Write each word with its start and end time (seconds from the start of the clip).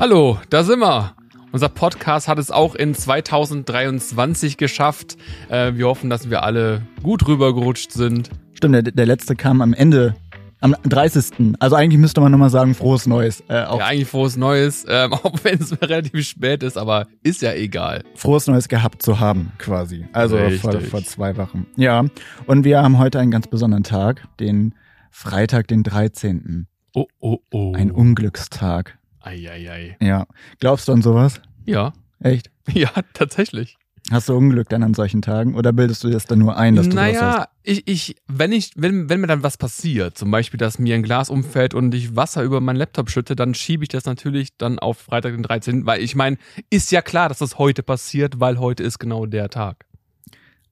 Hallo, 0.00 0.38
da 0.48 0.62
sind 0.62 0.78
wir. 0.78 1.16
Unser 1.50 1.68
Podcast 1.68 2.28
hat 2.28 2.38
es 2.38 2.52
auch 2.52 2.76
in 2.76 2.94
2023 2.94 4.56
geschafft. 4.56 5.16
Äh, 5.48 5.74
wir 5.74 5.88
hoffen, 5.88 6.08
dass 6.08 6.30
wir 6.30 6.44
alle 6.44 6.82
gut 7.02 7.26
rübergerutscht 7.26 7.90
sind. 7.90 8.30
Stimmt, 8.54 8.76
der, 8.76 8.82
der 8.82 9.06
letzte 9.06 9.34
kam 9.34 9.60
am 9.60 9.74
Ende, 9.74 10.14
am 10.60 10.76
30. 10.84 11.56
Also 11.58 11.74
eigentlich 11.74 11.98
müsste 11.98 12.20
man 12.20 12.30
nochmal 12.30 12.50
sagen, 12.50 12.76
frohes 12.76 13.08
Neues. 13.08 13.42
Äh, 13.48 13.64
auch 13.64 13.80
ja, 13.80 13.86
eigentlich 13.86 14.06
frohes 14.06 14.36
Neues, 14.36 14.86
ähm, 14.88 15.12
auch 15.14 15.34
wenn 15.42 15.58
es 15.58 15.72
relativ 15.82 16.24
spät 16.28 16.62
ist, 16.62 16.78
aber 16.78 17.08
ist 17.24 17.42
ja 17.42 17.52
egal. 17.54 18.04
Frohes 18.14 18.46
Neues 18.46 18.68
gehabt 18.68 19.02
zu 19.02 19.18
haben, 19.18 19.50
quasi. 19.58 20.06
Also 20.12 20.38
vor, 20.60 20.80
vor 20.80 21.02
zwei 21.02 21.36
Wochen. 21.36 21.66
Ja, 21.74 22.04
und 22.46 22.62
wir 22.62 22.84
haben 22.84 22.98
heute 22.98 23.18
einen 23.18 23.32
ganz 23.32 23.48
besonderen 23.48 23.82
Tag, 23.82 24.28
den 24.38 24.76
Freitag, 25.10 25.66
den 25.66 25.82
13. 25.82 26.68
Oh, 26.94 27.06
oh, 27.18 27.38
oh. 27.50 27.72
Ein 27.74 27.90
Unglückstag. 27.90 28.97
Eieiei. 29.28 29.96
Ja. 30.00 30.26
Glaubst 30.58 30.88
du 30.88 30.92
an 30.92 31.02
sowas? 31.02 31.40
Ja. 31.66 31.92
Echt? 32.20 32.50
Ja, 32.74 32.90
tatsächlich. 33.14 33.78
Hast 34.10 34.28
du 34.28 34.36
Unglück 34.36 34.68
dann 34.68 34.82
an 34.82 34.92
solchen 34.92 35.22
Tagen 35.22 35.54
oder 35.54 35.72
bildest 35.72 36.04
du 36.04 36.10
das 36.10 36.26
dann 36.26 36.38
nur 36.38 36.56
ein, 36.56 36.76
dass 36.76 36.88
du 36.88 36.94
naja, 36.94 37.12
das 37.12 37.36
hast? 37.36 37.48
ich, 37.62 37.88
ich, 37.88 38.16
wenn 38.26 38.52
ich, 38.52 38.72
wenn, 38.76 39.08
wenn 39.08 39.20
mir 39.20 39.26
dann 39.26 39.42
was 39.42 39.56
passiert, 39.56 40.18
zum 40.18 40.30
Beispiel, 40.30 40.58
dass 40.58 40.78
mir 40.78 40.94
ein 40.94 41.02
Glas 41.02 41.30
umfällt 41.30 41.72
und 41.72 41.94
ich 41.94 42.14
Wasser 42.14 42.42
über 42.42 42.60
meinen 42.60 42.76
Laptop 42.76 43.10
schütte, 43.10 43.36
dann 43.36 43.54
schiebe 43.54 43.84
ich 43.84 43.88
das 43.88 44.04
natürlich 44.04 44.56
dann 44.58 44.78
auf 44.78 44.98
Freitag 44.98 45.32
den 45.32 45.42
13., 45.42 45.86
weil 45.86 46.02
ich 46.02 46.14
meine, 46.14 46.36
ist 46.68 46.92
ja 46.92 47.00
klar, 47.00 47.30
dass 47.30 47.38
das 47.38 47.58
heute 47.58 47.82
passiert, 47.82 48.38
weil 48.38 48.58
heute 48.58 48.82
ist 48.82 48.98
genau 48.98 49.24
der 49.24 49.48
Tag. 49.48 49.86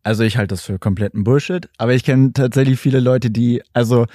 Also 0.02 0.22
ich 0.22 0.36
halte 0.36 0.52
das 0.52 0.62
für 0.62 0.78
kompletten 0.78 1.24
Bullshit, 1.24 1.68
aber 1.78 1.94
ich 1.94 2.04
kenne 2.04 2.34
tatsächlich 2.34 2.78
viele 2.78 3.00
Leute, 3.00 3.30
die, 3.30 3.62
also 3.72 4.06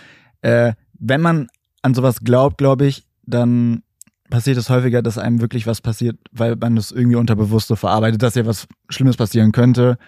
äh, 0.42 0.74
wenn 1.00 1.22
man 1.22 1.48
an 1.82 1.96
sowas 1.96 2.20
glaubt, 2.22 2.60
glaube 2.60 2.86
ich, 2.86 3.06
dann 3.24 3.84
passiert 4.32 4.58
es 4.58 4.72
häufiger, 4.72 5.04
dass 5.04 5.20
einem 5.20 5.42
wirklich 5.42 5.68
was 5.68 5.82
passiert, 5.82 6.18
weil 6.32 6.56
man 6.56 6.76
das 6.76 6.92
irgendwie 6.92 7.18
unterbewusst 7.18 7.68
so 7.68 7.76
verarbeitet, 7.76 8.24
dass 8.24 8.34
ja 8.34 8.48
was 8.48 8.68
Schlimmes 8.90 9.18
passieren 9.18 9.52
könnte. 9.52 10.00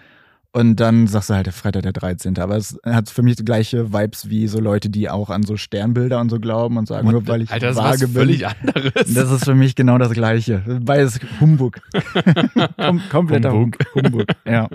Und 0.56 0.76
dann 0.76 1.08
sagst 1.08 1.30
du 1.30 1.34
halt 1.34 1.46
der 1.46 1.52
Freitag 1.52 1.82
der 1.82 1.92
13. 1.92 2.38
Aber 2.38 2.56
es 2.56 2.78
hat 2.86 3.10
für 3.10 3.22
mich 3.22 3.34
die 3.34 3.44
gleiche 3.44 3.92
Vibes 3.92 4.30
wie 4.30 4.46
so 4.46 4.60
Leute, 4.60 4.88
die 4.88 5.10
auch 5.10 5.28
an 5.28 5.42
so 5.42 5.56
Sternbilder 5.56 6.20
und 6.20 6.30
so 6.30 6.38
glauben 6.38 6.76
und 6.76 6.86
sagen, 6.86 7.08
und, 7.08 7.12
nur 7.12 7.26
weil 7.26 7.42
ich 7.42 7.50
Alter, 7.50 7.68
das 7.68 7.76
vage 7.76 7.94
ist 7.96 8.02
was 8.02 8.10
völlig 8.12 8.46
anderes. 8.46 9.14
Das 9.14 9.32
ist 9.32 9.44
für 9.44 9.56
mich 9.56 9.74
genau 9.74 9.98
das 9.98 10.12
Gleiche. 10.12 10.62
Beides 10.80 11.18
Humbug. 11.40 11.80
Kom 12.76 13.00
kompletter 13.10 13.52
Humbug. 13.52 13.78
Humbug. 13.96 14.26
Ja. 14.46 14.68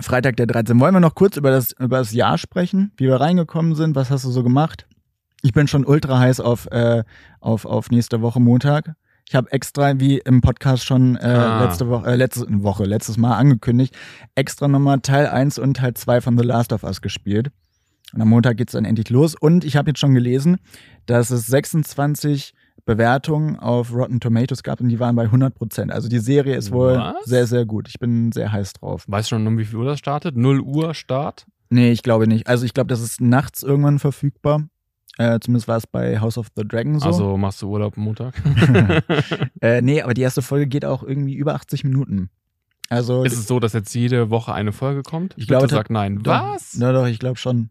Freitag 0.00 0.36
der 0.36 0.46
13. 0.46 0.80
Wollen 0.80 0.94
wir 0.94 1.00
noch 1.00 1.14
kurz 1.14 1.36
über 1.36 1.50
das, 1.50 1.72
über 1.72 1.98
das 1.98 2.12
Jahr 2.12 2.38
sprechen, 2.38 2.92
wie 2.96 3.04
wir 3.04 3.16
reingekommen 3.16 3.74
sind? 3.74 3.94
Was 3.94 4.10
hast 4.10 4.24
du 4.24 4.30
so 4.30 4.42
gemacht? 4.42 4.86
Ich 5.42 5.52
bin 5.52 5.66
schon 5.66 5.84
ultra 5.84 6.20
heiß 6.20 6.38
auf, 6.38 6.66
äh, 6.70 7.02
auf, 7.40 7.64
auf 7.64 7.90
nächste 7.90 8.22
Woche 8.22 8.40
Montag. 8.40 8.94
Ich 9.28 9.34
habe 9.34 9.50
extra, 9.50 9.98
wie 9.98 10.18
im 10.18 10.40
Podcast 10.40 10.84
schon 10.84 11.16
äh, 11.16 11.24
ah. 11.24 11.64
letzte 11.64 11.88
Woche, 11.88 12.06
äh, 12.06 12.16
letzte 12.16 12.46
Woche, 12.62 12.84
letztes 12.84 13.16
Mal 13.16 13.36
angekündigt, 13.36 13.96
extra 14.36 14.68
nochmal 14.68 15.00
Teil 15.00 15.26
1 15.26 15.58
und 15.58 15.78
Teil 15.78 15.94
2 15.94 16.20
von 16.20 16.38
The 16.38 16.44
Last 16.44 16.72
of 16.72 16.84
Us 16.84 17.00
gespielt. 17.00 17.50
Und 18.14 18.22
am 18.22 18.28
Montag 18.28 18.56
geht's 18.56 18.72
dann 18.72 18.84
endlich 18.84 19.10
los. 19.10 19.34
Und 19.34 19.64
ich 19.64 19.76
habe 19.76 19.90
jetzt 19.90 19.98
schon 19.98 20.14
gelesen, 20.14 20.58
dass 21.06 21.30
es 21.30 21.46
26 21.46 22.54
Bewertungen 22.84 23.58
auf 23.58 23.92
Rotten 23.92 24.20
Tomatoes 24.20 24.62
gab 24.62 24.80
und 24.80 24.88
die 24.88 25.00
waren 25.00 25.16
bei 25.16 25.24
100 25.24 25.54
Prozent. 25.54 25.92
Also 25.92 26.08
die 26.08 26.18
Serie 26.18 26.56
ist 26.56 26.70
wohl 26.70 26.98
Was? 26.98 27.24
sehr, 27.24 27.46
sehr 27.46 27.64
gut. 27.64 27.88
Ich 27.88 27.98
bin 27.98 28.30
sehr 28.32 28.52
heiß 28.52 28.74
drauf. 28.74 29.04
Weißt 29.08 29.30
du 29.30 29.36
schon, 29.36 29.46
um 29.46 29.58
wie 29.58 29.64
viel 29.64 29.78
Uhr 29.78 29.86
das 29.86 29.98
startet? 29.98 30.36
0 30.36 30.60
Uhr 30.60 30.94
Start? 30.94 31.46
Nee, 31.70 31.90
ich 31.90 32.02
glaube 32.02 32.26
nicht. 32.26 32.48
Also 32.48 32.64
ich 32.64 32.74
glaube, 32.74 32.88
das 32.88 33.00
ist 33.00 33.20
nachts 33.20 33.62
irgendwann 33.62 33.98
verfügbar. 33.98 34.68
Äh, 35.18 35.38
zumindest 35.40 35.68
war 35.68 35.76
es 35.76 35.86
bei 35.86 36.20
House 36.20 36.38
of 36.38 36.48
the 36.56 36.62
Dragon 36.66 36.98
so. 36.98 37.06
Also 37.06 37.36
machst 37.36 37.60
du 37.60 37.68
Urlaub 37.68 37.96
am 37.96 38.04
Montag? 38.04 38.34
äh, 39.60 39.82
nee, 39.82 40.02
aber 40.02 40.14
die 40.14 40.22
erste 40.22 40.42
Folge 40.42 40.66
geht 40.66 40.84
auch 40.84 41.02
irgendwie 41.02 41.34
über 41.34 41.54
80 41.54 41.84
Minuten. 41.84 42.30
Also, 42.88 43.24
ist 43.24 43.32
es 43.32 43.46
so, 43.46 43.58
dass 43.58 43.72
jetzt 43.72 43.94
jede 43.94 44.28
Woche 44.28 44.52
eine 44.52 44.72
Folge 44.72 45.02
kommt? 45.02 45.34
Ich 45.38 45.46
glaube, 45.46 45.68
sagt 45.68 45.90
nein. 45.90 46.18
Doch, 46.22 46.54
Was? 46.54 46.74
Na 46.76 46.92
doch, 46.92 47.06
ich 47.06 47.18
glaube 47.18 47.38
schon. 47.38 47.70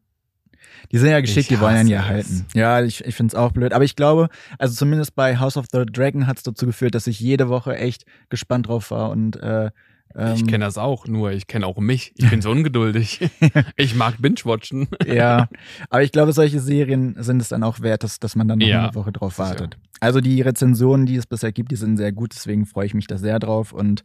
Die 0.92 0.98
sind 0.98 1.10
ja 1.10 1.22
geschickt, 1.22 1.52
die 1.52 1.60
wollen 1.60 1.76
ja 1.76 1.84
nie 1.84 1.92
erhalten. 1.92 2.48
Ja, 2.56 2.82
ich, 2.82 3.06
ich 3.06 3.16
finde 3.16 3.32
es 3.32 3.36
auch 3.36 3.52
blöd. 3.52 3.74
Aber 3.74 3.84
ich 3.84 3.96
glaube, 3.96 4.30
also 4.58 4.74
zumindest 4.74 5.16
bei 5.16 5.38
House 5.38 5.58
of 5.58 5.66
the 5.72 5.86
Dragon 5.86 6.26
hat 6.26 6.38
es 6.38 6.44
dazu 6.44 6.66
geführt, 6.66 6.96
dass 6.96 7.06
ich 7.06 7.20
jede 7.20 7.50
Woche 7.50 7.78
echt 7.78 8.06
gespannt 8.30 8.68
drauf 8.68 8.90
war 8.90 9.12
und 9.12 9.36
äh, 9.38 9.70
ähm, 10.16 10.34
ich 10.36 10.48
kenne 10.48 10.66
das 10.66 10.78
auch, 10.78 11.08
nur 11.08 11.32
ich 11.32 11.48
kenne 11.48 11.66
auch 11.66 11.78
mich. 11.78 12.14
Ich 12.16 12.30
bin 12.30 12.42
so 12.42 12.52
ungeduldig. 12.52 13.20
ich 13.76 13.96
mag 13.96 14.22
Binge-Watchen. 14.22 14.88
ja, 15.06 15.48
aber 15.90 16.04
ich 16.04 16.12
glaube, 16.12 16.34
solche 16.34 16.60
Serien 16.60 17.16
sind 17.20 17.42
es 17.42 17.50
dann 17.50 17.64
auch 17.64 17.82
wert, 17.82 18.04
dass, 18.04 18.20
dass 18.20 18.36
man 18.36 18.48
dann 18.48 18.60
noch 18.60 18.68
ja, 18.68 18.86
eine 18.86 18.96
Woche 18.96 19.12
drauf 19.12 19.40
wartet. 19.40 19.78
Also 20.00 20.22
die 20.22 20.42
Rezensionen, 20.42 21.06
die 21.06 21.16
es 21.16 21.28
bisher 21.28 21.52
gibt, 21.52 21.72
die 21.72 21.76
sind 21.76 21.98
sehr 21.98 22.12
gut, 22.12 22.34
deswegen 22.34 22.66
freue 22.66 22.86
ich 22.86 22.94
mich 22.94 23.08
da 23.08 23.18
sehr 23.18 23.40
drauf. 23.40 23.72
Und 23.72 24.04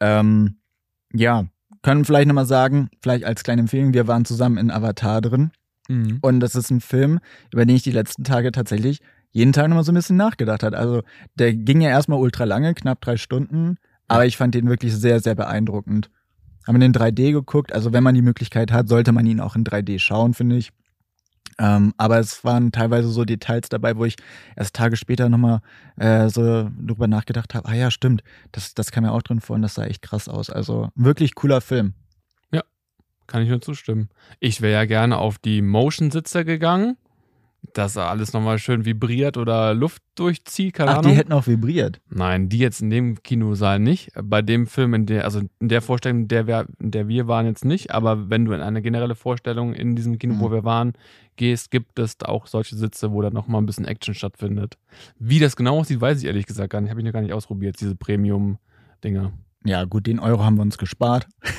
ähm, 0.00 0.56
ja, 1.12 1.46
können 1.82 2.04
vielleicht 2.04 2.28
nochmal 2.28 2.46
sagen, 2.46 2.88
vielleicht 3.00 3.24
als 3.24 3.44
kleine 3.44 3.62
Empfehlung, 3.62 3.94
wir 3.94 4.06
waren 4.06 4.24
zusammen 4.24 4.58
in 4.58 4.70
Avatar 4.70 5.20
drin. 5.20 5.50
Mhm. 5.88 6.18
Und 6.20 6.40
das 6.40 6.54
ist 6.54 6.70
ein 6.70 6.80
Film, 6.80 7.20
über 7.52 7.64
den 7.64 7.76
ich 7.76 7.82
die 7.82 7.92
letzten 7.92 8.24
Tage 8.24 8.50
tatsächlich 8.52 9.00
jeden 9.36 9.52
Tag 9.52 9.68
nochmal 9.68 9.84
so 9.84 9.92
ein 9.92 9.96
bisschen 9.96 10.16
nachgedacht 10.16 10.62
hat. 10.62 10.74
Also 10.74 11.02
der 11.34 11.52
ging 11.52 11.82
ja 11.82 11.90
erstmal 11.90 12.18
ultra 12.18 12.44
lange, 12.44 12.74
knapp 12.74 13.02
drei 13.02 13.18
Stunden. 13.18 13.76
Aber 14.08 14.26
ich 14.26 14.36
fand 14.36 14.54
den 14.54 14.68
wirklich 14.68 14.94
sehr, 14.94 15.20
sehr 15.20 15.34
beeindruckend. 15.34 16.10
Haben 16.66 16.80
den 16.80 16.92
3D 16.92 17.32
geguckt. 17.32 17.72
Also 17.72 17.92
wenn 17.92 18.02
man 18.02 18.14
die 18.14 18.22
Möglichkeit 18.22 18.72
hat, 18.72 18.88
sollte 18.88 19.12
man 19.12 19.26
ihn 19.26 19.40
auch 19.40 19.56
in 19.56 19.64
3D 19.64 19.98
schauen, 19.98 20.34
finde 20.34 20.56
ich. 20.56 20.72
Ähm, 21.58 21.94
aber 21.96 22.18
es 22.18 22.44
waren 22.44 22.70
teilweise 22.70 23.08
so 23.08 23.24
Details 23.24 23.68
dabei, 23.68 23.96
wo 23.96 24.04
ich 24.04 24.16
erst 24.56 24.74
Tage 24.74 24.96
später 24.96 25.28
nochmal 25.28 25.60
äh, 25.96 26.28
so 26.28 26.70
drüber 26.78 27.06
nachgedacht 27.08 27.54
habe, 27.54 27.66
ah 27.68 27.74
ja, 27.74 27.90
stimmt, 27.90 28.22
das, 28.52 28.74
das 28.74 28.90
kam 28.90 29.04
ja 29.04 29.12
auch 29.12 29.22
drin 29.22 29.40
vor 29.40 29.56
und 29.56 29.62
das 29.62 29.74
sah 29.74 29.84
echt 29.84 30.02
krass 30.02 30.28
aus. 30.28 30.50
Also 30.50 30.90
wirklich 30.94 31.34
cooler 31.34 31.62
Film. 31.62 31.94
Ja, 32.52 32.62
kann 33.26 33.42
ich 33.42 33.48
nur 33.48 33.62
zustimmen. 33.62 34.10
Ich 34.38 34.60
wäre 34.60 34.74
ja 34.74 34.84
gerne 34.84 35.16
auf 35.16 35.38
die 35.38 35.62
Motion-Sitzer 35.62 36.44
gegangen 36.44 36.98
dass 37.74 37.96
alles 37.96 38.32
nochmal 38.32 38.58
schön 38.58 38.84
vibriert 38.84 39.36
oder 39.36 39.74
Luft 39.74 40.02
durchzieht. 40.14 40.74
Keine 40.74 40.90
Ach, 40.90 40.98
Ahnung. 40.98 41.12
die 41.12 41.18
hätten 41.18 41.32
auch 41.32 41.46
vibriert. 41.46 42.00
Nein, 42.08 42.48
die 42.48 42.58
jetzt 42.58 42.80
in 42.80 42.90
dem 42.90 43.22
Kinosaal 43.22 43.78
nicht. 43.78 44.10
Bei 44.22 44.42
dem 44.42 44.66
Film, 44.66 44.94
in 44.94 45.06
der, 45.06 45.24
also 45.24 45.42
in 45.60 45.68
der 45.68 45.82
Vorstellung, 45.82 46.22
in 46.22 46.28
der 46.28 46.46
wir, 46.46 46.66
in 46.78 46.90
der 46.90 47.08
wir 47.08 47.28
waren, 47.28 47.46
jetzt 47.46 47.64
nicht. 47.64 47.92
Aber 47.92 48.30
wenn 48.30 48.44
du 48.44 48.52
in 48.52 48.60
eine 48.60 48.82
generelle 48.82 49.14
Vorstellung 49.14 49.74
in 49.74 49.96
diesem 49.96 50.18
Kino, 50.18 50.34
mhm. 50.34 50.40
wo 50.40 50.50
wir 50.50 50.64
waren, 50.64 50.94
gehst, 51.36 51.70
gibt 51.70 51.98
es 51.98 52.16
auch 52.22 52.46
solche 52.46 52.76
Sitze, 52.76 53.12
wo 53.12 53.22
dann 53.22 53.32
nochmal 53.32 53.62
ein 53.62 53.66
bisschen 53.66 53.84
Action 53.84 54.14
stattfindet. 54.14 54.78
Wie 55.18 55.38
das 55.38 55.56
genau 55.56 55.80
aussieht, 55.80 56.00
weiß 56.00 56.18
ich 56.18 56.24
ehrlich 56.24 56.46
gesagt 56.46 56.70
gar 56.70 56.80
nicht. 56.80 56.90
Habe 56.90 57.00
ich 57.00 57.06
noch 57.06 57.12
gar 57.12 57.22
nicht 57.22 57.32
ausprobiert, 57.32 57.80
diese 57.80 57.94
Premium-Dinger. 57.94 59.32
Ja, 59.66 59.84
gut, 59.84 60.06
den 60.06 60.20
Euro 60.20 60.44
haben 60.44 60.56
wir 60.56 60.62
uns 60.62 60.78
gespart. 60.78 61.26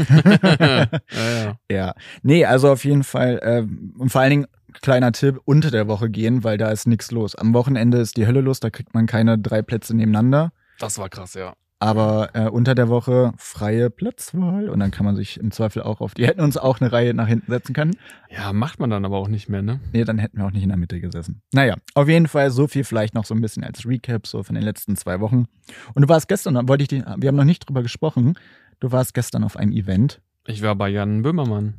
ja, 0.59 0.87
ja. 1.19 1.57
ja. 1.71 1.93
Nee, 2.23 2.45
also 2.45 2.71
auf 2.71 2.85
jeden 2.85 3.03
Fall. 3.03 3.39
Äh, 3.41 3.99
und 3.99 4.09
vor 4.09 4.21
allen 4.21 4.29
Dingen, 4.29 4.47
kleiner 4.81 5.11
Tipp, 5.11 5.39
unter 5.45 5.71
der 5.71 5.87
Woche 5.87 6.09
gehen, 6.09 6.43
weil 6.43 6.57
da 6.57 6.69
ist 6.69 6.87
nichts 6.87 7.11
los. 7.11 7.35
Am 7.35 7.53
Wochenende 7.53 7.99
ist 7.99 8.17
die 8.17 8.27
Hölle 8.27 8.41
los, 8.41 8.59
da 8.59 8.69
kriegt 8.69 8.93
man 8.93 9.05
keine 9.05 9.37
drei 9.37 9.61
Plätze 9.61 9.95
nebeneinander. 9.95 10.51
Das 10.79 10.97
war 10.97 11.09
krass, 11.09 11.33
ja. 11.33 11.53
Aber 11.79 12.31
äh, 12.33 12.49
unter 12.49 12.73
der 12.73 12.89
Woche 12.89 13.33
freie 13.37 13.91
Platzwahl 13.91 14.67
und 14.69 14.79
dann 14.79 14.89
kann 14.89 15.05
man 15.05 15.15
sich 15.15 15.39
im 15.39 15.51
Zweifel 15.51 15.83
auch 15.83 16.01
auf. 16.01 16.15
Die 16.15 16.25
hätten 16.25 16.41
uns 16.41 16.57
auch 16.57 16.81
eine 16.81 16.91
Reihe 16.91 17.13
nach 17.13 17.27
hinten 17.27 17.51
setzen 17.51 17.73
können. 17.73 17.95
Ja, 18.31 18.51
macht 18.51 18.79
man 18.79 18.89
dann 18.89 19.05
aber 19.05 19.17
auch 19.17 19.27
nicht 19.27 19.47
mehr, 19.47 19.61
ne? 19.61 19.79
Nee, 19.93 20.03
dann 20.03 20.17
hätten 20.17 20.39
wir 20.39 20.45
auch 20.45 20.51
nicht 20.51 20.63
in 20.63 20.69
der 20.69 20.77
Mitte 20.77 20.99
gesessen. 20.99 21.41
Naja, 21.51 21.75
auf 21.93 22.07
jeden 22.07 22.27
Fall 22.27 22.49
so 22.49 22.67
viel 22.67 22.83
vielleicht 22.83 23.13
noch 23.13 23.25
so 23.25 23.35
ein 23.35 23.41
bisschen 23.41 23.63
als 23.63 23.85
Recap 23.85 24.25
so 24.25 24.41
von 24.41 24.55
den 24.55 24.63
letzten 24.63 24.95
zwei 24.95 25.19
Wochen. 25.19 25.45
Und 25.93 26.01
du 26.01 26.09
warst 26.09 26.27
gestern, 26.27 26.67
wollte 26.67 26.81
ich 26.81 26.87
die, 26.87 27.03
wir 27.15 27.27
haben 27.27 27.35
noch 27.35 27.43
nicht 27.43 27.69
drüber 27.69 27.83
gesprochen. 27.83 28.39
Du 28.79 28.91
warst 28.91 29.13
gestern 29.13 29.43
auf 29.43 29.55
einem 29.55 29.71
Event. 29.71 30.19
Ich 30.47 30.63
war 30.63 30.75
bei 30.75 30.89
Jan 30.89 31.21
Böhmermann. 31.21 31.75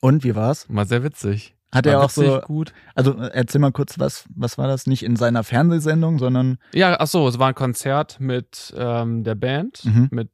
Und 0.00 0.24
wie 0.24 0.34
war's? 0.34 0.66
War 0.68 0.86
sehr 0.86 1.04
witzig. 1.04 1.54
Hat 1.72 1.86
er 1.86 2.02
auch 2.02 2.10
so 2.10 2.40
gut. 2.40 2.72
Also 2.94 3.16
erzähl 3.16 3.60
mal 3.60 3.70
kurz, 3.70 3.98
was 3.98 4.24
was 4.34 4.58
war 4.58 4.66
das? 4.66 4.86
Nicht 4.86 5.04
in 5.04 5.16
seiner 5.16 5.44
Fernsehsendung, 5.44 6.18
sondern 6.18 6.58
ja, 6.74 6.96
ach 6.98 7.06
so, 7.06 7.28
es 7.28 7.38
war 7.38 7.48
ein 7.48 7.54
Konzert 7.54 8.18
mit 8.18 8.74
ähm, 8.76 9.22
der 9.22 9.36
Band, 9.36 9.84
mhm. 9.84 10.08
mit 10.10 10.30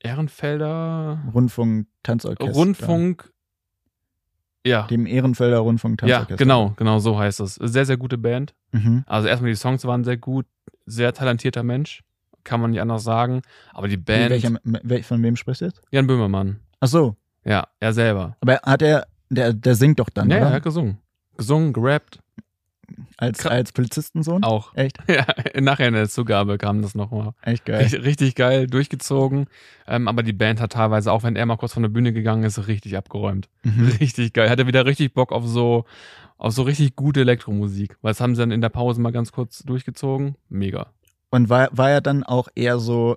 Ehrenfelder 0.00 1.22
Rundfunk 1.34 1.88
Tanzorchester. 2.02 2.54
Rundfunk 2.54 3.32
ja. 4.64 4.86
Dem 4.86 5.06
Ehrenfelder 5.06 5.58
Rundfunk 5.58 5.98
Tanzorchester. 5.98 6.32
Ja, 6.32 6.36
genau, 6.36 6.72
genau 6.76 6.98
so 6.98 7.18
heißt 7.18 7.40
es. 7.40 7.56
Sehr 7.56 7.84
sehr 7.84 7.96
gute 7.96 8.16
Band. 8.16 8.54
Mhm. 8.72 9.04
Also 9.06 9.28
erstmal 9.28 9.50
die 9.50 9.56
Songs 9.56 9.84
waren 9.84 10.04
sehr 10.04 10.16
gut, 10.16 10.46
sehr 10.86 11.12
talentierter 11.12 11.62
Mensch, 11.62 12.02
kann 12.44 12.60
man 12.60 12.70
nicht 12.70 12.80
anders 12.80 13.04
sagen, 13.04 13.42
aber 13.74 13.88
die 13.88 13.98
Band 13.98 14.30
Welcher, 14.30 15.04
von 15.04 15.22
wem 15.22 15.36
sprichst 15.36 15.60
du 15.60 15.66
jetzt? 15.66 15.82
Jan 15.90 16.06
Böhmermann. 16.06 16.60
Ach 16.80 16.88
so. 16.88 17.16
Ja, 17.44 17.68
er 17.80 17.92
selber. 17.92 18.36
Aber 18.40 18.60
hat 18.62 18.82
er 18.82 19.06
der, 19.30 19.52
der 19.52 19.74
singt 19.74 20.00
doch 20.00 20.10
dann, 20.10 20.30
ja, 20.30 20.36
oder? 20.36 20.44
Ja, 20.46 20.50
er 20.50 20.56
hat 20.56 20.62
gesungen. 20.62 20.98
Gesungen, 21.36 21.72
gerappt. 21.72 22.20
Als, 23.18 23.44
als 23.46 23.72
Polizistensohn? 23.72 24.44
Auch. 24.44 24.74
Echt? 24.74 24.98
Ja, 25.08 25.26
nachher 25.60 25.88
in 25.88 25.94
der 25.94 26.08
Zugabe 26.08 26.58
kam 26.58 26.82
das 26.82 26.94
nochmal. 26.94 27.32
Echt 27.42 27.64
geil. 27.64 27.82
Richtig, 27.82 28.04
richtig 28.04 28.34
geil, 28.34 28.66
durchgezogen. 28.66 29.46
Ähm, 29.86 30.08
aber 30.08 30.22
die 30.22 30.32
Band 30.32 30.60
hat 30.60 30.72
teilweise, 30.72 31.12
auch 31.12 31.22
wenn 31.22 31.36
er 31.36 31.44
mal 31.46 31.56
kurz 31.56 31.74
von 31.74 31.82
der 31.82 31.90
Bühne 31.90 32.12
gegangen 32.12 32.44
ist, 32.44 32.66
richtig 32.66 32.96
abgeräumt. 32.96 33.48
Mhm. 33.62 33.88
Richtig 34.00 34.32
geil. 34.32 34.48
Hatte 34.48 34.66
wieder 34.66 34.86
richtig 34.86 35.14
Bock 35.14 35.32
auf 35.32 35.46
so, 35.46 35.84
auf 36.38 36.52
so 36.52 36.62
richtig 36.62 36.96
gute 36.96 37.20
Elektromusik. 37.20 37.96
Weil 38.00 38.12
das 38.12 38.20
haben 38.20 38.34
sie 38.34 38.40
dann 38.40 38.50
in 38.50 38.60
der 38.60 38.68
Pause 38.68 39.00
mal 39.00 39.12
ganz 39.12 39.32
kurz 39.32 39.62
durchgezogen. 39.64 40.36
Mega. 40.48 40.92
Und 41.30 41.48
war, 41.48 41.68
war 41.72 41.90
er 41.90 42.00
dann 42.00 42.22
auch 42.22 42.48
eher 42.54 42.78
so. 42.78 43.16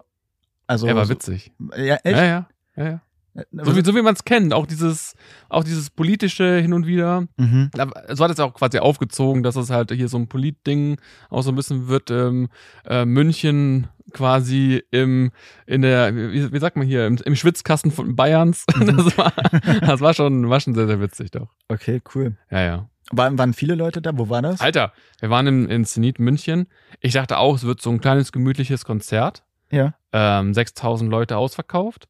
Also, 0.68 0.88
er 0.88 0.96
war 0.96 1.06
so, 1.06 1.14
witzig. 1.14 1.52
Ja, 1.78 1.96
echt? 1.96 2.18
Ja, 2.18 2.26
ja. 2.26 2.48
ja, 2.76 2.84
ja. 2.86 3.02
So 3.34 3.76
wie, 3.76 3.84
so 3.84 3.96
wie 3.96 4.02
man 4.02 4.14
es 4.14 4.26
kennt, 4.26 4.54
auch 4.54 4.66
dieses, 4.66 5.16
auch 5.48 5.64
dieses 5.64 5.90
politische 5.90 6.58
hin 6.58 6.74
und 6.74 6.86
wieder. 6.86 7.28
Mhm. 7.38 7.72
So 8.10 8.26
hat 8.26 8.32
es 8.32 8.40
auch 8.42 8.54
quasi 8.54 8.80
aufgezogen, 8.80 9.42
dass 9.42 9.56
es 9.56 9.70
halt 9.70 9.92
hier 9.92 10.10
so 10.10 10.18
ein 10.18 10.28
Politding 10.28 10.98
auch 11.30 11.42
so 11.42 11.52
ein 11.52 11.56
bisschen 11.56 11.88
wird. 11.88 12.12
Ähm, 12.12 12.50
äh, 12.86 13.06
München 13.06 13.88
quasi 14.12 14.84
im, 14.92 15.32
in 15.66 15.82
der, 15.84 16.14
wie, 16.14 16.52
wie 16.52 16.60
sagt 16.60 16.76
man 16.76 16.86
hier, 16.86 17.08
im, 17.08 17.18
im 17.24 17.36
Schwitzkasten 17.36 17.92
von 17.92 18.16
Bayerns. 18.16 18.66
Mhm. 18.82 18.98
Das, 18.98 19.18
war, 19.18 19.34
das 19.82 20.02
war 20.02 20.14
schon, 20.14 20.50
war 20.50 20.60
schon 20.60 20.74
sehr, 20.74 20.88
sehr 20.88 21.00
witzig 21.00 21.30
doch. 21.32 21.50
Okay, 21.68 22.02
cool. 22.16 22.36
Ja, 22.50 22.62
ja. 22.62 22.90
Waren, 23.12 23.38
waren 23.38 23.54
viele 23.54 23.76
Leute 23.76 24.02
da? 24.02 24.18
Wo 24.18 24.30
war 24.30 24.42
das? 24.42 24.60
Alter, 24.60 24.94
wir 25.20 25.30
waren 25.30 25.46
in, 25.46 25.70
in 25.70 25.86
Zenit 25.86 26.20
München. 26.20 26.68
Ich 27.00 27.14
dachte 27.14 27.38
auch, 27.38 27.56
es 27.56 27.64
wird 27.64 27.82
so 27.82 27.92
ein 27.92 28.02
kleines 28.02 28.32
gemütliches 28.32 28.86
Konzert. 28.86 29.44
Ja. 29.72 29.94
Ähm, 30.14 30.54
6000 30.54 31.12
Leute 31.12 31.38
ausverkauft. 31.38 32.08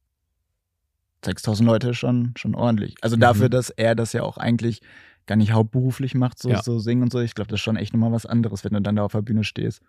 6000 1.23 1.67
Leute 1.67 1.93
schon, 1.93 2.33
schon 2.37 2.55
ordentlich. 2.55 2.95
Also 3.01 3.15
dafür, 3.15 3.45
Mhm. 3.47 3.51
dass 3.51 3.69
er 3.69 3.95
das 3.95 4.13
ja 4.13 4.23
auch 4.23 4.37
eigentlich 4.37 4.81
gar 5.27 5.35
nicht 5.35 5.51
hauptberuflich 5.53 6.15
macht, 6.15 6.39
so, 6.39 6.49
Ja. 6.49 6.63
so 6.63 6.79
singen 6.79 7.03
und 7.03 7.11
so. 7.11 7.19
Ich 7.19 7.35
glaube, 7.35 7.49
das 7.49 7.59
ist 7.59 7.63
schon 7.63 7.77
echt 7.77 7.93
nochmal 7.93 8.11
was 8.11 8.25
anderes, 8.25 8.63
wenn 8.63 8.73
du 8.73 8.81
dann 8.81 8.95
da 8.95 9.03
auf 9.03 9.11
der 9.11 9.21
Bühne 9.21 9.43
stehst. 9.43 9.81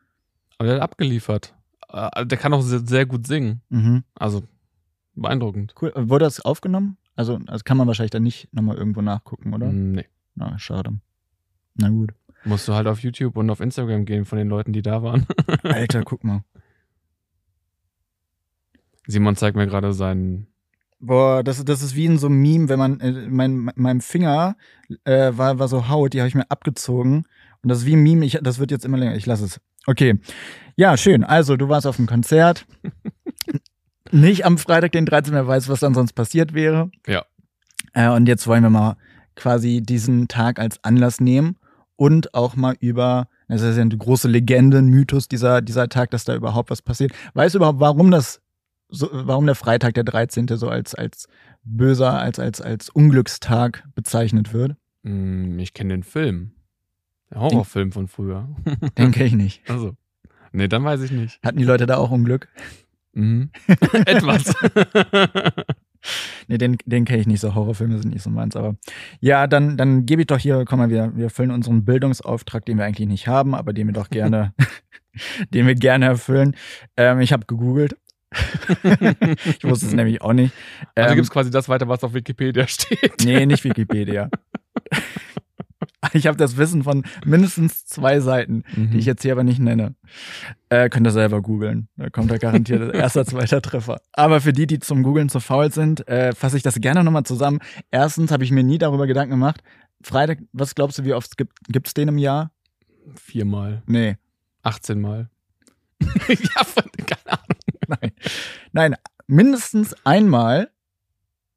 Aber 0.59 0.67
der 0.67 0.77
hat 0.77 0.83
abgeliefert. 0.83 1.55
Äh, 1.89 2.27
der 2.27 2.39
kann 2.39 2.53
auch 2.53 2.61
sehr, 2.63 2.81
sehr 2.87 3.07
gut 3.07 3.27
singen. 3.27 3.63
Mhm. 3.71 4.05
Also 4.15 4.43
beeindruckend. 5.15 5.75
Cool. 5.81 5.93
Wurde 5.97 6.25
das 6.27 6.41
aufgenommen? 6.41 6.97
Also, 7.17 7.39
das 7.39 7.65
kann 7.65 7.77
man 7.77 7.87
wahrscheinlich 7.87 8.11
dann 8.11 8.23
nicht 8.23 8.53
nochmal 8.55 8.77
irgendwo 8.77 9.03
nachgucken, 9.03 9.53
oder? 9.55 9.71
Nee. 9.73 10.07
Na, 10.35 10.59
schade. 10.59 10.99
Na 11.75 11.89
gut. 11.91 12.13
Musst 12.45 12.67
du 12.69 12.75
halt 12.75 12.87
auf 12.87 13.01
YouTube 13.03 13.37
und 13.37 13.51
auf 13.51 13.61
Instagram 13.61 14.05
gehen 14.05 14.25
von 14.25 14.39
den 14.39 14.49
Leuten, 14.49 14.73
die 14.73 14.83
da 14.83 15.03
waren. 15.03 15.27
Alter, 15.63 16.03
guck 16.05 16.25
mal. 16.25 16.45
Simon 19.07 19.37
zeigt 19.37 19.57
mir 19.57 19.67
gerade 19.67 19.93
seinen. 19.93 20.47
Boah, 21.05 21.43
das, 21.43 21.65
das 21.65 21.83
ist 21.83 21.97
wie 21.97 22.07
in 22.07 22.17
so 22.17 22.29
einem 22.29 22.41
Meme, 22.41 22.69
wenn 22.69 22.79
man, 22.79 23.01
äh, 23.01 23.27
mein, 23.29 23.73
meinem 23.75 24.01
Finger 24.01 24.57
äh, 25.05 25.33
war, 25.35 25.59
war 25.59 25.67
so 25.67 25.89
Haut, 25.89 26.15
die 26.15 26.21
habe 26.21 26.29
ich 26.29 26.37
mir 26.37 26.49
abgezogen. 26.49 27.25
Und 27.63 27.69
das 27.69 27.79
ist 27.79 27.87
wie 27.87 27.97
ein 27.97 28.03
Meme, 28.03 28.25
ich, 28.25 28.39
das 28.41 28.61
wird 28.61 28.71
jetzt 28.71 28.85
immer 28.85 28.99
länger. 28.99 29.17
Ich 29.17 29.27
lasse 29.27 29.45
es. 29.45 29.61
Okay. 29.87 30.21
Ja, 30.77 30.97
schön. 30.97 31.25
Also, 31.25 31.57
du 31.57 31.69
warst 31.69 31.89
auf 31.89 31.97
dem 31.97 32.07
Konzert. 32.07 32.67
Nicht 34.13 34.47
am 34.47 34.59
Freitag, 34.59 34.93
den 34.93 35.05
13. 35.07 35.35
Wer 35.35 35.47
weiß, 35.47 35.69
was 35.69 35.81
dann 35.81 35.95
sonst 35.95 36.13
passiert 36.13 36.55
wäre. 36.55 36.91
Ja. 37.09 37.25
Äh, 37.95 38.09
und 38.11 38.29
jetzt 38.29 38.47
wollen 38.47 38.63
wir 38.63 38.71
mal 38.71 38.97
quasi 39.35 39.81
diesen 39.81 40.29
Tag 40.29 40.61
als 40.61 40.83
Anlass 40.85 41.21
nehmen 41.21 41.57
und 41.97 42.33
auch 42.35 42.55
mal 42.55 42.77
über, 42.79 43.27
das 43.49 43.63
ist 43.63 43.77
ja 43.77 43.83
eine 43.83 43.97
große 43.97 44.29
Legende, 44.29 44.79
ein 44.79 44.87
Mythos, 44.87 45.27
dieser, 45.27 45.63
dieser 45.63 45.89
Tag, 45.89 46.11
dass 46.11 46.25
da 46.25 46.35
überhaupt 46.37 46.71
was 46.71 46.83
passiert. 46.83 47.13
Weißt 47.35 47.55
du 47.55 47.59
überhaupt, 47.59 47.81
warum 47.81 48.11
das, 48.11 48.42
so, 48.93 49.09
warum 49.13 49.47
der 49.47 49.55
Freitag, 49.55 49.95
der 49.95 50.05
13. 50.05 50.47
so 50.49 50.69
als, 50.69 50.95
als 50.95 51.27
böser, 51.65 52.19
als, 52.21 52.39
als, 52.39 52.61
als 52.61 52.89
Unglückstag 52.91 53.85
bezeichnet 53.95 54.53
wird? 54.53 54.77
Hm, 55.05 55.59
Ich 55.59 55.75
kenne 55.75 55.95
den 55.95 56.03
Film. 56.03 56.53
Der 57.31 57.41
Horrorfilm 57.41 57.93
von 57.93 58.09
früher. 58.09 58.49
Denke 58.99 59.25
ich 59.25 59.33
nicht. 59.35 59.69
Also. 59.71 59.97
Nee, 60.53 60.69
dann 60.69 60.85
weiß 60.85 61.01
ich 61.03 61.11
nicht. 61.11 61.41
Hatten 61.43 61.59
die 61.59 61.65
Leute 61.65 61.87
da 61.87 61.97
auch 61.97 62.11
Unglück? 62.11 62.49
Mhm. 63.15 63.51
Etwas. 64.07 64.55
Nee, 66.49 66.59
den, 66.59 66.79
den 66.85 67.05
kenne 67.05 67.21
ich 67.21 67.29
nicht 67.29 67.39
so. 67.39 67.55
Horrorfilme 67.55 67.97
sind 67.99 68.13
nicht 68.13 68.25
so 68.25 68.31
meins, 68.31 68.57
aber 68.57 68.75
ja, 69.21 69.47
dann, 69.47 69.77
dann 69.77 70.05
gebe 70.05 70.23
ich 70.23 70.27
doch 70.27 70.39
hier, 70.41 70.65
komm 70.65 70.81
mal, 70.81 70.91
wir, 70.91 71.17
wir 71.17 71.27
erfüllen 71.27 71.53
unseren 71.53 71.85
Bildungsauftrag, 71.85 72.67
den 72.67 72.77
wir 72.79 72.85
eigentlich 72.85 73.07
nicht 73.07 73.29
haben, 73.29 73.55
aber 73.55 73.73
den 73.73 73.87
wir 73.87 73.95
doch 73.95 74.11
gerne, 74.11 74.53
den 75.51 75.69
wir 75.69 75.77
gerne 75.77 76.07
erfüllen. 76.07 76.57
Ähm, 76.97 77.21
ich 77.21 77.33
habe 77.33 77.47
gegoogelt. 77.47 77.97
ich 79.45 79.65
wusste 79.65 79.87
es 79.87 79.93
nämlich 79.93 80.23
auch 80.23 80.33
nicht. 80.33 80.53
Also 80.95 81.11
Ähm, 81.11 81.15
gibt 81.17 81.25
es 81.27 81.31
quasi 81.31 81.51
das 81.51 81.69
weiter, 81.69 81.89
was 81.89 82.03
auf 82.05 82.15
Wikipedia 82.15 82.67
steht. 82.69 83.25
nee, 83.25 83.45
nicht 83.47 83.65
Wikipedia. 83.65 84.29
ich 86.13 86.27
habe 86.27 86.37
das 86.37 86.57
Wissen 86.57 86.83
von 86.83 87.05
mindestens 87.25 87.87
zwei 87.87 88.21
Seiten, 88.21 88.65
die 88.77 88.99
ich 88.99 89.07
jetzt 89.07 89.23
hier 89.23 89.33
aber 89.33 89.45
nicht 89.45 89.59
nenne. 89.61 89.95
Äh, 90.69 90.89
könnt 90.89 91.07
ihr 91.07 91.11
selber 91.13 91.41
googeln. 91.43 91.89
Da 91.97 92.11
kommt 92.11 92.31
da 92.31 92.39
garantiert 92.39 92.95
erster, 92.95 93.25
zweiter 93.25 93.63
Treffer. 93.63 94.01
Aber 94.13 94.41
für 94.41 94.53
die, 94.53 94.67
die 94.67 94.79
zum 94.79 95.03
Googeln 95.03 95.29
zu 95.29 95.41
faul 95.41 95.71
sind, 95.73 96.07
äh, 96.09 96.33
fasse 96.35 96.57
ich 96.57 96.63
das 96.63 96.81
gerne 96.81 97.05
nochmal 97.05 97.25
zusammen. 97.25 97.61
Erstens 97.91 98.31
habe 98.31 98.45
ich 98.45 98.51
mir 98.51 98.65
nie 98.65 98.79
darüber 98.79 99.07
Gedanken 99.07 99.31
gemacht. 99.33 99.63
Freitag, 100.03 100.39
was 100.53 100.75
glaubst 100.75 100.99
du, 100.99 101.05
wie 101.05 101.15
oft 101.15 101.37
gibt 101.37 101.57
gibt's 101.69 101.95
den 101.95 102.09
im 102.09 102.19
Jahr? 102.19 102.51
Viermal. 103.15 103.83
Nee, 103.87 104.17
18 104.63 105.01
Mal. 105.01 105.29
ja, 106.29 106.65
von. 106.65 106.85
Nein. 108.01 108.13
Nein, 108.73 108.97
mindestens 109.27 109.95
einmal 110.05 110.71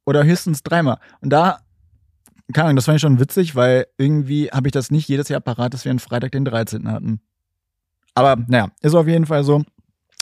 oder 0.06 0.24
höchstens 0.24 0.64
dreimal. 0.64 1.00
Und 1.22 1.32
da, 1.32 1.60
keine 2.54 2.66
Ahnung, 2.66 2.76
das 2.78 2.86
fand 2.86 2.98
ich 2.98 3.02
schon 3.02 3.20
witzig, 3.20 3.56
weil 3.56 3.88
irgendwie 3.98 4.50
habe 4.52 4.68
ich 4.68 4.72
das 4.72 4.92
nicht 4.92 5.08
jedes 5.08 5.30
Jahr 5.30 5.42
parat, 5.42 5.74
dass 5.74 5.86
wir 5.86 5.90
einen 5.90 6.00
Freitag 6.00 6.32
den 6.32 6.46
13. 6.46 6.92
hatten. 6.92 7.22
Aber 8.14 8.38
naja, 8.48 8.70
ist 8.82 8.96
auf 8.96 9.08
jeden 9.08 9.26
Fall 9.26 9.44
so. 9.44 9.64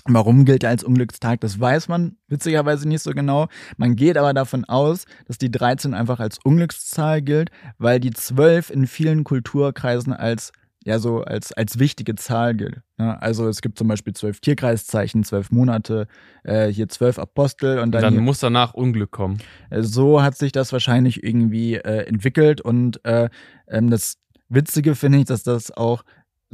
Warum 0.06 0.44
gilt 0.44 0.64
er 0.64 0.70
als 0.72 0.84
Unglückstag? 0.84 1.40
Das 1.40 1.62
weiß 1.62 1.88
man 1.88 2.18
witzigerweise 2.28 2.88
nicht 2.90 3.04
so 3.04 3.12
genau. 3.12 3.48
Man 3.78 3.96
geht 3.96 4.18
aber 4.18 4.34
davon 4.34 4.66
aus, 4.66 5.06
dass 5.28 5.38
die 5.38 5.50
13 5.50 5.94
einfach 5.94 6.20
als 6.20 6.40
Unglückszahl 6.44 7.22
gilt, 7.22 7.52
weil 7.78 8.02
die 8.02 8.12
12 8.12 8.70
in 8.70 8.88
vielen 8.88 9.24
Kulturkreisen 9.24 10.12
als 10.12 10.52
ja 10.86 11.00
so 11.00 11.24
als, 11.24 11.52
als 11.54 11.80
wichtige 11.80 12.16
Zahl 12.16 12.56
gilt. 12.56 12.82
Ja, 13.00 13.16
also 13.18 13.48
es 13.48 13.62
gibt 13.62 13.78
zum 13.78 13.88
Beispiel 13.88 14.14
zwölf 14.14 14.40
Tierkreiszeichen, 14.40 15.24
zwölf 15.24 15.52
Monate, 15.52 16.08
äh, 16.44 16.68
hier 16.68 16.90
zwölf 16.90 17.20
Apostel 17.20 17.80
und 17.80 17.92
dann, 17.92 18.02
Dann 18.02 18.14
hier, 18.14 18.22
muss 18.22 18.40
danach 18.40 18.74
Unglück 18.74 19.12
kommen. 19.12 19.40
äh, 19.70 19.82
so 19.82 20.22
hat 20.22 20.38
sich 20.38 20.52
das 20.52 20.72
wahrscheinlich 20.74 21.24
irgendwie 21.24 21.76
äh, 21.76 22.06
entwickelt 22.08 22.62
und 22.62 23.04
äh, 23.06 23.30
ähm, 23.68 23.90
das 23.90 24.18
Witzige 24.50 24.96
finde 24.96 25.20
ich, 25.20 25.26
dass 25.26 25.44
das 25.44 25.72
auch 25.72 26.04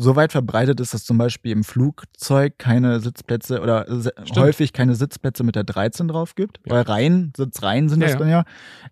so 0.01 0.15
weit 0.15 0.31
verbreitet 0.31 0.79
ist, 0.79 0.93
dass 0.93 1.03
zum 1.03 1.17
Beispiel 1.17 1.51
im 1.51 1.65
Flugzeug 1.65 2.57
keine 2.57 3.01
Sitzplätze 3.01 3.59
oder 3.61 3.85
äh, 3.89 4.01
Stimmt. 4.23 4.37
häufig 4.37 4.71
keine 4.71 4.95
Sitzplätze 4.95 5.43
mit 5.43 5.55
der 5.57 5.65
13 5.65 6.07
drauf 6.07 6.35
gibt. 6.35 6.59
Ja. 6.65 6.71
Weil 6.75 6.81
Reihen, 6.83 7.33
Sitzreihen 7.35 7.89
sind 7.89 7.99
Ja, 7.99 8.07
das 8.07 8.13
ja. 8.13 8.19
dann 8.19 8.29
ja. 8.29 8.43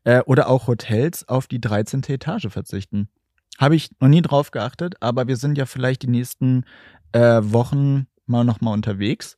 Äh, 0.04 0.22
oder 0.26 0.50
auch 0.50 0.68
Hotels 0.68 1.26
auf 1.30 1.48
die 1.48 1.62
13. 1.62 2.04
Etage 2.10 2.48
verzichten. 2.50 3.08
Habe 3.58 3.76
ich 3.76 3.90
noch 4.00 4.08
nie 4.08 4.22
drauf 4.22 4.52
geachtet, 4.52 4.96
aber 5.00 5.28
wir 5.28 5.36
sind 5.36 5.58
ja 5.58 5.66
vielleicht 5.66 6.04
die 6.04 6.08
nächsten 6.08 6.64
äh, 7.12 7.40
Wochen 7.42 8.08
mal 8.26 8.44
noch 8.44 8.62
mal 8.62 8.72
unterwegs. 8.72 9.38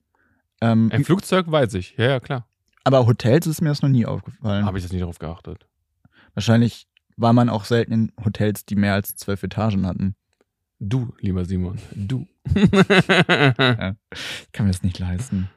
Ähm, 0.62 0.90
Im 0.92 1.06
Flugzeug 1.06 1.50
weiß 1.50 1.74
ich. 1.76 1.96
Ja, 1.98 2.10
ja, 2.10 2.20
klar. 2.20 2.46
aber 2.84 3.06
Hotels 3.08 3.48
ist 3.48 3.62
mir 3.62 3.70
das 3.70 3.82
noch 3.82 3.90
nie 3.90 4.06
aufgefallen. 4.06 4.66
Habe 4.66 4.78
ich 4.78 4.84
jetzt 4.84 4.92
nicht 4.92 5.02
darauf 5.02 5.20
geachtet. 5.20 5.68
Wahrscheinlich 6.34 6.88
war 7.16 7.34
man 7.34 7.50
auch 7.50 7.66
selten 7.66 7.92
in 7.92 8.12
Hotels, 8.24 8.66
die 8.66 8.76
mehr 8.76 8.94
als 8.94 9.16
zwölf 9.16 9.44
Etagen 9.44 9.86
hatten. 9.86 10.16
Du, 10.80 11.14
lieber 11.20 11.46
Simon. 11.46 11.78
Du. 11.94 12.26
Ich 14.12 14.52
kann 14.52 14.66
mir 14.66 14.72
das 14.72 14.84
nicht 14.84 15.00
leisten. 15.00 15.50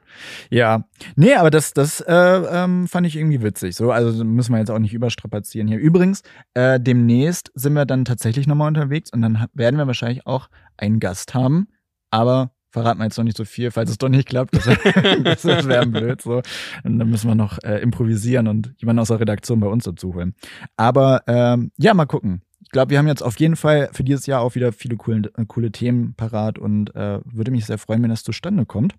Ja, 0.51 0.85
nee, 1.17 1.35
aber 1.35 1.51
das, 1.51 1.73
das 1.73 2.01
äh, 2.01 2.13
ähm, 2.15 2.87
fand 2.87 3.07
ich 3.07 3.17
irgendwie 3.17 3.43
witzig. 3.43 3.75
So, 3.75 3.91
also 3.91 4.25
müssen 4.25 4.53
wir 4.53 4.59
jetzt 4.59 4.71
auch 4.71 4.79
nicht 4.79 4.95
überstrapazieren 4.95 5.69
hier. 5.69 5.79
Übrigens, 5.79 6.23
äh, 6.55 6.79
demnächst 6.79 7.51
sind 7.55 7.73
wir 7.73 7.87
dann 7.87 8.05
tatsächlich 8.05 8.47
nochmal 8.47 8.69
unterwegs 8.69 9.11
und 9.13 9.23
dann 9.23 9.47
werden 9.55 9.77
wir 9.77 9.87
wahrscheinlich 9.87 10.27
auch 10.27 10.49
einen 10.77 11.01
Gast 11.01 11.35
haben. 11.35 11.69
Aber 12.11 12.53
verraten 12.71 13.01
wir 13.01 13.05
jetzt 13.05 13.19
noch 13.19 13.25
nicht 13.25 13.37
so 13.37 13.45
viel, 13.45 13.71
falls 13.71 13.91
es 13.91 13.99
doch 13.99 14.09
nicht 14.09 14.29
klappt. 14.29 14.55
Das, 14.55 14.65
das 15.43 15.69
wäre 15.69 15.87
blöd. 15.87 16.21
So. 16.23 16.43
Und 16.85 16.99
dann 16.99 17.09
müssen 17.09 17.29
wir 17.29 17.35
noch 17.35 17.59
äh, 17.63 17.79
improvisieren 17.79 18.49
und 18.49 18.75
jemanden 18.79 19.01
aus 19.01 19.09
der 19.09 19.21
Redaktion 19.21 19.61
bei 19.61 19.69
uns 19.69 19.85
dazu 19.85 20.15
holen. 20.15 20.35
Aber 20.77 21.23
ähm, 21.27 21.73
ja, 21.79 21.95
mal 21.95 22.07
gucken. 22.07 22.43
Ich 22.73 22.75
glaube, 22.75 22.89
wir 22.89 22.99
haben 22.99 23.07
jetzt 23.07 23.23
auf 23.23 23.39
jeden 23.39 23.57
Fall 23.57 23.91
für 23.93 24.03
dieses 24.03 24.25
Jahr 24.25 24.41
auch 24.41 24.55
wieder 24.55 24.73
viele 24.73 24.97
coole, 24.97 25.31
coole 25.47 25.73
Themen 25.73 26.15
parat 26.15 26.59
und 26.59 26.97
äh, 26.97 27.21
würde 27.23 27.51
mich 27.51 27.67
sehr 27.67 27.77
freuen, 27.77 28.03
wenn 28.03 28.09
das 28.09 28.23
zustande 28.23 28.65
kommt, 28.65 28.95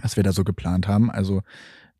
was 0.00 0.16
wir 0.16 0.22
da 0.22 0.32
so 0.32 0.44
geplant 0.44 0.88
haben. 0.88 1.10
Also 1.10 1.42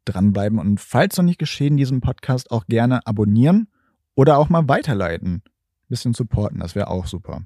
dranbleiben 0.07 0.59
und 0.59 0.81
falls 0.81 1.19
noch 1.19 1.25
nicht 1.27 1.39
geschehen, 1.39 1.77
diesen 1.77 2.01
Podcast 2.01 2.51
auch 2.51 2.65
gerne 2.67 3.07
abonnieren 3.07 3.69
oder 4.15 4.39
auch 4.39 4.49
mal 4.49 4.67
weiterleiten. 4.71 5.43
Bisschen 5.91 6.15
supporten, 6.15 6.61
das 6.61 6.75
wäre 6.75 6.89
auch 6.89 7.07
super. 7.07 7.43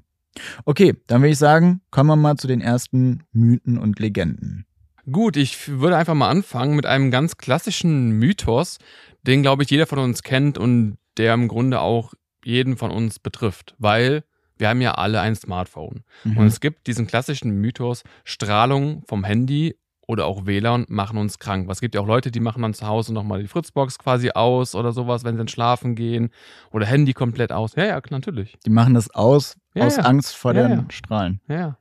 Okay, 0.63 0.95
dann 1.07 1.19
würde 1.19 1.33
ich 1.33 1.37
sagen, 1.37 1.81
kommen 1.91 2.07
wir 2.07 2.15
mal 2.15 2.37
zu 2.37 2.47
den 2.47 2.61
ersten 2.61 3.23
Mythen 3.33 3.77
und 3.77 3.99
Legenden. 3.99 4.65
Gut, 5.11 5.35
ich 5.35 5.67
würde 5.67 5.97
einfach 5.97 6.15
mal 6.15 6.29
anfangen 6.29 6.77
mit 6.77 6.85
einem 6.85 7.11
ganz 7.11 7.35
klassischen 7.35 8.11
Mythos, 8.11 8.77
den, 9.23 9.41
glaube 9.41 9.63
ich, 9.63 9.69
jeder 9.69 9.87
von 9.87 9.99
uns 9.99 10.23
kennt 10.23 10.57
und 10.57 10.99
der 11.17 11.33
im 11.33 11.49
Grunde 11.49 11.81
auch 11.81 12.13
jeden 12.45 12.77
von 12.77 12.91
uns 12.91 13.19
betrifft, 13.19 13.75
weil 13.77 14.23
wir 14.57 14.69
haben 14.69 14.81
ja 14.81 14.93
alle 14.93 15.19
ein 15.21 15.35
Smartphone. 15.35 16.03
Mhm. 16.23 16.37
Und 16.37 16.47
es 16.47 16.59
gibt 16.59 16.87
diesen 16.87 17.07
klassischen 17.07 17.51
Mythos, 17.51 18.03
Strahlung 18.23 19.03
vom 19.07 19.23
Handy 19.23 19.75
oder 20.07 20.25
auch 20.25 20.45
WLAN 20.45 20.85
machen 20.89 21.17
uns 21.17 21.39
krank. 21.39 21.67
Was 21.67 21.79
gibt 21.79 21.95
ja 21.95 22.01
auch 22.01 22.07
Leute, 22.07 22.31
die 22.31 22.39
machen 22.39 22.61
dann 22.61 22.73
zu 22.73 22.85
Hause 22.85 23.13
nochmal 23.13 23.41
die 23.41 23.47
Fritzbox 23.47 23.97
quasi 23.97 24.31
aus 24.31 24.75
oder 24.75 24.91
sowas, 24.91 25.23
wenn 25.23 25.35
sie 25.35 25.39
dann 25.39 25.47
schlafen 25.47 25.95
gehen 25.95 26.29
oder 26.71 26.85
Handy 26.85 27.13
komplett 27.13 27.51
aus. 27.51 27.75
Ja, 27.75 27.85
ja, 27.85 28.01
natürlich. 28.09 28.57
Die 28.65 28.69
machen 28.69 28.93
das 28.93 29.09
aus, 29.11 29.57
Ja, 29.73 29.85
aus 29.85 29.97
ja. 29.97 30.03
Angst 30.03 30.35
vor 30.35 30.53
Ja, 30.53 30.67
den. 30.67 30.91
Strahlen. 30.91 31.39
Ja, 31.47 31.77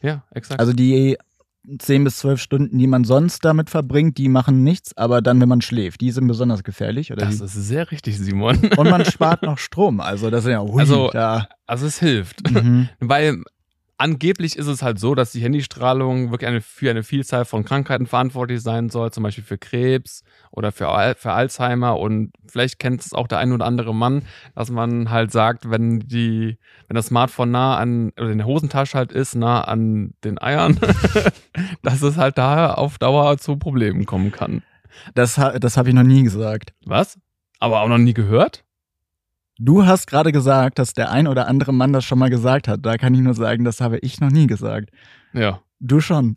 ja, 0.00 0.22
exakt. 0.30 0.60
Also 0.60 0.72
die 0.72 1.18
zehn 1.78 2.04
bis 2.04 2.16
zwölf 2.18 2.40
Stunden, 2.40 2.78
die 2.78 2.86
man 2.86 3.04
sonst 3.04 3.44
damit 3.44 3.70
verbringt, 3.70 4.18
die 4.18 4.28
machen 4.28 4.62
nichts, 4.64 4.96
aber 4.96 5.20
dann, 5.22 5.40
wenn 5.40 5.48
man 5.48 5.60
schläft, 5.60 6.00
die 6.00 6.10
sind 6.10 6.26
besonders 6.26 6.62
gefährlich. 6.64 7.12
Oder 7.12 7.26
das 7.26 7.40
wie? 7.40 7.44
ist 7.44 7.54
sehr 7.54 7.90
richtig, 7.90 8.18
Simon. 8.18 8.58
Und 8.76 8.90
man 8.90 9.04
spart 9.06 9.42
noch 9.42 9.58
Strom. 9.58 10.00
Also 10.00 10.30
das 10.30 10.44
ist 10.44 10.50
ja 10.50 10.60
hui, 10.60 10.80
Also, 10.80 11.10
da. 11.12 11.48
Also 11.66 11.86
es 11.86 11.98
hilft. 11.98 12.50
Mhm. 12.50 12.88
Weil 13.00 13.42
angeblich 13.98 14.56
ist 14.56 14.68
es 14.68 14.82
halt 14.82 14.98
so, 14.98 15.14
dass 15.14 15.32
die 15.32 15.40
Handystrahlung 15.40 16.30
wirklich 16.30 16.48
eine, 16.48 16.60
für 16.60 16.90
eine 16.90 17.02
Vielzahl 17.02 17.44
von 17.44 17.64
Krankheiten 17.64 18.06
verantwortlich 18.06 18.62
sein 18.62 18.88
soll, 18.88 19.10
zum 19.10 19.24
Beispiel 19.24 19.44
für 19.44 19.58
Krebs 19.58 20.22
oder 20.50 20.72
für, 20.72 20.88
Al 20.88 21.16
für 21.16 21.32
Alzheimer. 21.32 21.98
Und 21.98 22.32
vielleicht 22.46 22.78
kennt 22.78 23.02
es 23.02 23.12
auch 23.12 23.26
der 23.26 23.38
ein 23.38 23.52
oder 23.52 23.66
andere 23.66 23.94
Mann, 23.94 24.22
dass 24.54 24.70
man 24.70 25.10
halt 25.10 25.32
sagt, 25.32 25.68
wenn 25.68 26.00
die, 26.00 26.58
wenn 26.86 26.94
das 26.94 27.06
Smartphone 27.06 27.50
nah 27.50 27.76
an, 27.76 28.12
oder 28.18 28.30
in 28.30 28.38
der 28.38 28.46
Hosentasche 28.46 28.96
halt 28.96 29.12
ist, 29.12 29.34
nah 29.34 29.62
an 29.62 30.14
den 30.24 30.40
Eiern, 30.40 30.78
dass 31.82 32.00
es 32.00 32.16
halt 32.16 32.38
da 32.38 32.72
auf 32.72 32.98
Dauer 32.98 33.36
zu 33.38 33.56
Problemen 33.56 34.06
kommen 34.06 34.32
kann. 34.32 34.62
Das, 35.14 35.40
das 35.60 35.76
habe 35.76 35.88
ich 35.88 35.94
noch 35.94 36.02
nie 36.04 36.22
gesagt. 36.22 36.72
Was? 36.86 37.18
Aber 37.58 37.82
auch 37.82 37.88
noch 37.88 37.98
nie 37.98 38.14
gehört? 38.14 38.64
Du 39.58 39.84
hast 39.86 40.06
gerade 40.06 40.30
gesagt, 40.32 40.78
dass 40.78 40.92
der 40.92 41.10
ein 41.10 41.26
oder 41.26 41.48
andere 41.48 41.72
Mann 41.72 41.92
das 41.92 42.04
schon 42.04 42.18
mal 42.18 42.30
gesagt 42.30 42.68
hat. 42.68 42.84
Da 42.86 42.96
kann 42.96 43.14
ich 43.14 43.20
nur 43.20 43.34
sagen, 43.34 43.64
das 43.64 43.80
habe 43.80 43.98
ich 43.98 44.20
noch 44.20 44.30
nie 44.30 44.46
gesagt. 44.46 44.90
Ja. 45.32 45.60
Du 45.80 46.00
schon. 46.00 46.34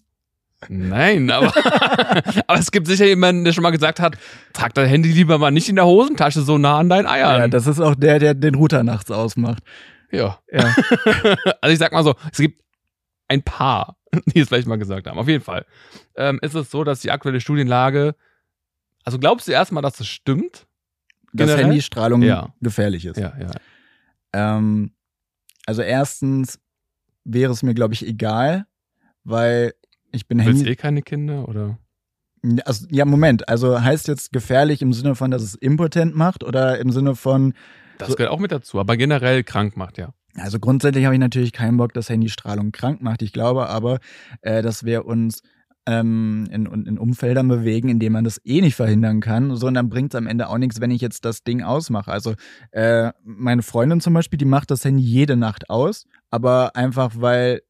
Nein, 0.69 1.31
aber, 1.31 1.47
aber 2.47 2.59
es 2.59 2.71
gibt 2.71 2.85
sicher 2.87 3.05
jemanden, 3.05 3.43
der 3.43 3.51
schon 3.53 3.63
mal 3.63 3.71
gesagt 3.71 3.99
hat, 3.99 4.17
trag 4.53 4.73
dein 4.75 4.87
Handy 4.87 5.11
lieber 5.11 5.37
mal 5.39 5.49
nicht 5.51 5.69
in 5.69 5.75
der 5.75 5.85
Hosentasche 5.85 6.41
so 6.41 6.57
nah 6.59 6.77
an 6.79 6.89
deinen 6.89 7.05
Ja, 7.05 7.11
Eiern. 7.11 7.51
das 7.51 7.65
ist 7.65 7.79
auch 7.79 7.95
der, 7.95 8.19
der 8.19 8.33
den 8.35 8.53
Router 8.55 8.83
nachts 8.83 9.09
ausmacht. 9.09 9.63
Ja. 10.11 10.39
Ja. 10.51 10.75
Also 11.61 11.73
ich 11.73 11.79
sag 11.79 11.91
mal 11.93 12.03
so, 12.03 12.15
es 12.31 12.37
gibt 12.39 12.61
ein 13.27 13.41
paar, 13.43 13.97
die 14.25 14.39
es 14.39 14.49
vielleicht 14.49 14.67
mal 14.67 14.77
gesagt 14.77 15.07
haben. 15.07 15.17
Auf 15.17 15.27
jeden 15.27 15.43
Fall 15.43 15.65
ähm, 16.15 16.39
ist 16.41 16.53
es 16.55 16.69
so, 16.69 16.83
dass 16.83 17.01
die 17.01 17.11
aktuelle 17.11 17.39
Studienlage, 17.41 18.15
also 19.03 19.17
glaubst 19.19 19.47
du 19.47 19.51
erstmal, 19.51 19.81
dass 19.83 19.99
es 19.99 20.07
stimmt? 20.07 20.67
Dass? 21.33 21.57
Handystrahlung 21.57 22.21
Ja. 22.21 22.53
gefährlich 22.61 23.05
ist. 23.05 23.17
Ja, 23.17 23.33
ja. 23.39 23.51
Ähm, 24.33 24.91
also 25.65 25.81
erstens 25.81 26.59
wäre 27.23 27.51
es 27.51 27.63
mir, 27.63 27.73
glaube 27.73 27.93
ich, 27.93 28.05
egal, 28.07 28.65
weil 29.23 29.73
ich 30.11 30.27
bin 30.27 30.39
Du 30.39 30.45
willst 30.45 30.59
Handy. 30.61 30.71
eh 30.71 30.75
keine 30.75 31.01
Kinder 31.01 31.47
oder? 31.47 31.77
Also, 32.65 32.87
ja, 32.89 33.05
Moment. 33.05 33.47
Also 33.47 33.81
heißt 33.81 34.07
jetzt 34.07 34.33
gefährlich 34.33 34.81
im 34.81 34.93
Sinne 34.93 35.13
von, 35.15 35.29
dass 35.29 35.43
es 35.43 35.53
impotent 35.55 36.15
macht 36.15 36.43
oder 36.43 36.79
im 36.79 36.91
Sinne 36.91 37.15
von, 37.15 37.53
Das 37.99 38.09
So- 38.09 38.15
gehört 38.15 38.31
auch 38.33 38.39
mit 38.39 38.51
dazu, 38.51 38.79
aber 38.79 38.97
generell 38.97 39.43
krank 39.43 39.77
macht, 39.77 39.99
ja. 39.99 40.11
also 40.35 40.59
grundsätzlich 40.59 41.05
habe 41.05 41.13
ich 41.13 41.19
natürlich 41.21 41.51
keinen 41.53 41.77
Bock, 41.77 41.93
dass 41.93 42.09
Handystrahlung 42.09 42.71
krank 42.71 43.01
macht. 43.03 43.21
Ich 43.21 43.31
glaube 43.31 43.67
aber, 43.69 43.99
äh, 44.41 44.63
dass 44.63 44.83
wir 44.85 45.05
uns 45.05 45.43
ähm, 45.85 46.47
in, 46.51 46.65
in 46.65 46.97
Umfeldern 46.97 47.47
bewegen, 47.47 47.89
in 47.89 47.99
denen 47.99 48.13
man 48.13 48.23
das 48.23 48.39
eh 48.43 48.61
nicht 48.61 48.75
verhindern 48.75 49.19
kann, 49.19 49.55
sondern 49.55 49.89
bringt 49.89 50.13
es 50.13 50.17
am 50.17 50.27
Ende 50.27 50.47
auch 50.49 50.57
nichts, 50.57 50.79
wenn 50.79 50.91
ich 50.91 51.01
jetzt 51.01 51.25
das 51.25 51.43
Ding 51.43 51.63
ausmache. 51.63 52.11
Also 52.11 52.35
äh, 52.71 53.11
meine 53.23 53.63
Freundin 53.63 54.01
zum 54.01 54.13
Beispiel, 54.13 54.37
die 54.37 54.45
macht 54.45 54.71
das 54.71 54.85
Handy 54.85 55.03
jede 55.03 55.35
Nacht 55.35 55.69
aus, 55.69 56.05
aber 56.29 56.75
einfach 56.75 57.13
weil 57.15 57.61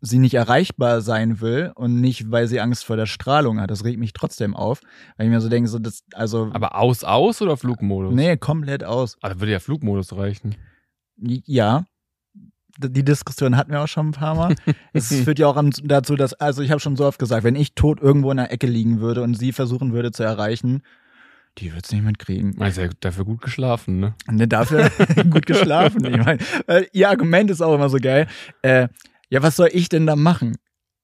sie 0.00 0.18
nicht 0.18 0.34
erreichbar 0.34 1.02
sein 1.02 1.40
will 1.42 1.72
und 1.74 2.00
nicht, 2.00 2.30
weil 2.30 2.46
sie 2.46 2.60
Angst 2.60 2.84
vor 2.84 2.96
der 2.96 3.06
Strahlung 3.06 3.60
hat. 3.60 3.70
Das 3.70 3.84
regt 3.84 3.98
mich 3.98 4.14
trotzdem 4.14 4.56
auf, 4.56 4.80
weil 5.16 5.26
ich 5.26 5.30
mir 5.30 5.40
so 5.42 5.50
denke, 5.50 5.68
so 5.68 5.78
das, 5.78 6.04
also 6.14 6.50
Aber 6.54 6.76
aus, 6.76 7.04
aus 7.04 7.42
oder 7.42 7.56
Flugmodus? 7.58 8.14
nee, 8.14 8.36
komplett 8.38 8.82
aus. 8.82 9.18
Da 9.20 9.38
würde 9.38 9.52
ja 9.52 9.60
Flugmodus 9.60 10.16
reichen. 10.16 10.56
Ja, 11.18 11.84
die 12.78 13.04
Diskussion 13.04 13.56
hatten 13.56 13.72
wir 13.72 13.82
auch 13.82 13.88
schon 13.88 14.08
ein 14.08 14.12
paar 14.12 14.34
Mal. 14.34 14.54
es 14.92 15.08
führt 15.24 15.38
ja 15.38 15.46
auch 15.46 15.62
dazu, 15.82 16.16
dass, 16.16 16.34
also 16.34 16.62
ich 16.62 16.70
habe 16.70 16.80
schon 16.80 16.96
so 16.96 17.06
oft 17.06 17.18
gesagt, 17.18 17.44
wenn 17.44 17.56
ich 17.56 17.74
tot 17.74 18.00
irgendwo 18.00 18.30
in 18.30 18.36
der 18.36 18.52
Ecke 18.52 18.66
liegen 18.66 19.00
würde 19.00 19.22
und 19.22 19.34
sie 19.34 19.52
versuchen 19.52 19.92
würde 19.92 20.12
zu 20.12 20.22
erreichen, 20.22 20.82
die 21.58 21.74
wird 21.74 21.84
es 21.84 21.92
nicht 21.92 22.04
mitkriegen. 22.04 22.54
Ja 22.58 22.88
dafür 23.00 23.24
gut 23.24 23.42
geschlafen, 23.42 24.00
ne? 24.00 24.14
Ne, 24.30 24.46
dafür 24.46 24.90
gut 25.30 25.46
geschlafen. 25.46 26.04
Ich 26.04 26.16
mein, 26.16 26.38
äh, 26.66 26.84
ihr 26.92 27.08
Argument 27.08 27.50
ist 27.50 27.60
auch 27.60 27.74
immer 27.74 27.88
so 27.88 27.98
geil. 27.98 28.26
Äh, 28.62 28.88
ja, 29.28 29.42
was 29.42 29.56
soll 29.56 29.68
ich 29.72 29.88
denn 29.88 30.06
da 30.06 30.16
machen? 30.16 30.56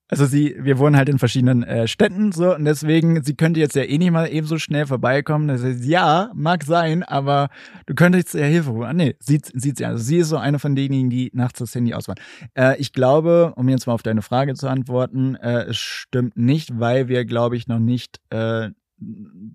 Also 0.09 0.25
sie, 0.25 0.55
wir 0.61 0.79
wohnen 0.79 0.97
halt 0.97 1.09
in 1.09 1.19
verschiedenen 1.19 1.65
äh, 1.65 1.89
Städten 1.89 2.31
so 2.31 2.55
und 2.55 2.65
deswegen, 2.65 3.25
sie 3.25 3.35
könnte 3.35 3.59
jetzt 3.59 3.75
ja 3.75 3.83
eh 3.83 3.99
nicht 3.99 4.13
mal 4.13 4.27
ebenso 4.27 4.59
schnell 4.59 4.87
vorbeikommen. 4.87 5.49
Das 5.49 5.65
heißt, 5.65 5.85
ja, 5.85 6.31
mag 6.35 6.63
sein, 6.63 7.03
aber 7.03 7.49
du 7.87 7.95
könntest 7.95 8.35
ja 8.35 8.45
Hilfe 8.45 8.73
holen. 8.73 8.89
Ah, 8.89 8.93
nee, 8.93 9.17
sieht, 9.19 9.51
sieht 9.53 9.79
sie. 9.79 9.85
Also 9.85 10.03
sie 10.03 10.19
ist 10.19 10.29
so 10.29 10.37
eine 10.37 10.61
von 10.61 10.77
denjenigen, 10.77 11.11
die 11.11 11.31
nachts 11.35 11.59
das 11.59 11.75
Handy 11.75 11.93
ausmachen. 11.93 12.21
Äh, 12.55 12.77
ich 12.79 12.93
glaube, 12.93 13.53
um 13.57 13.69
jetzt 13.69 13.89
mal 13.89 13.95
auf 13.95 14.03
deine 14.03 14.23
Frage 14.23 14.55
zu 14.55 14.69
antworten, 14.69 15.35
äh, 15.35 15.65
es 15.65 15.77
stimmt 15.77 16.37
nicht, 16.37 16.79
weil 16.79 17.09
wir, 17.09 17.25
glaube 17.25 17.57
ich, 17.57 17.67
noch 17.67 17.81
nicht 17.81 18.21
äh, 18.31 18.71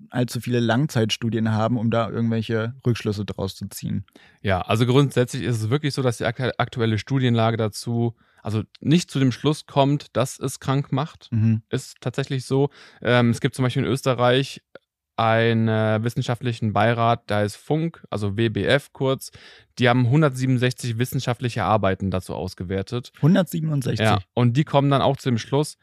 allzu 0.10 0.40
viele 0.40 0.60
Langzeitstudien 0.60 1.52
haben, 1.52 1.78
um 1.78 1.90
da 1.90 2.10
irgendwelche 2.10 2.76
Rückschlüsse 2.86 3.26
draus 3.26 3.56
zu 3.56 3.68
ziehen. 3.70 4.06
Ja, 4.42 4.62
also 4.62 4.86
grundsätzlich 4.86 5.44
ist 5.44 5.62
es 5.62 5.70
wirklich 5.70 5.94
so, 5.94 6.02
dass 6.02 6.18
die 6.18 6.26
aktu- 6.26 6.54
aktuelle 6.58 6.98
Studienlage 6.98 7.58
dazu, 7.58 8.16
also 8.44 8.64
nicht 8.80 9.10
zu 9.10 9.20
dem 9.20 9.32
Schluss 9.32 9.66
kommt, 9.66 10.16
dass 10.16 10.40
es 10.40 10.60
krank 10.60 10.92
macht. 10.92 11.30
Mhm. 11.32 11.64
Ist 11.70 11.98
tatsächlich 12.02 12.46
so. 12.46 12.70
Ähm, 13.02 13.32
es 13.32 13.42
gibt 13.42 13.56
zum 13.56 13.64
Beispiel 13.64 13.84
in 13.84 13.90
Österreich 13.90 14.62
einen 15.18 15.68
äh, 15.68 16.04
wissenschaftlichen 16.04 16.74
Beirat, 16.74 17.24
da 17.28 17.44
ist 17.44 17.56
Funk, 17.56 18.04
also 18.10 18.38
WBF 18.38 18.92
kurz. 18.94 19.32
Die 19.78 19.88
haben 19.90 20.06
167 20.06 20.98
wissenschaftliche 20.98 21.64
Arbeiten 21.64 22.10
dazu 22.10 22.34
ausgewertet. 22.34 23.12
167. 23.18 24.00
Ja, 24.00 24.20
und 24.34 24.58
die 24.58 24.64
kommen 24.64 24.90
dann 24.90 25.02
auch 25.02 25.18
zu 25.18 25.30
dem 25.30 25.38
Schluss, 25.38 25.78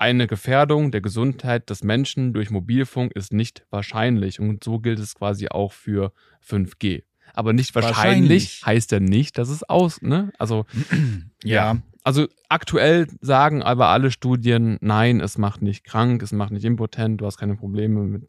eine 0.00 0.26
Gefährdung 0.26 0.90
der 0.90 1.02
Gesundheit 1.02 1.68
des 1.68 1.84
Menschen 1.84 2.32
durch 2.32 2.50
Mobilfunk 2.50 3.12
ist 3.12 3.32
nicht 3.34 3.66
wahrscheinlich. 3.70 4.40
Und 4.40 4.64
so 4.64 4.78
gilt 4.80 4.98
es 4.98 5.14
quasi 5.14 5.48
auch 5.48 5.72
für 5.72 6.12
5G. 6.42 7.02
Aber 7.34 7.52
nicht 7.52 7.74
wahrscheinlich, 7.74 7.96
Wahrscheinlich. 7.98 8.62
heißt 8.66 8.92
ja 8.92 9.00
nicht, 9.00 9.36
dass 9.38 9.50
es 9.50 9.62
aus, 9.62 10.00
ne? 10.02 10.32
Also, 10.38 10.64
Ja. 11.44 11.76
also 12.02 12.26
aktuell 12.48 13.06
sagen 13.20 13.62
aber 13.62 13.88
alle 13.88 14.10
Studien, 14.10 14.78
nein, 14.80 15.20
es 15.20 15.36
macht 15.38 15.60
nicht 15.62 15.84
krank, 15.84 16.22
es 16.22 16.32
macht 16.32 16.50
nicht 16.52 16.64
impotent, 16.64 17.20
du 17.20 17.26
hast 17.26 17.36
keine 17.36 17.56
Probleme 17.56 18.00
mit, 18.00 18.28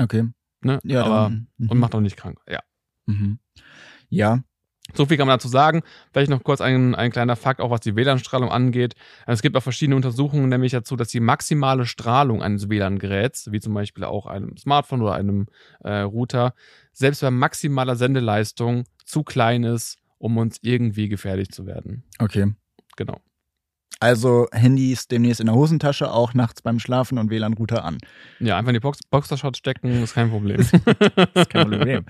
Okay. 0.00 0.28
ne? 0.62 0.80
Ja, 0.82 1.04
aber, 1.04 1.14
dann, 1.30 1.46
mhm. 1.58 1.70
und 1.70 1.78
macht 1.78 1.94
auch 1.94 2.00
nicht 2.00 2.16
krank. 2.16 2.40
Ja. 2.48 2.60
Mhm. 3.06 3.38
Ja. 4.08 4.42
So 4.92 5.06
viel 5.06 5.16
kann 5.16 5.26
man 5.26 5.38
dazu 5.38 5.48
sagen. 5.48 5.82
Vielleicht 6.12 6.30
noch 6.30 6.44
kurz 6.44 6.60
ein, 6.60 6.94
ein 6.94 7.10
kleiner 7.10 7.36
Fakt, 7.36 7.60
auch 7.60 7.70
was 7.70 7.80
die 7.80 7.96
WLAN-Strahlung 7.96 8.50
angeht. 8.50 8.94
Es 9.26 9.40
gibt 9.40 9.56
auch 9.56 9.62
verschiedene 9.62 9.96
Untersuchungen, 9.96 10.48
nämlich 10.48 10.72
dazu, 10.72 10.94
dass 10.94 11.08
die 11.08 11.20
maximale 11.20 11.86
Strahlung 11.86 12.42
eines 12.42 12.68
WLAN-Geräts, 12.68 13.50
wie 13.50 13.60
zum 13.60 13.72
Beispiel 13.72 14.04
auch 14.04 14.26
einem 14.26 14.56
Smartphone 14.56 15.02
oder 15.02 15.14
einem 15.14 15.46
äh, 15.82 16.00
Router, 16.00 16.54
selbst 16.92 17.22
bei 17.22 17.30
maximaler 17.30 17.96
Sendeleistung 17.96 18.84
zu 19.04 19.22
klein 19.22 19.64
ist, 19.64 19.98
um 20.18 20.36
uns 20.36 20.58
irgendwie 20.60 21.08
gefährlich 21.08 21.50
zu 21.50 21.66
werden. 21.66 22.04
Okay. 22.18 22.52
Genau. 22.96 23.20
Also 24.00 24.48
Handys 24.52 25.08
demnächst 25.08 25.40
in 25.40 25.46
der 25.46 25.54
Hosentasche, 25.54 26.10
auch 26.10 26.34
nachts 26.34 26.62
beim 26.62 26.78
Schlafen 26.78 27.18
und 27.18 27.30
WLAN-Router 27.30 27.84
an. 27.84 27.98
Ja, 28.40 28.58
einfach 28.58 28.70
in 28.70 28.74
die 28.74 28.80
Box 28.80 28.98
Boxershot 29.08 29.56
stecken, 29.56 30.02
ist 30.02 30.14
kein 30.14 30.30
Problem. 30.30 30.56
Das 30.56 30.72
ist 31.34 31.50
kein 31.50 31.70
Problem. 31.70 32.04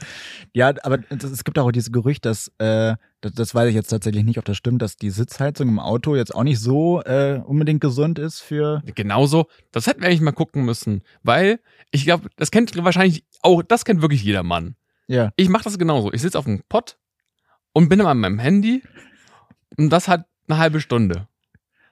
ja, 0.52 0.72
aber 0.82 0.98
das, 0.98 1.30
es 1.30 1.44
gibt 1.44 1.58
auch 1.58 1.70
dieses 1.70 1.92
Gerücht, 1.92 2.24
dass, 2.24 2.48
äh, 2.58 2.94
das, 3.20 3.32
das 3.32 3.54
weiß 3.54 3.68
ich 3.68 3.74
jetzt 3.74 3.88
tatsächlich 3.88 4.24
nicht, 4.24 4.38
ob 4.38 4.44
das 4.44 4.56
stimmt, 4.56 4.82
dass 4.82 4.96
die 4.96 5.10
Sitzheizung 5.10 5.68
im 5.68 5.78
Auto 5.78 6.16
jetzt 6.16 6.34
auch 6.34 6.42
nicht 6.42 6.58
so 6.58 7.02
äh, 7.02 7.40
unbedingt 7.44 7.80
gesund 7.80 8.18
ist 8.18 8.40
für. 8.40 8.82
Genauso, 8.94 9.46
das 9.70 9.86
hätten 9.86 10.00
wir 10.00 10.08
eigentlich 10.08 10.20
mal 10.20 10.32
gucken 10.32 10.64
müssen, 10.64 11.02
weil 11.22 11.60
ich 11.90 12.04
glaube, 12.04 12.28
das 12.36 12.50
kennt 12.50 12.74
wahrscheinlich 12.82 13.24
auch, 13.42 13.62
das 13.62 13.84
kennt 13.84 14.02
wirklich 14.02 14.24
jeder 14.24 14.42
Mann. 14.42 14.76
Ja. 15.06 15.32
Ich 15.36 15.48
mache 15.48 15.64
das 15.64 15.78
genauso. 15.78 16.12
Ich 16.12 16.22
sitze 16.22 16.38
auf 16.38 16.46
dem 16.46 16.62
Pott 16.68 16.96
und 17.72 17.88
bin 17.88 18.00
immer 18.00 18.10
an 18.10 18.20
meinem 18.20 18.38
Handy 18.38 18.82
und 19.76 19.90
das 19.90 20.08
hat 20.08 20.24
eine 20.48 20.58
halbe 20.58 20.80
Stunde. 20.80 21.28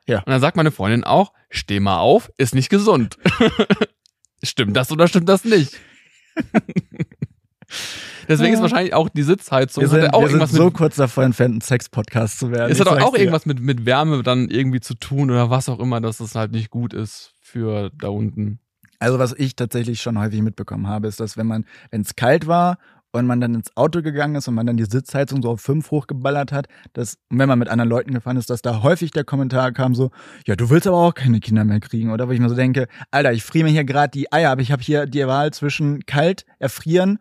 Ja. 0.06 0.18
Und 0.18 0.28
dann 0.28 0.40
sagt 0.40 0.56
meine 0.56 0.70
Freundin 0.70 1.04
auch, 1.04 1.32
steh 1.50 1.80
mal 1.80 1.98
auf, 1.98 2.30
ist 2.36 2.54
nicht 2.54 2.68
gesund. 2.68 3.18
stimmt 4.42 4.76
das 4.76 4.90
oder 4.90 5.06
stimmt 5.08 5.28
das 5.28 5.44
nicht? 5.44 5.78
Deswegen 8.28 8.52
ist 8.52 8.58
Ja. 8.58 8.62
wahrscheinlich 8.62 8.94
auch 8.94 9.08
die 9.08 9.22
Sitzheizung 9.22 9.82
Wir 9.82 9.88
hat 9.88 9.94
sind, 9.94 10.02
ja 10.04 10.12
auch 10.12 10.20
wir 10.20 10.28
sind 10.28 10.36
irgendwas 10.36 10.56
so 10.56 10.64
mit, 10.66 10.74
kurz 10.74 10.96
davor 10.96 11.24
entfernt, 11.24 11.56
ein 11.56 11.60
Sex-Podcast 11.60 12.38
zu 12.38 12.50
werden. 12.50 12.70
es 12.70 12.78
hat 12.80 12.86
auch, 12.88 13.14
irgendwas 13.14 13.46
mit, 13.46 13.60
mit 13.60 13.84
Wärme 13.84 14.22
dann 14.22 14.48
irgendwie 14.48 14.80
zu 14.80 14.94
tun 14.94 15.30
oder 15.30 15.50
was 15.50 15.68
auch 15.68 15.78
immer, 15.80 16.00
dass 16.00 16.20
es 16.20 16.34
halt 16.34 16.52
nicht 16.52 16.70
gut 16.70 16.94
ist 16.94 17.34
für 17.40 17.90
da 17.98 18.08
unten. 18.08 18.60
Also 18.98 19.18
was 19.18 19.32
ich 19.36 19.56
tatsächlich 19.56 20.00
schon 20.00 20.18
häufig 20.18 20.42
mitbekommen 20.42 20.86
habe, 20.86 21.08
ist, 21.08 21.18
dass 21.18 21.36
wenn 21.36 21.46
man, 21.48 21.64
wenn 21.90 22.02
es 22.02 22.14
kalt 22.14 22.46
war 22.46 22.78
und 23.12 23.26
man 23.26 23.40
dann 23.40 23.54
ins 23.54 23.76
Auto 23.76 24.02
gegangen 24.02 24.34
ist 24.34 24.48
und 24.48 24.54
man 24.54 24.66
dann 24.66 24.76
die 24.76 24.84
Sitzheizung 24.84 25.42
so 25.42 25.50
auf 25.50 25.60
fünf 25.60 25.90
hochgeballert 25.90 26.50
hat, 26.50 26.66
dass, 26.94 27.18
wenn 27.30 27.48
man 27.48 27.58
mit 27.58 27.68
anderen 27.68 27.90
Leuten 27.90 28.14
gefahren 28.14 28.36
ist, 28.36 28.50
dass 28.50 28.62
da 28.62 28.82
häufig 28.82 29.10
der 29.10 29.24
Kommentar 29.24 29.72
kam 29.72 29.94
so, 29.94 30.10
ja, 30.46 30.56
du 30.56 30.70
willst 30.70 30.86
aber 30.86 30.96
auch 30.96 31.14
keine 31.14 31.40
Kinder 31.40 31.64
mehr 31.64 31.80
kriegen, 31.80 32.10
oder? 32.10 32.28
Wo 32.28 32.32
ich 32.32 32.40
mir 32.40 32.48
so 32.48 32.54
denke, 32.54 32.88
Alter, 33.10 33.32
ich 33.32 33.44
friere 33.44 33.64
mir 33.64 33.70
hier 33.70 33.84
gerade 33.84 34.10
die 34.10 34.32
Eier, 34.32 34.50
aber 34.50 34.62
ich 34.62 34.72
habe 34.72 34.82
hier 34.82 35.06
die 35.06 35.26
Wahl 35.26 35.52
zwischen 35.52 36.00
kalt, 36.06 36.44
erfrieren 36.58 37.18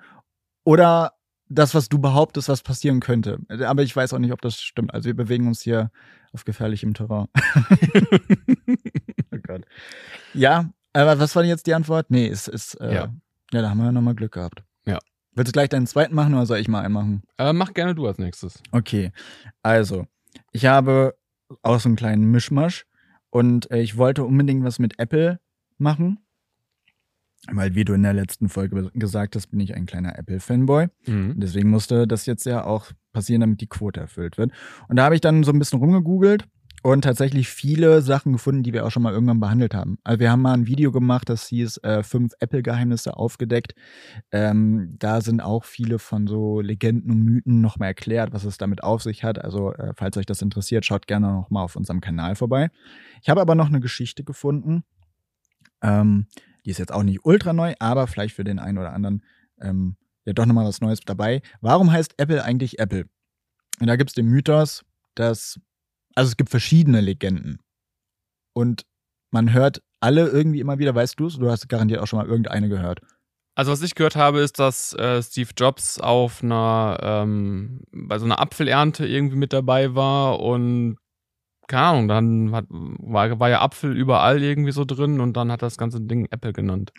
oder 0.63 1.13
das, 1.49 1.75
was 1.75 1.89
du 1.89 1.99
behauptest, 1.99 2.47
was 2.47 2.63
passieren 2.63 3.01
könnte. 3.01 3.39
Aber 3.65 3.83
ich 3.83 3.93
weiß 3.93 4.13
auch 4.13 4.19
nicht, 4.19 4.31
ob 4.31 4.41
das 4.41 4.61
stimmt. 4.61 4.93
Also 4.93 5.07
wir 5.07 5.15
bewegen 5.15 5.47
uns 5.47 5.61
hier 5.61 5.91
auf 6.31 6.45
gefährlichem 6.45 6.93
Terrain. 6.93 7.27
oh 9.33 9.37
Gott. 9.45 9.65
Ja, 10.33 10.69
aber 10.93 11.19
was 11.19 11.35
war 11.35 11.43
denn 11.43 11.49
jetzt 11.49 11.67
die 11.67 11.73
Antwort? 11.73 12.09
Nee, 12.09 12.27
es 12.27 12.47
ist, 12.47 12.75
äh, 12.75 12.93
ja. 12.93 13.13
ja, 13.51 13.61
da 13.61 13.69
haben 13.69 13.79
wir 13.79 13.85
ja 13.85 13.91
nochmal 13.91 14.15
Glück 14.15 14.31
gehabt. 14.31 14.63
Willst 15.33 15.49
du 15.49 15.53
gleich 15.53 15.69
deinen 15.69 15.87
zweiten 15.87 16.13
machen 16.13 16.33
oder 16.33 16.45
soll 16.45 16.57
ich 16.57 16.67
mal 16.67 16.81
einen 16.81 16.93
machen? 16.93 17.23
Äh, 17.37 17.53
mach 17.53 17.73
gerne 17.73 17.95
du 17.95 18.05
als 18.05 18.17
nächstes. 18.17 18.61
Okay. 18.71 19.11
Also, 19.63 20.07
ich 20.51 20.65
habe 20.65 21.15
auch 21.61 21.79
so 21.79 21.89
einen 21.89 21.95
kleinen 21.95 22.31
Mischmasch 22.31 22.85
und 23.29 23.71
äh, 23.71 23.81
ich 23.81 23.97
wollte 23.97 24.23
unbedingt 24.23 24.63
was 24.63 24.79
mit 24.79 24.99
Apple 24.99 25.39
machen. 25.77 26.19
Weil, 27.51 27.73
wie 27.73 27.85
du 27.85 27.93
in 27.93 28.03
der 28.03 28.13
letzten 28.13 28.49
Folge 28.49 28.91
gesagt 28.93 29.35
hast, 29.35 29.47
bin 29.47 29.59
ich 29.59 29.73
ein 29.73 29.87
kleiner 29.87 30.17
Apple-Fanboy. 30.17 30.89
Mhm. 31.07 31.33
Deswegen 31.37 31.69
musste 31.69 32.05
das 32.05 32.27
jetzt 32.27 32.45
ja 32.45 32.63
auch 32.65 32.91
passieren, 33.13 33.41
damit 33.41 33.61
die 33.61 33.67
Quote 33.67 33.99
erfüllt 33.99 34.37
wird. 34.37 34.51
Und 34.89 34.97
da 34.97 35.05
habe 35.05 35.15
ich 35.15 35.21
dann 35.21 35.43
so 35.43 35.51
ein 35.51 35.57
bisschen 35.57 35.79
rumgegoogelt 35.79 36.45
und 36.83 37.03
tatsächlich 37.03 37.47
viele 37.47 38.01
Sachen 38.01 38.33
gefunden, 38.33 38.63
die 38.63 38.73
wir 38.73 38.85
auch 38.85 38.91
schon 38.91 39.03
mal 39.03 39.13
irgendwann 39.13 39.39
behandelt 39.39 39.73
haben. 39.73 39.99
Also 40.03 40.19
wir 40.19 40.31
haben 40.31 40.41
mal 40.41 40.53
ein 40.53 40.67
Video 40.67 40.91
gemacht, 40.91 41.29
das 41.29 41.47
hieß 41.47 41.77
äh, 41.83 42.03
fünf 42.03 42.33
Apple-Geheimnisse 42.39 43.15
aufgedeckt. 43.15 43.75
Ähm, 44.31 44.95
da 44.97 45.21
sind 45.21 45.41
auch 45.41 45.63
viele 45.63 45.99
von 45.99 46.27
so 46.27 46.59
Legenden 46.59 47.11
und 47.11 47.23
Mythen 47.23 47.61
nochmal 47.61 47.89
erklärt, 47.89 48.33
was 48.33 48.43
es 48.43 48.57
damit 48.57 48.83
auf 48.83 49.03
sich 49.03 49.23
hat. 49.23 49.43
Also 49.43 49.73
äh, 49.73 49.93
falls 49.95 50.17
euch 50.17 50.25
das 50.25 50.41
interessiert, 50.41 50.85
schaut 50.85 51.07
gerne 51.07 51.31
nochmal 51.31 51.63
auf 51.63 51.75
unserem 51.75 52.01
Kanal 52.01 52.35
vorbei. 52.35 52.69
Ich 53.21 53.29
habe 53.29 53.41
aber 53.41 53.55
noch 53.55 53.67
eine 53.67 53.79
Geschichte 53.79 54.23
gefunden. 54.23 54.83
Ähm, 55.81 56.27
die 56.65 56.71
ist 56.71 56.79
jetzt 56.79 56.93
auch 56.93 57.03
nicht 57.03 57.25
ultra 57.25 57.53
neu, 57.53 57.73
aber 57.79 58.07
vielleicht 58.07 58.35
für 58.35 58.43
den 58.43 58.59
einen 58.59 58.77
oder 58.77 58.93
anderen 58.93 59.23
ähm, 59.59 59.97
ja 60.25 60.33
doch 60.33 60.45
nochmal 60.45 60.65
was 60.65 60.81
Neues 60.81 60.99
dabei. 61.01 61.41
Warum 61.61 61.91
heißt 61.91 62.15
Apple 62.17 62.43
eigentlich 62.43 62.79
Apple? 62.79 63.05
Und 63.79 63.87
da 63.87 63.95
gibt 63.95 64.11
es 64.11 64.13
den 64.13 64.27
Mythos, 64.27 64.85
dass, 65.15 65.59
also 66.15 66.29
es 66.29 66.37
gibt 66.37 66.49
verschiedene 66.49 67.01
Legenden. 67.01 67.59
Und 68.53 68.85
man 69.31 69.53
hört 69.53 69.81
alle 69.99 70.27
irgendwie 70.27 70.59
immer 70.59 70.79
wieder, 70.79 70.93
weißt 70.93 71.19
du 71.19 71.27
es? 71.27 71.37
Du 71.37 71.49
hast 71.49 71.69
garantiert 71.69 72.01
auch 72.01 72.07
schon 72.07 72.19
mal 72.19 72.27
irgendeine 72.27 72.69
gehört. 72.69 72.99
Also 73.55 73.71
was 73.71 73.81
ich 73.81 73.95
gehört 73.95 74.15
habe, 74.15 74.39
ist, 74.39 74.59
dass 74.59 74.93
äh, 74.93 75.21
Steve 75.21 75.49
Jobs 75.57 75.99
auf 75.99 76.41
einer 76.41 76.97
ähm, 77.01 77.81
bei 77.91 78.17
so 78.17 78.25
einer 78.25 78.39
Apfelernte 78.39 79.05
irgendwie 79.05 79.35
mit 79.35 79.53
dabei 79.53 79.93
war 79.93 80.39
und 80.39 80.97
keine 81.67 81.83
Ahnung, 81.83 82.07
dann 82.07 82.51
hat, 82.53 82.65
war, 82.69 83.39
war 83.39 83.49
ja 83.49 83.61
Apfel 83.61 83.95
überall 83.95 84.41
irgendwie 84.41 84.71
so 84.71 84.83
drin 84.83 85.19
und 85.19 85.37
dann 85.37 85.51
hat 85.51 85.61
das 85.61 85.77
ganze 85.77 86.01
Ding 86.01 86.27
Apple 86.31 86.53
genannt. 86.53 86.91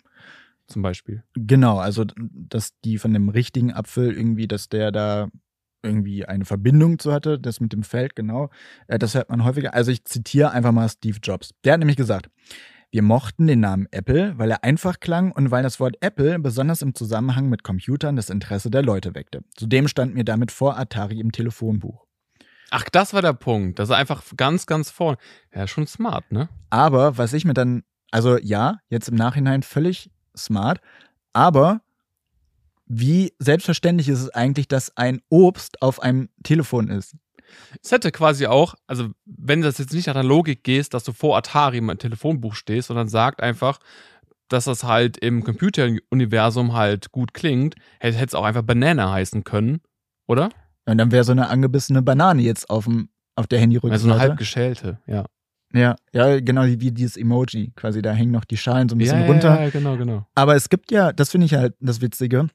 Zum 0.67 0.81
Beispiel. 0.81 1.23
Genau, 1.35 1.77
also 1.77 2.05
dass 2.15 2.79
die 2.85 2.97
von 2.97 3.13
dem 3.13 3.29
richtigen 3.29 3.73
Apfel 3.73 4.13
irgendwie, 4.13 4.47
dass 4.47 4.69
der 4.69 4.91
da 4.91 5.27
irgendwie 5.83 6.25
eine 6.25 6.45
Verbindung 6.45 6.99
zu 6.99 7.11
hatte, 7.11 7.39
das 7.39 7.59
mit 7.59 7.73
dem 7.73 7.83
Feld, 7.83 8.15
genau. 8.15 8.49
Äh, 8.87 8.99
das 8.99 9.15
hört 9.15 9.29
man 9.29 9.43
häufiger. 9.43 9.73
Also 9.73 9.91
ich 9.91 10.05
zitiere 10.05 10.51
einfach 10.51 10.71
mal 10.71 10.89
Steve 10.89 11.19
Jobs. 11.21 11.53
Der 11.63 11.73
hat 11.73 11.79
nämlich 11.79 11.97
gesagt, 11.97 12.29
wir 12.91 13.01
mochten 13.01 13.47
den 13.47 13.59
Namen 13.59 13.87
Apple, 13.89 14.37
weil 14.37 14.51
er 14.51 14.63
einfach 14.63 14.99
klang 14.99 15.31
und 15.31 15.49
weil 15.49 15.63
das 15.63 15.79
Wort 15.79 15.97
Apple 16.01 16.37
besonders 16.37 16.83
im 16.83 16.93
Zusammenhang 16.93 17.49
mit 17.49 17.63
Computern 17.63 18.15
das 18.15 18.29
Interesse 18.29 18.69
der 18.69 18.83
Leute 18.83 19.15
weckte. 19.15 19.43
Zudem 19.55 19.87
stand 19.87 20.13
mir 20.13 20.23
damit 20.23 20.51
vor 20.51 20.77
Atari 20.77 21.19
im 21.19 21.31
Telefonbuch. 21.31 22.05
Ach, 22.69 22.83
das 22.89 23.13
war 23.13 23.23
der 23.23 23.33
Punkt. 23.33 23.79
Das 23.79 23.89
ist 23.89 23.95
einfach 23.95 24.23
ganz, 24.37 24.67
ganz 24.67 24.91
vorne. 24.91 25.17
Ja, 25.53 25.67
schon 25.67 25.87
smart, 25.87 26.31
ne? 26.31 26.49
Aber 26.69 27.17
was 27.17 27.33
ich 27.33 27.45
mir 27.45 27.53
dann, 27.55 27.83
also 28.11 28.37
ja, 28.37 28.77
jetzt 28.89 29.09
im 29.09 29.15
Nachhinein 29.15 29.63
völlig 29.63 30.11
smart, 30.37 30.79
aber 31.33 31.81
wie 32.85 33.33
selbstverständlich 33.39 34.09
ist 34.09 34.21
es 34.21 34.29
eigentlich, 34.29 34.67
dass 34.67 34.95
ein 34.97 35.21
Obst 35.29 35.81
auf 35.81 36.01
einem 36.01 36.29
Telefon 36.43 36.89
ist? 36.89 37.15
Es 37.83 37.91
hätte 37.91 38.11
quasi 38.11 38.47
auch, 38.47 38.75
also 38.87 39.09
wenn 39.25 39.61
das 39.61 39.77
jetzt 39.77 39.93
nicht 39.93 40.07
nach 40.07 40.13
der 40.13 40.23
Logik 40.23 40.63
gehst, 40.63 40.93
dass 40.93 41.03
du 41.03 41.13
vor 41.13 41.37
Atari 41.37 41.77
im 41.77 41.97
Telefonbuch 41.97 42.55
stehst, 42.55 42.87
sondern 42.87 43.07
sagt 43.07 43.41
einfach, 43.41 43.79
dass 44.49 44.65
das 44.65 44.83
halt 44.83 45.17
im 45.17 45.43
Computeruniversum 45.43 46.73
halt 46.73 47.11
gut 47.11 47.33
klingt, 47.33 47.75
hätte 47.99 48.23
es 48.23 48.35
auch 48.35 48.43
einfach 48.43 48.63
Banana 48.63 49.11
heißen 49.11 49.43
können, 49.43 49.81
oder? 50.27 50.49
Und 50.85 50.97
dann 50.97 51.11
wäre 51.11 51.23
so 51.23 51.31
eine 51.31 51.49
angebissene 51.49 52.01
Banane 52.01 52.41
jetzt 52.41 52.69
auf, 52.69 52.85
dem, 52.85 53.09
auf 53.35 53.47
der 53.47 53.59
Handyrückseite. 53.59 53.93
Also 53.93 54.11
eine 54.11 54.19
halb 54.19 54.37
geschälte, 54.37 54.99
ja. 55.07 55.25
Ja, 55.75 55.95
ja, 56.11 56.39
genau 56.39 56.65
wie 56.65 56.91
dieses 56.91 57.17
Emoji. 57.17 57.71
Quasi, 57.75 58.03
da 58.03 58.11
hängen 58.11 58.31
noch 58.31 58.45
die 58.45 58.57
Schalen 58.57 58.89
so 58.89 58.95
ein 58.95 58.99
bisschen 58.99 59.21
ja, 59.21 59.25
runter. 59.25 59.63
Ja, 59.63 59.69
genau, 59.71 59.97
genau. 59.97 60.27
Aber 60.35 60.55
es 60.55 60.69
gibt 60.69 60.91
ja, 60.91 61.11
das 61.11 61.31
finde 61.31 61.45
ich 61.45 61.55
halt 61.55 61.73
das 61.79 61.99
Witzige. 61.99 62.47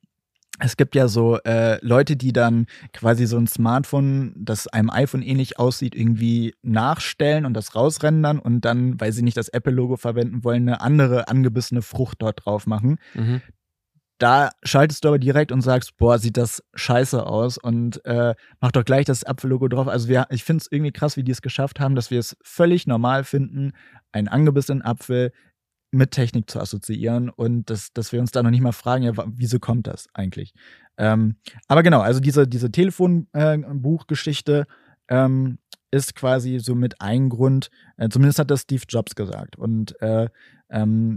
Es 0.60 0.76
gibt 0.76 0.94
ja 0.94 1.08
so 1.08 1.38
äh, 1.44 1.84
Leute, 1.84 2.16
die 2.16 2.32
dann 2.32 2.66
quasi 2.92 3.26
so 3.26 3.36
ein 3.36 3.46
Smartphone, 3.46 4.34
das 4.36 4.66
einem 4.66 4.90
iPhone 4.90 5.22
ähnlich 5.22 5.58
aussieht, 5.58 5.94
irgendwie 5.94 6.54
nachstellen 6.62 7.46
und 7.46 7.54
das 7.54 7.74
rausrendern 7.74 8.38
und 8.38 8.64
dann, 8.64 9.00
weil 9.00 9.12
sie 9.12 9.22
nicht 9.22 9.36
das 9.36 9.48
Apple-Logo 9.48 9.96
verwenden 9.96 10.44
wollen, 10.44 10.68
eine 10.68 10.80
andere 10.80 11.28
angebissene 11.28 11.82
Frucht 11.82 12.18
dort 12.20 12.44
drauf 12.44 12.66
machen. 12.66 12.98
Mhm. 13.14 13.40
Da 14.18 14.50
schaltest 14.64 15.04
du 15.04 15.08
aber 15.08 15.20
direkt 15.20 15.52
und 15.52 15.60
sagst, 15.60 15.96
boah, 15.96 16.18
sieht 16.18 16.36
das 16.36 16.64
scheiße 16.74 17.24
aus 17.24 17.56
und 17.56 18.04
äh, 18.04 18.34
mach 18.60 18.72
doch 18.72 18.84
gleich 18.84 19.04
das 19.04 19.22
Apfellogo 19.22 19.68
drauf. 19.68 19.86
Also 19.86 20.08
wir, 20.08 20.26
ich 20.30 20.42
finde 20.42 20.62
es 20.62 20.72
irgendwie 20.72 20.90
krass, 20.90 21.16
wie 21.16 21.22
die 21.22 21.30
es 21.30 21.40
geschafft 21.40 21.78
haben, 21.78 21.94
dass 21.94 22.10
wir 22.10 22.18
es 22.18 22.36
völlig 22.42 22.88
normal 22.88 23.22
finden, 23.22 23.72
einen 24.10 24.26
angebissenen 24.26 24.82
Apfel 24.82 25.30
mit 25.90 26.10
Technik 26.10 26.50
zu 26.50 26.60
assoziieren 26.60 27.30
und 27.30 27.70
dass, 27.70 27.92
dass 27.92 28.12
wir 28.12 28.20
uns 28.20 28.30
da 28.30 28.42
noch 28.42 28.50
nicht 28.50 28.60
mal 28.60 28.72
fragen, 28.72 29.04
ja, 29.04 29.12
wieso 29.26 29.58
kommt 29.58 29.86
das 29.86 30.06
eigentlich? 30.12 30.52
Ähm, 30.98 31.36
aber 31.66 31.82
genau, 31.82 32.00
also 32.00 32.20
diese, 32.20 32.46
diese 32.46 32.70
Telefonbuchgeschichte 32.70 34.66
äh, 35.08 35.24
ähm, 35.24 35.58
ist 35.90 36.14
quasi 36.14 36.58
so 36.58 36.74
mit 36.74 37.00
ein 37.00 37.30
Grund, 37.30 37.70
äh, 37.96 38.08
zumindest 38.08 38.38
hat 38.38 38.50
das 38.50 38.62
Steve 38.62 38.82
Jobs 38.88 39.14
gesagt. 39.14 39.56
Und 39.56 40.00
äh, 40.02 40.28
ähm, 40.68 41.16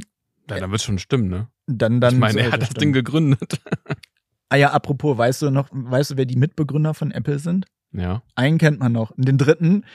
ja, 0.49 0.59
dann 0.59 0.71
wird 0.71 0.81
schon 0.81 0.99
stimmen, 0.99 1.27
ne? 1.27 1.47
Dann, 1.67 2.01
dann 2.01 2.15
ich 2.15 2.19
meine, 2.19 2.41
er 2.41 2.51
hat 2.51 2.61
das 2.61 2.69
stimmen. 2.69 2.79
Ding 2.79 2.93
gegründet. 2.93 3.61
ah 4.49 4.55
ja, 4.55 4.71
apropos, 4.71 5.17
weißt 5.17 5.43
du 5.43 5.49
noch, 5.49 5.69
weißt 5.71 6.11
du, 6.11 6.17
wer 6.17 6.25
die 6.25 6.35
Mitbegründer 6.35 6.93
von 6.93 7.11
Apple 7.11 7.39
sind? 7.39 7.65
Ja. 7.93 8.23
Einen 8.35 8.57
kennt 8.57 8.79
man 8.79 8.91
noch. 8.91 9.13
Den 9.17 9.37
dritten. 9.37 9.85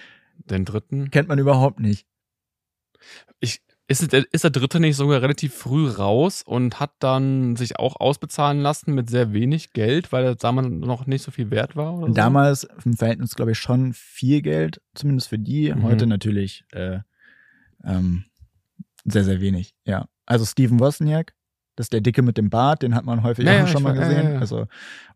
Den 0.44 0.64
dritten? 0.64 1.10
Kennt 1.10 1.28
man 1.28 1.38
überhaupt 1.38 1.80
nicht. 1.80 2.06
Ich, 3.40 3.60
ist, 3.88 4.12
ist 4.12 4.44
der 4.44 4.50
dritte 4.50 4.80
nicht 4.80 4.96
sogar 4.96 5.22
relativ 5.22 5.54
früh 5.54 5.88
raus 5.88 6.42
und 6.44 6.80
hat 6.80 6.92
dann 6.98 7.54
sich 7.56 7.78
auch 7.78 8.00
ausbezahlen 8.00 8.60
lassen 8.60 8.94
mit 8.94 9.08
sehr 9.08 9.32
wenig 9.32 9.72
Geld, 9.72 10.10
weil 10.12 10.24
er 10.24 10.34
damals 10.34 10.68
noch 10.68 11.06
nicht 11.06 11.22
so 11.22 11.30
viel 11.30 11.50
wert 11.50 11.76
war? 11.76 11.96
So? 11.96 12.08
Damals 12.08 12.66
im 12.84 12.94
Verhältnis, 12.94 13.36
glaube 13.36 13.52
ich, 13.52 13.58
schon 13.58 13.92
viel 13.92 14.42
Geld, 14.42 14.80
zumindest 14.94 15.28
für 15.28 15.38
die. 15.38 15.72
Mhm. 15.72 15.84
Heute 15.84 16.06
natürlich 16.06 16.64
äh, 16.72 16.98
ähm, 17.84 18.24
sehr, 19.04 19.24
sehr 19.24 19.40
wenig, 19.40 19.74
ja. 19.84 20.06
Also 20.26 20.44
Steven 20.44 20.80
Wozniak, 20.80 21.34
das 21.76 21.86
ist 21.86 21.92
der 21.92 22.00
Dicke 22.00 22.22
mit 22.22 22.36
dem 22.38 22.50
Bart, 22.50 22.82
den 22.82 22.94
hat 22.94 23.04
man 23.04 23.22
häufig 23.22 23.44
ja, 23.44 23.62
auch 23.62 23.68
schon 23.68 23.84
mal 23.84 23.94
gesehen. 23.94 24.34
Ja, 24.34 24.40
also, 24.40 24.66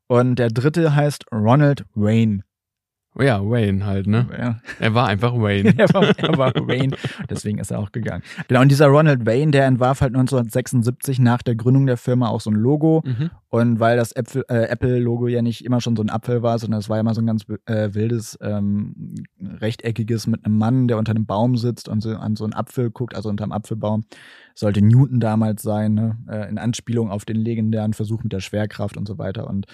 und 0.06 0.36
der 0.36 0.48
dritte 0.48 0.94
heißt 0.94 1.26
Ronald 1.32 1.84
Wayne. 1.94 2.44
Ja, 3.18 3.42
Wayne 3.42 3.84
halt, 3.84 4.06
ne? 4.06 4.26
Ja. 4.38 4.60
Er 4.78 4.94
war 4.94 5.08
einfach 5.08 5.34
Wayne. 5.34 5.74
er, 5.78 5.92
war, 5.92 6.04
er 6.16 6.38
war 6.38 6.54
Wayne. 6.54 6.96
Deswegen 7.28 7.58
ist 7.58 7.72
er 7.72 7.80
auch 7.80 7.90
gegangen. 7.90 8.22
Genau, 8.46 8.60
und 8.60 8.70
dieser 8.70 8.86
Ronald 8.86 9.26
Wayne, 9.26 9.50
der 9.50 9.66
entwarf 9.66 10.00
halt 10.00 10.14
1976 10.14 11.18
nach 11.18 11.42
der 11.42 11.56
Gründung 11.56 11.86
der 11.86 11.96
Firma 11.96 12.28
auch 12.28 12.40
so 12.40 12.50
ein 12.50 12.56
Logo. 12.56 13.02
Mhm. 13.04 13.30
Und 13.48 13.80
weil 13.80 13.96
das 13.96 14.12
äh, 14.12 14.22
Apple-Logo 14.48 15.26
ja 15.26 15.42
nicht 15.42 15.64
immer 15.64 15.80
schon 15.80 15.96
so 15.96 16.02
ein 16.02 16.10
Apfel 16.10 16.42
war, 16.42 16.58
sondern 16.60 16.78
es 16.78 16.88
war 16.88 16.98
ja 16.98 17.00
immer 17.00 17.14
so 17.14 17.20
ein 17.20 17.26
ganz 17.26 17.44
äh, 17.66 17.92
wildes, 17.94 18.38
ähm, 18.40 19.14
rechteckiges 19.60 20.28
mit 20.28 20.44
einem 20.44 20.56
Mann, 20.56 20.86
der 20.86 20.96
unter 20.96 21.10
einem 21.10 21.26
Baum 21.26 21.56
sitzt 21.56 21.88
und 21.88 22.00
so 22.00 22.10
an 22.10 22.36
so 22.36 22.44
einen 22.44 22.52
Apfel 22.52 22.90
guckt, 22.90 23.16
also 23.16 23.28
unter 23.28 23.42
einem 23.42 23.52
Apfelbaum. 23.52 24.04
Sollte 24.54 24.82
Newton 24.82 25.20
damals 25.20 25.62
sein, 25.62 25.94
ne? 25.94 26.18
Äh, 26.28 26.48
in 26.48 26.58
Anspielung 26.58 27.10
auf 27.10 27.24
den 27.24 27.36
legendären 27.36 27.92
Versuch 27.92 28.22
mit 28.22 28.32
der 28.32 28.40
Schwerkraft 28.40 28.96
und 28.96 29.06
so 29.06 29.18
weiter. 29.18 29.48
Und 29.48 29.66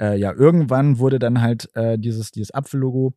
äh, 0.00 0.18
ja, 0.18 0.32
irgendwann 0.32 0.98
wurde 0.98 1.18
dann 1.18 1.40
halt 1.40 1.70
äh, 1.74 1.98
dieses, 1.98 2.30
dieses 2.30 2.52
Apfellogo 2.52 3.14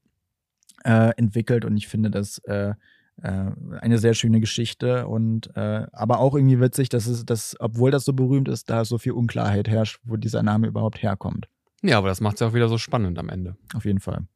äh, 0.83 1.11
entwickelt 1.17 1.65
und 1.65 1.75
ich 1.75 1.87
finde 1.87 2.11
das 2.11 2.37
äh, 2.45 2.73
äh, 3.21 3.51
eine 3.81 3.97
sehr 3.97 4.13
schöne 4.13 4.39
Geschichte 4.39 5.07
und 5.07 5.55
aber 5.57 6.19
auch 6.19 6.35
irgendwie 6.35 6.59
witzig, 6.59 6.89
dass 6.89 7.07
es, 7.07 7.25
dass, 7.25 7.55
obwohl 7.59 7.91
das 7.91 8.05
so 8.05 8.13
berühmt 8.13 8.47
ist, 8.47 8.69
da 8.69 8.85
so 8.85 8.97
viel 8.97 9.13
Unklarheit 9.13 9.67
herrscht, 9.67 9.99
wo 10.03 10.17
dieser 10.17 10.43
Name 10.43 10.67
überhaupt 10.67 11.01
herkommt. 11.01 11.47
Ja, 11.81 11.97
aber 11.97 12.09
das 12.09 12.21
macht 12.21 12.35
es 12.35 12.39
ja 12.41 12.47
auch 12.47 12.53
wieder 12.53 12.69
so 12.69 12.77
spannend 12.77 13.17
am 13.19 13.29
Ende. 13.29 13.55
Auf 13.75 13.85
jeden 13.85 13.99
Fall. 13.99 14.27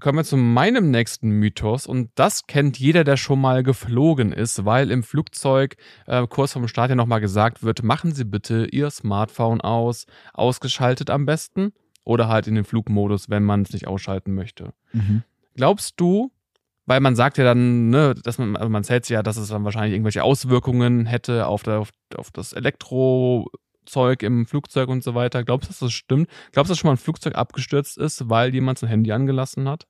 Kommen 0.00 0.18
wir 0.18 0.24
zu 0.24 0.36
meinem 0.36 0.90
nächsten 0.90 1.30
Mythos 1.30 1.86
und 1.86 2.10
das 2.16 2.46
kennt 2.46 2.78
jeder, 2.78 3.02
der 3.02 3.16
schon 3.16 3.40
mal 3.40 3.62
geflogen 3.62 4.32
ist, 4.32 4.64
weil 4.64 4.90
im 4.90 5.02
Flugzeug 5.02 5.76
äh, 6.06 6.26
kurz 6.26 6.52
vom 6.52 6.68
Start 6.68 6.90
ja 6.90 6.96
nochmal 6.96 7.20
gesagt 7.20 7.62
wird, 7.62 7.82
machen 7.82 8.12
Sie 8.12 8.24
bitte 8.24 8.66
Ihr 8.66 8.90
Smartphone 8.90 9.60
aus, 9.60 10.06
ausgeschaltet 10.34 11.08
am 11.08 11.24
besten 11.24 11.72
oder 12.04 12.28
halt 12.28 12.46
in 12.46 12.54
den 12.54 12.64
Flugmodus, 12.64 13.30
wenn 13.30 13.42
man 13.42 13.62
es 13.62 13.72
nicht 13.72 13.86
ausschalten 13.86 14.34
möchte. 14.34 14.74
Mhm. 14.92 15.22
Glaubst 15.54 15.94
du, 15.98 16.30
weil 16.86 17.00
man 17.00 17.16
sagt 17.16 17.38
ja 17.38 17.44
dann, 17.44 17.88
ne, 17.88 18.14
dass 18.14 18.38
man, 18.38 18.56
also 18.56 18.68
man 18.68 18.84
zählt 18.84 19.08
ja, 19.08 19.22
dass 19.22 19.36
es 19.36 19.48
dann 19.48 19.64
wahrscheinlich 19.64 19.92
irgendwelche 19.92 20.22
Auswirkungen 20.22 21.06
hätte 21.06 21.46
auf, 21.46 21.62
der, 21.62 21.80
auf, 21.80 21.90
auf 22.14 22.30
das 22.30 22.52
Elektrozeug 23.86 24.22
im 24.22 24.46
Flugzeug 24.46 24.88
und 24.88 25.02
so 25.02 25.14
weiter. 25.14 25.44
Glaubst 25.44 25.68
du, 25.68 25.72
dass 25.72 25.78
das 25.78 25.92
stimmt? 25.92 26.28
Glaubst 26.52 26.70
du, 26.70 26.72
dass 26.72 26.78
schon 26.78 26.88
mal 26.88 26.94
ein 26.94 26.98
Flugzeug 26.98 27.34
abgestürzt 27.34 27.98
ist, 27.98 28.28
weil 28.28 28.52
jemand 28.54 28.78
sein 28.78 28.90
Handy 28.90 29.12
angelassen 29.12 29.68
hat? 29.68 29.86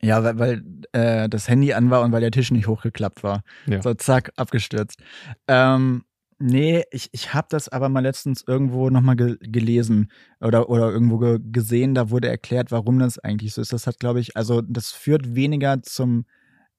Ja, 0.00 0.22
weil, 0.22 0.38
weil 0.38 0.64
äh, 0.92 1.28
das 1.28 1.48
Handy 1.48 1.72
an 1.72 1.90
war 1.90 2.02
und 2.02 2.12
weil 2.12 2.20
der 2.20 2.30
Tisch 2.30 2.50
nicht 2.50 2.68
hochgeklappt 2.68 3.22
war. 3.22 3.42
Ja. 3.66 3.82
So, 3.82 3.92
zack, 3.94 4.32
abgestürzt. 4.36 5.02
Ähm, 5.48 6.04
nee, 6.38 6.84
ich, 6.90 7.08
ich 7.12 7.34
habe 7.34 7.48
das 7.50 7.68
aber 7.68 7.88
mal 7.88 8.00
letztens 8.00 8.44
irgendwo 8.46 8.88
nochmal 8.88 9.16
ge 9.16 9.36
gelesen 9.40 10.10
oder, 10.40 10.70
oder 10.70 10.90
irgendwo 10.90 11.18
ge 11.18 11.38
gesehen. 11.42 11.94
Da 11.94 12.10
wurde 12.10 12.28
erklärt, 12.28 12.70
warum 12.70 12.98
das 12.98 13.18
eigentlich 13.18 13.52
so 13.52 13.60
ist. 13.60 13.72
Das 13.72 13.86
hat, 13.86 13.98
glaube 13.98 14.20
ich, 14.20 14.36
also 14.36 14.62
das 14.62 14.92
führt 14.92 15.34
weniger 15.34 15.82
zum, 15.82 16.24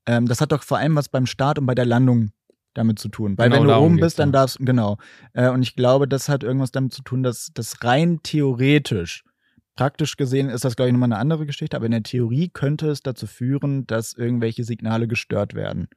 ähm, 0.05 0.25
das 0.25 0.41
hat 0.41 0.51
doch 0.51 0.63
vor 0.63 0.77
allem 0.77 0.95
was 0.95 1.09
beim 1.09 1.25
Start 1.25 1.59
und 1.59 1.65
bei 1.65 1.75
der 1.75 1.85
Landung 1.85 2.31
damit 2.73 2.99
zu 2.99 3.09
tun. 3.09 3.37
Weil 3.37 3.49
Genau 3.49 3.61
wenn 3.61 3.67
du 3.67 3.75
oben 3.75 3.99
bist, 3.99 4.19
dann 4.19 4.31
darfst 4.31 4.57
genau. 4.59 4.97
Äh, 5.33 5.49
und 5.49 5.61
ich 5.61 5.75
glaube, 5.75 6.07
das 6.07 6.29
hat 6.29 6.43
irgendwas 6.43 6.71
damit 6.71 6.93
zu 6.93 7.01
tun, 7.01 7.23
dass 7.23 7.51
das 7.53 7.83
rein 7.83 8.19
theoretisch, 8.23 9.23
praktisch 9.75 10.17
gesehen 10.17 10.49
ist 10.49 10.65
das, 10.65 10.75
glaube 10.75 10.89
ich, 10.89 10.93
nochmal 10.93 11.11
eine 11.11 11.19
andere 11.19 11.45
Geschichte, 11.45 11.75
aber 11.75 11.85
in 11.85 11.91
der 11.91 12.03
Theorie 12.03 12.49
könnte 12.49 12.89
es 12.89 13.01
dazu 13.01 13.27
führen, 13.27 13.87
dass 13.87 14.13
irgendwelche 14.13 14.63
Signale 14.63 15.07
gestört 15.07 15.53
werden. 15.53 15.87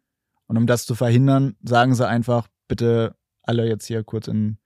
Und 0.46 0.56
um 0.56 0.66
das 0.66 0.86
zu 0.86 0.94
verhindern, 0.94 1.56
sagen 1.62 1.94
sie 1.94 2.06
einfach, 2.06 2.48
bitte 2.68 3.16
alle 3.42 3.66
jetzt 3.66 3.86
hier 3.86 4.02
kurz 4.04 4.28
in. 4.28 4.58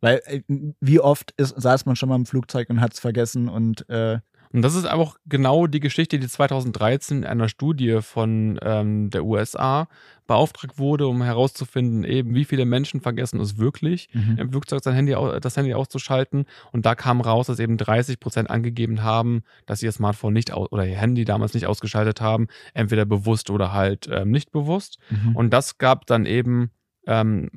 Weil, 0.00 0.20
äh, 0.24 0.42
wie 0.80 1.00
oft 1.00 1.32
ist, 1.36 1.60
saß 1.60 1.86
man 1.86 1.96
schon 1.96 2.08
mal 2.08 2.16
im 2.16 2.26
Flugzeug 2.26 2.70
und 2.70 2.80
hat 2.80 2.94
es 2.94 3.00
vergessen 3.00 3.48
und 3.48 3.88
äh, 3.88 4.18
Und 4.52 4.62
das 4.62 4.74
ist 4.74 4.90
auch 4.90 5.16
genau 5.26 5.66
die 5.66 5.80
Geschichte, 5.80 6.18
die 6.18 6.28
2013 6.28 7.18
in 7.18 7.24
einer 7.24 7.48
Studie 7.48 8.00
von 8.02 8.58
ähm, 8.62 9.10
der 9.10 9.24
USA 9.24 9.88
beauftragt 10.26 10.78
wurde, 10.78 11.06
um 11.06 11.22
herauszufinden, 11.22 12.04
eben 12.04 12.34
wie 12.34 12.44
viele 12.44 12.64
Menschen 12.64 13.00
vergessen 13.00 13.40
es 13.40 13.58
wirklich, 13.58 14.08
im 14.38 14.50
Flugzeug 14.50 14.82
sein 14.82 14.94
Handy, 14.94 15.16
das 15.40 15.56
Handy 15.56 15.74
auszuschalten. 15.74 16.46
Und 16.70 16.86
da 16.86 16.94
kam 16.94 17.20
raus, 17.20 17.48
dass 17.48 17.58
eben 17.58 17.76
30 17.76 18.20
Prozent 18.20 18.50
angegeben 18.50 19.02
haben, 19.02 19.42
dass 19.66 19.80
sie 19.80 19.86
ihr 19.86 19.92
Smartphone 19.92 20.32
nicht 20.32 20.52
au- 20.52 20.68
oder 20.70 20.86
ihr 20.86 20.96
Handy 20.96 21.24
damals 21.24 21.54
nicht 21.54 21.66
ausgeschaltet 21.66 22.20
haben, 22.20 22.46
entweder 22.72 23.04
bewusst 23.04 23.50
oder 23.50 23.72
halt 23.72 24.08
ähm, 24.10 24.30
nicht 24.30 24.52
bewusst. 24.52 24.98
Mhm. 25.10 25.36
Und 25.36 25.50
das 25.50 25.78
gab 25.78 26.06
dann 26.06 26.24
eben, 26.24 26.70
ähm, 27.06 27.50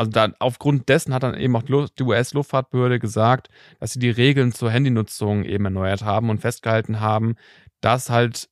also 0.00 0.12
dann 0.12 0.34
aufgrund 0.38 0.88
dessen 0.88 1.12
hat 1.12 1.24
dann 1.24 1.38
eben 1.38 1.54
auch 1.54 1.62
die 1.62 2.02
US-Luftfahrtbehörde 2.02 2.98
gesagt, 2.98 3.50
dass 3.80 3.92
sie 3.92 3.98
die 3.98 4.08
Regeln 4.08 4.50
zur 4.50 4.70
Handynutzung 4.70 5.44
eben 5.44 5.66
erneuert 5.66 6.02
haben 6.02 6.30
und 6.30 6.40
festgehalten 6.40 7.00
haben, 7.00 7.34
dass 7.82 8.08
halt 8.08 8.48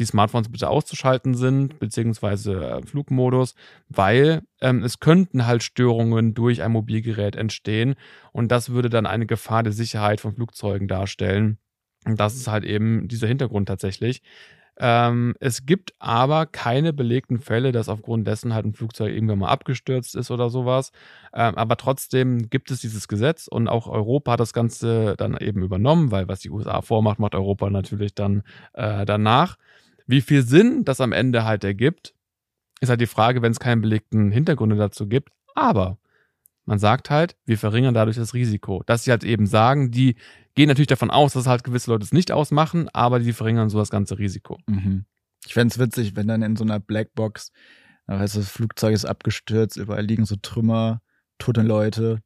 die 0.00 0.04
Smartphones 0.04 0.48
bitte 0.48 0.68
auszuschalten 0.68 1.34
sind, 1.34 1.78
beziehungsweise 1.78 2.54
äh, 2.54 2.82
Flugmodus, 2.84 3.54
weil 3.88 4.42
ähm, 4.60 4.82
es 4.82 4.98
könnten 4.98 5.46
halt 5.46 5.62
Störungen 5.62 6.34
durch 6.34 6.60
ein 6.60 6.72
Mobilgerät 6.72 7.36
entstehen 7.36 7.94
und 8.32 8.50
das 8.50 8.70
würde 8.70 8.90
dann 8.90 9.06
eine 9.06 9.26
Gefahr 9.26 9.62
der 9.62 9.72
Sicherheit 9.72 10.20
von 10.20 10.34
Flugzeugen 10.34 10.88
darstellen. 10.88 11.58
Und 12.04 12.18
das 12.18 12.34
ist 12.34 12.48
halt 12.48 12.64
eben 12.64 13.06
dieser 13.06 13.28
Hintergrund 13.28 13.68
tatsächlich. 13.68 14.22
Ähm, 14.82 15.34
es 15.40 15.66
gibt 15.66 15.92
aber 15.98 16.46
keine 16.46 16.94
belegten 16.94 17.38
Fälle, 17.38 17.70
dass 17.70 17.90
aufgrund 17.90 18.26
dessen 18.26 18.54
halt 18.54 18.64
ein 18.64 18.72
Flugzeug 18.72 19.12
irgendwann 19.12 19.40
mal 19.40 19.48
abgestürzt 19.48 20.16
ist 20.16 20.30
oder 20.30 20.48
sowas. 20.48 20.90
Ähm, 21.34 21.54
aber 21.56 21.76
trotzdem 21.76 22.48
gibt 22.48 22.70
es 22.70 22.80
dieses 22.80 23.06
Gesetz 23.06 23.46
und 23.46 23.68
auch 23.68 23.86
Europa 23.86 24.32
hat 24.32 24.40
das 24.40 24.54
Ganze 24.54 25.16
dann 25.18 25.36
eben 25.36 25.62
übernommen, 25.62 26.10
weil 26.10 26.28
was 26.28 26.40
die 26.40 26.48
USA 26.50 26.80
vormacht, 26.80 27.18
macht 27.18 27.34
Europa 27.34 27.68
natürlich 27.68 28.14
dann 28.14 28.42
äh, 28.72 29.04
danach. 29.04 29.56
Wie 30.06 30.22
viel 30.22 30.42
Sinn 30.42 30.84
das 30.86 31.02
am 31.02 31.12
Ende 31.12 31.44
halt 31.44 31.62
ergibt, 31.62 32.14
ist 32.80 32.88
halt 32.88 33.02
die 33.02 33.06
Frage, 33.06 33.42
wenn 33.42 33.52
es 33.52 33.60
keine 33.60 33.82
belegten 33.82 34.32
Hintergründe 34.32 34.76
dazu 34.76 35.06
gibt. 35.06 35.28
Aber 35.54 35.98
man 36.70 36.78
sagt 36.78 37.10
halt, 37.10 37.34
wir 37.46 37.58
verringern 37.58 37.94
dadurch 37.94 38.14
das 38.14 38.32
Risiko. 38.32 38.84
Dass 38.86 39.02
sie 39.02 39.10
halt 39.10 39.24
eben 39.24 39.46
sagen, 39.46 39.90
die 39.90 40.14
gehen 40.54 40.68
natürlich 40.68 40.86
davon 40.86 41.10
aus, 41.10 41.32
dass 41.32 41.48
halt 41.48 41.64
gewisse 41.64 41.90
Leute 41.90 42.04
es 42.04 42.12
nicht 42.12 42.30
ausmachen, 42.30 42.88
aber 42.92 43.18
die 43.18 43.32
verringern 43.32 43.68
so 43.70 43.78
das 43.80 43.90
ganze 43.90 44.20
Risiko. 44.20 44.56
Mhm. 44.68 45.04
Ich 45.44 45.54
fände 45.54 45.72
es 45.72 45.80
witzig, 45.80 46.14
wenn 46.14 46.28
dann 46.28 46.42
in 46.42 46.54
so 46.54 46.62
einer 46.62 46.78
Blackbox, 46.78 47.50
da 48.06 48.20
heißt 48.20 48.36
das 48.36 48.48
Flugzeug 48.48 48.94
ist 48.94 49.04
abgestürzt, 49.04 49.78
überall 49.78 50.04
liegen 50.04 50.26
so 50.26 50.36
Trümmer, 50.36 51.02
tote 51.40 51.62
Leute. 51.62 52.20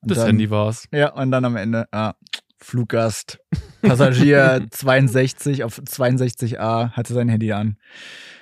Und 0.00 0.10
Das 0.10 0.18
dann, 0.18 0.26
Handy 0.26 0.50
war's. 0.50 0.88
Ja, 0.92 1.12
und 1.12 1.30
dann 1.30 1.44
am 1.44 1.54
Ende, 1.54 1.86
ah, 1.92 2.14
Fluggast, 2.58 3.38
Passagier 3.80 4.66
62 4.72 5.62
auf 5.62 5.78
62a 5.78 6.90
hatte 6.90 7.14
sein 7.14 7.28
Handy 7.28 7.52
an. 7.52 7.76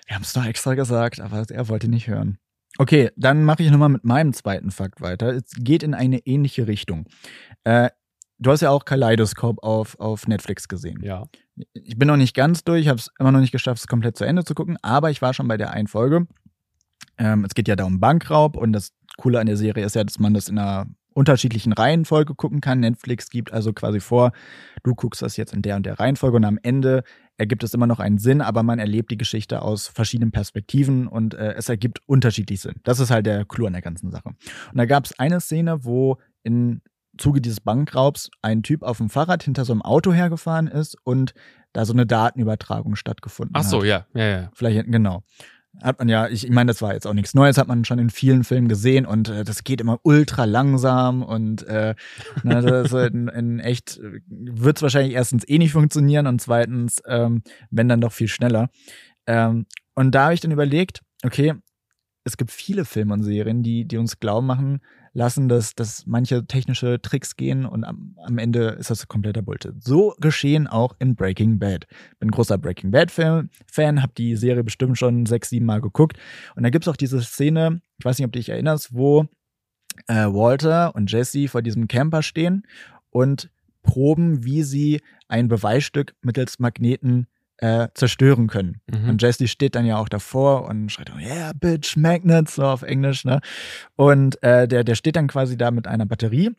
Wir 0.07 0.15
haben 0.15 0.23
es 0.23 0.33
doch 0.33 0.47
extra 0.47 0.73
gesagt, 0.73 1.21
aber 1.21 1.45
er 1.47 1.69
wollte 1.69 1.89
nicht 1.89 2.09
hören. 2.09 2.39
Okay, 2.83 3.11
dann 3.15 3.45
mache 3.45 3.63
ich 3.63 3.71
nochmal 3.71 3.91
mit 3.91 4.03
meinem 4.03 4.33
zweiten 4.33 4.73
Fakt 4.73 5.01
weiter. 5.01 5.37
Es 5.37 5.53
geht 5.57 5.85
in 5.85 5.95
eine 5.95 6.19
ähnliche 6.27 6.67
Richtung. 6.67 7.07
Äh, 7.63 7.91
du 8.41 8.51
hast 8.51 8.61
ja 8.61 8.71
auch 8.71 8.85
Kaleidoskop 8.85 9.63
auf, 9.63 10.01
auf 10.01 10.27
Netflix 10.27 10.67
gesehen. 10.67 10.99
Ja. 11.01 11.29
Ich 11.75 11.97
bin 11.97 12.09
noch 12.09 12.17
nicht 12.17 12.35
ganz 12.35 12.65
durch, 12.65 12.89
habe 12.89 12.99
es 12.99 13.09
immer 13.21 13.31
noch 13.31 13.39
nicht 13.39 13.53
geschafft, 13.53 13.79
es 13.79 13.87
komplett 13.87 14.17
zu 14.17 14.25
Ende 14.25 14.43
zu 14.43 14.57
gucken, 14.57 14.79
aber 14.83 15.13
ich 15.13 15.23
war 15.23 15.33
schon 15.33 15.47
bei 15.47 15.57
der 15.57 15.71
einen 15.71 15.87
Folge. 15.87 16.27
Ähm, 17.19 17.45
es 17.45 17.55
geht 17.55 17.69
ja 17.69 17.77
da 17.77 17.85
um 17.85 18.01
Bankraub 18.01 18.57
und 18.57 18.73
das 18.73 18.91
Coole 19.17 19.39
an 19.39 19.47
der 19.47 19.57
Serie 19.57 19.87
ist 19.87 19.95
ja, 19.95 20.03
dass 20.03 20.19
man 20.19 20.35
das 20.35 20.49
in 20.49 20.59
einer 20.59 20.89
unterschiedlichen 21.13 21.73
Reihenfolge 21.73 22.35
gucken 22.35 22.61
kann. 22.61 22.81
Netflix 22.81 23.31
gibt 23.31 23.53
also 23.53 23.73
quasi 23.73 24.01
vor, 24.01 24.33
du 24.83 24.95
guckst 24.95 25.23
das 25.23 25.37
jetzt 25.37 25.55
in 25.55 25.63
der 25.63 25.77
und 25.77 25.87
der 25.87 25.99
Reihenfolge 25.99 26.37
und 26.37 26.45
am 26.45 26.59
Ende 26.63 27.05
ergibt 27.39 27.65
es 27.65 27.75
immer 27.75 27.87
noch 27.87 28.01
einen 28.01 28.19
Sinn, 28.19 28.41
aber 28.41 28.63
man 28.63 28.79
erlebt 28.79 29.11
die 29.11 29.17
Geschichte 29.17 29.63
aus 29.63 29.89
verschiedenen 29.89 30.33
Perspektiven 30.33 31.07
und 31.07 31.35
äh, 31.35 31.55
es 31.55 31.69
ergibt 31.69 32.01
unterschiedlich 32.07 32.61
Sinn. 32.61 32.77
Das 32.85 33.01
ist 33.01 33.11
halt 33.11 33.27
der 33.27 33.45
Clou 33.45 33.67
an 33.67 33.73
der 33.73 33.83
ganzen 33.83 34.11
Sache. 34.11 34.29
Und 34.29 34.77
da 34.77 34.85
gab 34.85 35.05
es 35.05 35.19
eine 35.19 35.41
Szene, 35.41 35.85
wo 35.85 36.19
in 36.43 36.83
Zuge 37.19 37.41
dieses 37.41 37.61
Bankraubs 37.61 38.31
ein 38.41 38.63
Typ 38.63 38.83
auf 38.83 38.99
dem 38.99 39.11
Fahrrad 39.11 39.43
hinter 39.43 39.65
so 39.65 39.73
einem 39.73 39.83
Auto 39.83 40.13
hergefahren 40.13 40.67
ist 40.67 40.97
und 41.05 41.35
da 41.73 41.85
so 41.85 41.93
eine 41.93 42.07
Datenübertragung 42.07 42.97
stattgefunden 42.97 43.55
Ach 43.57 43.65
so, 43.65 43.79
hat. 43.79 43.87
ja, 43.87 44.07
ja, 44.15 44.27
ja. 44.27 44.51
Vielleicht, 44.55 44.91
genau. 44.91 45.23
Hat 45.81 45.99
man 45.99 46.09
ja, 46.09 46.29
ich, 46.29 46.45
ich 46.45 46.51
meine, 46.51 46.69
das 46.69 46.83
war 46.83 46.93
jetzt 46.93 47.07
auch 47.07 47.15
nichts 47.15 47.35
Neues, 47.35 47.57
hat 47.57 47.67
man 47.67 47.85
schon 47.85 47.99
in 47.99 48.11
vielen 48.11 48.45
Filmen 48.45 48.69
gesehen 48.69 49.07
und 49.07 49.29
äh, 49.29 49.43
das 49.43 49.65
geht 49.65 49.81
immer 49.81 49.99
ultra 50.03 50.45
langsam 50.45 51.23
und 51.23 51.67
äh, 51.67 51.95
ne, 52.43 52.61
das 52.61 52.93
ist 52.93 53.13
in, 53.13 53.29
in 53.29 53.59
echt, 53.59 53.99
wird 54.29 54.77
es 54.77 54.83
wahrscheinlich 54.83 55.15
erstens 55.15 55.49
eh 55.49 55.59
nicht 55.59 55.73
funktionieren 55.73 56.27
und 56.27 56.41
zweitens, 56.41 57.03
ähm, 57.07 57.43
wenn 57.71 57.89
dann 57.89 58.03
doch 58.03 58.13
viel 58.13 58.29
schneller. 58.29 58.69
Ähm, 59.27 59.67
und 59.95 60.15
da 60.15 60.25
habe 60.25 60.35
ich 60.35 60.41
dann 60.41 60.51
überlegt, 60.51 61.01
okay, 61.25 61.55
es 62.25 62.37
gibt 62.37 62.51
viele 62.51 62.85
Filme 62.85 63.15
und 63.15 63.23
Serien, 63.23 63.63
die, 63.63 63.87
die 63.87 63.97
uns 63.97 64.21
glauben 64.21 64.47
machen 64.47 64.81
lassen, 65.15 65.49
dass, 65.49 65.75
dass 65.75 66.07
manche 66.07 66.47
technische 66.47 67.01
Tricks 67.01 67.37
gehen 67.37 67.67
und 67.67 67.85
am, 67.85 68.17
am 68.25 68.39
Ende 68.39 68.69
ist 68.71 68.91
das 68.91 69.07
kompletter 69.09 69.43
Bullshit. 69.43 69.75
So 69.83 70.15
geschehen 70.21 70.67
auch 70.67 70.95
in 70.99 71.15
Breaking 71.15 71.59
Bad. 71.59 71.87
Bin 72.19 72.31
großer 72.31 72.59
Breaking 72.59 72.91
Bad-Fan, 72.91 73.51
Fan, 73.67 74.03
habe 74.03 74.13
die 74.17 74.37
Serie 74.37 74.65
bestimmt 74.65 74.99
schon 74.99 75.27
sechs, 75.27 75.51
sieben 75.51 75.67
Mal 75.67 75.81
geguckt. 75.81 76.17
Und 76.57 76.63
da 76.63 76.71
gibt's 76.71 76.89
auch 76.89 76.97
diese 76.97 77.21
Szene, 77.23 77.81
ich 77.99 78.05
weiß 78.05 78.19
nicht, 78.19 78.27
ob 78.27 78.33
du 78.33 78.39
dich 78.39 78.49
erinnerst, 78.49 78.95
wo 78.95 79.27
äh, 80.07 80.27
Walter 80.27 80.95
und 80.95 81.11
Jesse 81.11 81.49
vor 81.49 81.63
diesem 81.63 81.89
Camper 81.89 82.23
stehen 82.23 82.63
und 83.11 83.51
proben, 83.83 84.45
wie 84.45 84.63
sie 84.63 85.01
ein 85.29 85.49
Beweisstück 85.49 86.15
mittels 86.23 86.59
Magneten 86.59 87.27
äh, 87.59 87.89
zerstören 87.95 88.49
können. 88.49 88.81
Mhm. 88.91 89.11
Und 89.11 89.23
Jesse 89.23 89.49
steht 89.49 89.75
dann 89.75 89.87
ja 89.87 89.99
auch 89.99 90.09
davor 90.09 90.69
und 90.69 90.91
schreit, 90.91 91.13
yeah, 91.19 91.53
bitch, 91.55 91.97
magnets, 91.97 92.57
so 92.57 92.65
auf 92.65 92.83
Englisch, 92.83 93.25
ne? 93.25 93.41
Und 93.97 94.43
äh, 94.43 94.67
der, 94.67 94.85
der 94.85 94.95
steht 94.95 95.17
dann 95.17 95.29
quasi 95.29 95.57
da 95.57 95.71
mit 95.71 95.87
einer 95.87 96.07
Batterie 96.07 96.51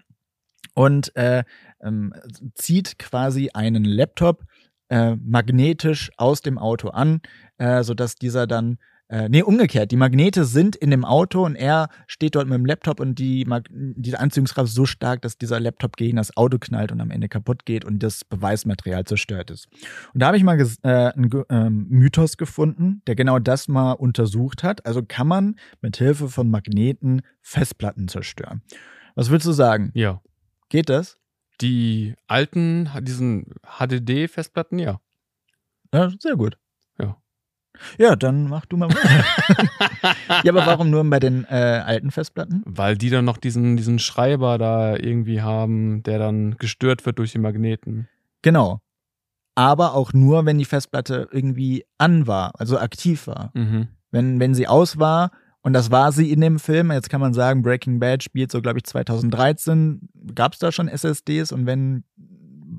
und 0.73 1.15
äh, 1.15 1.43
ähm, 1.81 2.13
zieht 2.55 2.97
quasi 2.99 3.49
einen 3.53 3.83
Laptop 3.83 4.45
äh, 4.89 5.15
magnetisch 5.15 6.11
aus 6.17 6.41
dem 6.41 6.57
Auto 6.57 6.89
an, 6.89 7.21
äh, 7.57 7.83
sodass 7.83 8.15
dieser 8.15 8.47
dann 8.47 8.77
äh, 9.13 9.29
nee, 9.29 9.43
umgekehrt. 9.43 9.91
Die 9.91 9.95
Magnete 9.95 10.43
sind 10.43 10.75
in 10.75 10.89
dem 10.89 11.05
Auto 11.05 11.45
und 11.45 11.55
er 11.55 11.89
steht 12.07 12.33
dort 12.33 12.47
mit 12.47 12.55
dem 12.55 12.65
Laptop 12.65 12.99
und 12.99 13.19
die, 13.19 13.45
Mag 13.45 13.69
die 13.69 14.15
Anziehungskraft 14.15 14.69
ist 14.69 14.73
so 14.73 14.87
stark, 14.87 15.21
dass 15.21 15.37
dieser 15.37 15.59
Laptop 15.59 15.97
gegen 15.97 16.17
das 16.17 16.35
Auto 16.35 16.57
knallt 16.57 16.91
und 16.91 16.99
am 16.99 17.11
Ende 17.11 17.29
kaputt 17.29 17.63
geht 17.65 17.85
und 17.85 18.01
das 18.01 18.25
Beweismaterial 18.25 19.03
zerstört 19.03 19.51
ist. 19.51 19.67
Und 20.15 20.21
da 20.23 20.27
habe 20.27 20.37
ich 20.37 20.43
mal 20.43 20.59
äh, 20.59 20.87
einen 20.87 21.29
ähm, 21.49 21.85
Mythos 21.89 22.37
gefunden, 22.37 23.03
der 23.05 23.13
genau 23.13 23.37
das 23.37 23.67
mal 23.67 23.91
untersucht 23.91 24.63
hat. 24.63 24.83
Also 24.87 25.03
kann 25.07 25.27
man 25.27 25.57
mit 25.81 25.97
Hilfe 25.97 26.27
von 26.27 26.49
Magneten 26.49 27.21
Festplatten 27.43 28.07
zerstören. 28.07 28.63
Was 29.13 29.29
würdest 29.29 29.47
du 29.47 29.51
sagen? 29.51 29.91
Ja. 29.93 30.21
Geht 30.69 30.89
das? 30.89 31.19
Die 31.61 32.15
alten, 32.25 32.89
diesen 33.01 33.53
HDD-Festplatten, 33.77 34.79
ja. 34.79 34.99
Ja, 35.93 36.09
sehr 36.19 36.35
gut. 36.35 36.57
Ja. 37.97 38.15
Dann 38.15 38.47
mach 38.49 38.65
du 38.65 38.77
mal 38.77 38.89
ja, 40.43 40.51
aber 40.51 40.65
warum 40.65 40.89
nur 40.89 41.03
bei 41.09 41.19
den 41.19 41.45
äh, 41.45 41.81
alten 41.85 42.11
Festplatten? 42.11 42.61
Weil 42.65 42.97
die 42.97 43.09
dann 43.09 43.25
noch 43.25 43.37
diesen, 43.37 43.77
diesen 43.77 43.99
Schreiber 43.99 44.57
da 44.57 44.95
irgendwie 44.95 45.41
haben, 45.41 46.03
der 46.03 46.19
dann 46.19 46.57
gestört 46.57 47.05
wird 47.05 47.19
durch 47.19 47.31
die 47.31 47.39
Magneten. 47.39 48.07
Genau. 48.41 48.79
Aber 49.55 49.93
auch 49.93 50.13
nur, 50.13 50.45
wenn 50.45 50.57
die 50.57 50.65
Festplatte 50.65 51.27
irgendwie 51.31 51.85
an 51.97 52.27
war, 52.27 52.53
also 52.59 52.79
aktiv 52.79 53.27
war. 53.27 53.51
Mhm. 53.53 53.87
Wenn, 54.11 54.39
wenn 54.39 54.53
sie 54.53 54.67
aus 54.67 54.97
war, 54.97 55.31
und 55.63 55.71
das 55.71 55.91
war 55.91 56.11
sie 56.11 56.31
in 56.31 56.41
dem 56.41 56.59
Film, 56.59 56.91
jetzt 56.91 57.09
kann 57.09 57.21
man 57.21 57.33
sagen, 57.33 57.61
Breaking 57.61 57.99
Bad 57.99 58.21
spielt 58.21 58.51
so, 58.51 58.61
glaube 58.61 58.79
ich, 58.79 58.83
2013. 58.83 60.09
Gab 60.35 60.53
es 60.53 60.59
da 60.59 60.73
schon 60.73 60.89
SSDs? 60.89 61.53
Und 61.53 61.65
wenn, 61.65 62.03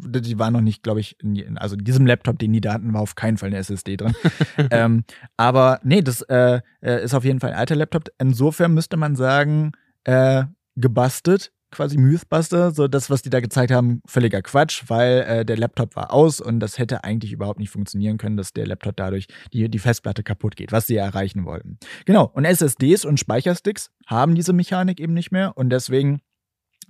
die 0.07 0.39
war 0.39 0.51
noch 0.51 0.61
nicht, 0.61 0.83
glaube 0.83 1.01
ich, 1.01 1.17
in, 1.21 1.59
also 1.59 1.77
in 1.77 1.85
diesem 1.85 2.07
Laptop, 2.07 2.39
den 2.39 2.53
die 2.53 2.61
da 2.61 2.75
hatten, 2.75 2.93
war 2.93 3.01
auf 3.01 3.15
keinen 3.15 3.37
Fall 3.37 3.49
eine 3.49 3.59
SSD 3.59 3.97
drin. 3.97 4.15
ähm, 4.71 5.05
aber 5.37 5.81
nee, 5.83 6.03
das 6.03 6.23
äh, 6.23 6.61
äh, 6.81 7.05
ist 7.05 7.15
auf 7.15 7.25
jeden 7.25 7.41
Fall 7.41 7.51
ein 7.51 7.59
alter 7.59 7.77
Laptop. 7.77 8.09
Insofern 8.19 8.75
müsste 8.75 8.97
man 8.97 9.17
sagen, 9.17 9.73
äh, 10.05 10.45
gebastelt 10.77 11.53
quasi 11.75 11.99
Mythbuster, 11.99 12.71
so 12.71 12.89
das, 12.89 13.11
was 13.11 13.23
die 13.23 13.31
da 13.31 13.41
gezeigt 13.41 13.73
haben, 13.73 14.01
völliger 14.07 14.41
Quatsch, 14.43 14.85
weil 14.87 15.21
äh, 15.23 15.45
der 15.45 15.57
Laptop 15.57 15.97
war 15.97 16.13
aus 16.13 16.41
und 16.41 16.61
das 16.61 16.79
hätte 16.79 17.05
eigentlich 17.05 17.33
überhaupt 17.33 17.59
nicht 17.59 17.71
funktionieren 17.71 18.17
können, 18.17 18.37
dass 18.37 18.53
der 18.53 18.67
Laptop 18.67 18.97
dadurch 18.97 19.27
die, 19.53 19.69
die 19.69 19.79
Festplatte 19.79 20.23
kaputt 20.23 20.57
geht, 20.57 20.73
was 20.73 20.87
sie 20.87 20.95
ja 20.95 21.05
erreichen 21.05 21.45
wollten. 21.45 21.79
Genau, 22.07 22.31
und 22.33 22.45
SSDs 22.45 23.05
und 23.05 23.21
Speichersticks 23.21 23.91
haben 24.07 24.35
diese 24.35 24.53
Mechanik 24.53 25.01
eben 25.01 25.13
nicht 25.13 25.33
mehr 25.33 25.57
und 25.57 25.71
deswegen 25.71 26.23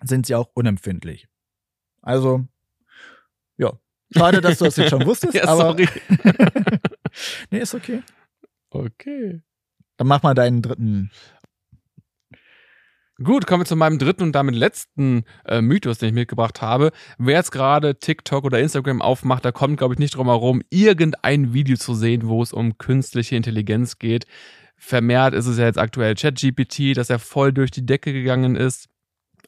sind 0.03 0.27
sie 0.27 0.35
auch 0.35 0.51
unempfindlich. 0.55 1.27
Also, 2.03 2.47
ja. 3.59 3.73
Schade, 4.17 4.41
dass 4.41 4.59
du 4.59 4.65
das 4.65 4.77
jetzt 4.77 4.91
schon 4.91 5.07
wusstest, 5.07 5.35
ja, 5.35 5.45
aber. 5.45 5.63
Sorry. 5.63 5.89
nee, 7.51 7.59
ist 7.59 7.75
okay. 7.75 8.03
Okay. 8.71 9.43
Dann 9.97 10.07
mach 10.07 10.23
mal 10.23 10.35
deinen 10.35 10.63
dritten 10.63 11.11
Gut, 13.23 13.47
kommen 13.47 13.61
wir 13.61 13.67
zu 13.67 13.77
meinem 13.77 14.01
dritten 14.01 14.25
und 14.25 14.33
damit 14.33 14.57
letzten 14.57 15.23
äh, 15.45 15.61
Mythos, 15.61 15.99
den 15.99 16.09
ich 16.09 16.15
mitgebracht 16.15 16.61
habe. 16.61 16.91
Wer 17.17 17.37
jetzt 17.37 17.53
gerade 17.53 17.97
TikTok 17.97 18.45
oder 18.45 18.59
Instagram 18.59 19.01
aufmacht, 19.01 19.45
da 19.45 19.53
kommt, 19.53 19.79
glaube 19.79 19.95
ich, 19.95 20.01
nicht 20.01 20.17
drum 20.17 20.27
herum, 20.27 20.63
irgendein 20.69 21.53
Video 21.53 21.77
zu 21.77 21.95
sehen, 21.95 22.27
wo 22.27 22.43
es 22.43 22.53
um 22.53 22.77
künstliche 22.77 23.37
Intelligenz 23.37 24.01
geht. 24.01 24.27
Vermehrt 24.77 25.33
ist 25.33 25.47
es 25.47 25.59
ja 25.59 25.67
jetzt 25.67 25.79
aktuell 25.79 26.17
ChatGPT, 26.17 26.97
dass 26.97 27.09
er 27.09 27.21
voll 27.21 27.53
durch 27.53 27.71
die 27.71 27.87
Decke 27.87 28.13
gegangen 28.13 28.57
ist 28.57 28.89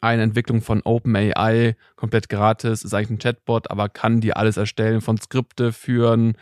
eine 0.01 0.23
Entwicklung 0.23 0.63
von 0.63 0.83
OpenAI, 0.83 1.77
komplett 1.97 2.29
gratis, 2.29 2.85
ist 2.85 2.95
eigentlich 2.95 3.11
ein 3.11 3.19
Chatbot, 3.19 3.71
aber 3.71 3.89
kann 3.89 4.21
dir 4.21 4.37
alles 4.37 4.57
erstellen, 4.57 5.01
von 5.01 5.19
Skripte 5.19 5.73
führen, 5.73 6.37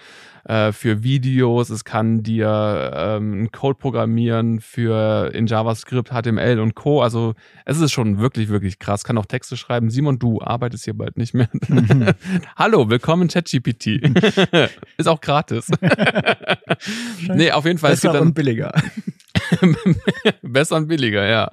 äh, 0.44 0.72
für 0.72 1.02
Videos, 1.02 1.70
es 1.70 1.84
kann 1.84 2.22
dir 2.22 2.92
ähm, 2.94 3.32
einen 3.32 3.52
Code 3.52 3.78
programmieren 3.78 4.60
für 4.60 5.30
in 5.32 5.46
JavaScript, 5.46 6.10
HTML 6.10 6.60
und 6.60 6.74
Co. 6.74 7.00
Also 7.00 7.34
es 7.64 7.80
ist 7.80 7.92
schon 7.92 8.18
wirklich, 8.18 8.48
wirklich 8.48 8.78
krass. 8.78 9.04
Kann 9.04 9.16
auch 9.16 9.26
Texte 9.26 9.56
schreiben. 9.56 9.90
Simon, 9.90 10.18
du 10.18 10.42
arbeitest 10.42 10.84
hier 10.84 10.94
bald 10.94 11.16
nicht 11.16 11.34
mehr. 11.34 11.48
Mhm. 11.68 12.08
Hallo, 12.56 12.90
willkommen 12.90 13.28
ChatGPT. 13.28 13.86
ist 14.98 15.08
auch 15.08 15.20
gratis. 15.20 15.70
nee, 17.34 17.50
auf 17.50 17.64
jeden 17.64 17.78
Fall. 17.78 17.92
Besser 17.92 18.12
dann, 18.12 18.22
und 18.22 18.34
billiger. 18.34 18.74
Besser 20.42 20.76
und 20.76 20.88
billiger, 20.88 21.26
ja. 21.26 21.50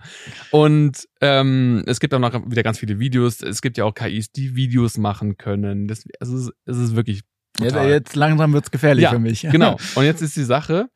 Und 0.51 1.07
ähm, 1.21 1.83
es 1.87 1.99
gibt 1.99 2.13
auch 2.13 2.19
noch 2.19 2.49
wieder 2.49 2.63
ganz 2.63 2.79
viele 2.79 2.99
Videos. 2.99 3.41
Es 3.41 3.61
gibt 3.61 3.77
ja 3.77 3.85
auch 3.85 3.93
KIs, 3.93 4.31
die 4.31 4.55
Videos 4.55 4.97
machen 4.97 5.37
können. 5.37 5.87
Das, 5.87 6.05
also 6.19 6.35
es, 6.35 6.43
ist, 6.43 6.53
es 6.65 6.77
ist 6.77 6.95
wirklich. 6.95 7.21
Total. 7.53 7.89
Jetzt, 7.89 8.15
langsam 8.15 8.53
wird 8.53 8.65
es 8.65 8.71
gefährlich 8.71 9.03
ja, 9.03 9.09
für 9.11 9.19
mich. 9.19 9.41
genau. 9.41 9.77
Und 9.95 10.05
jetzt 10.05 10.21
ist 10.21 10.35
die 10.35 10.43
Sache: 10.43 10.89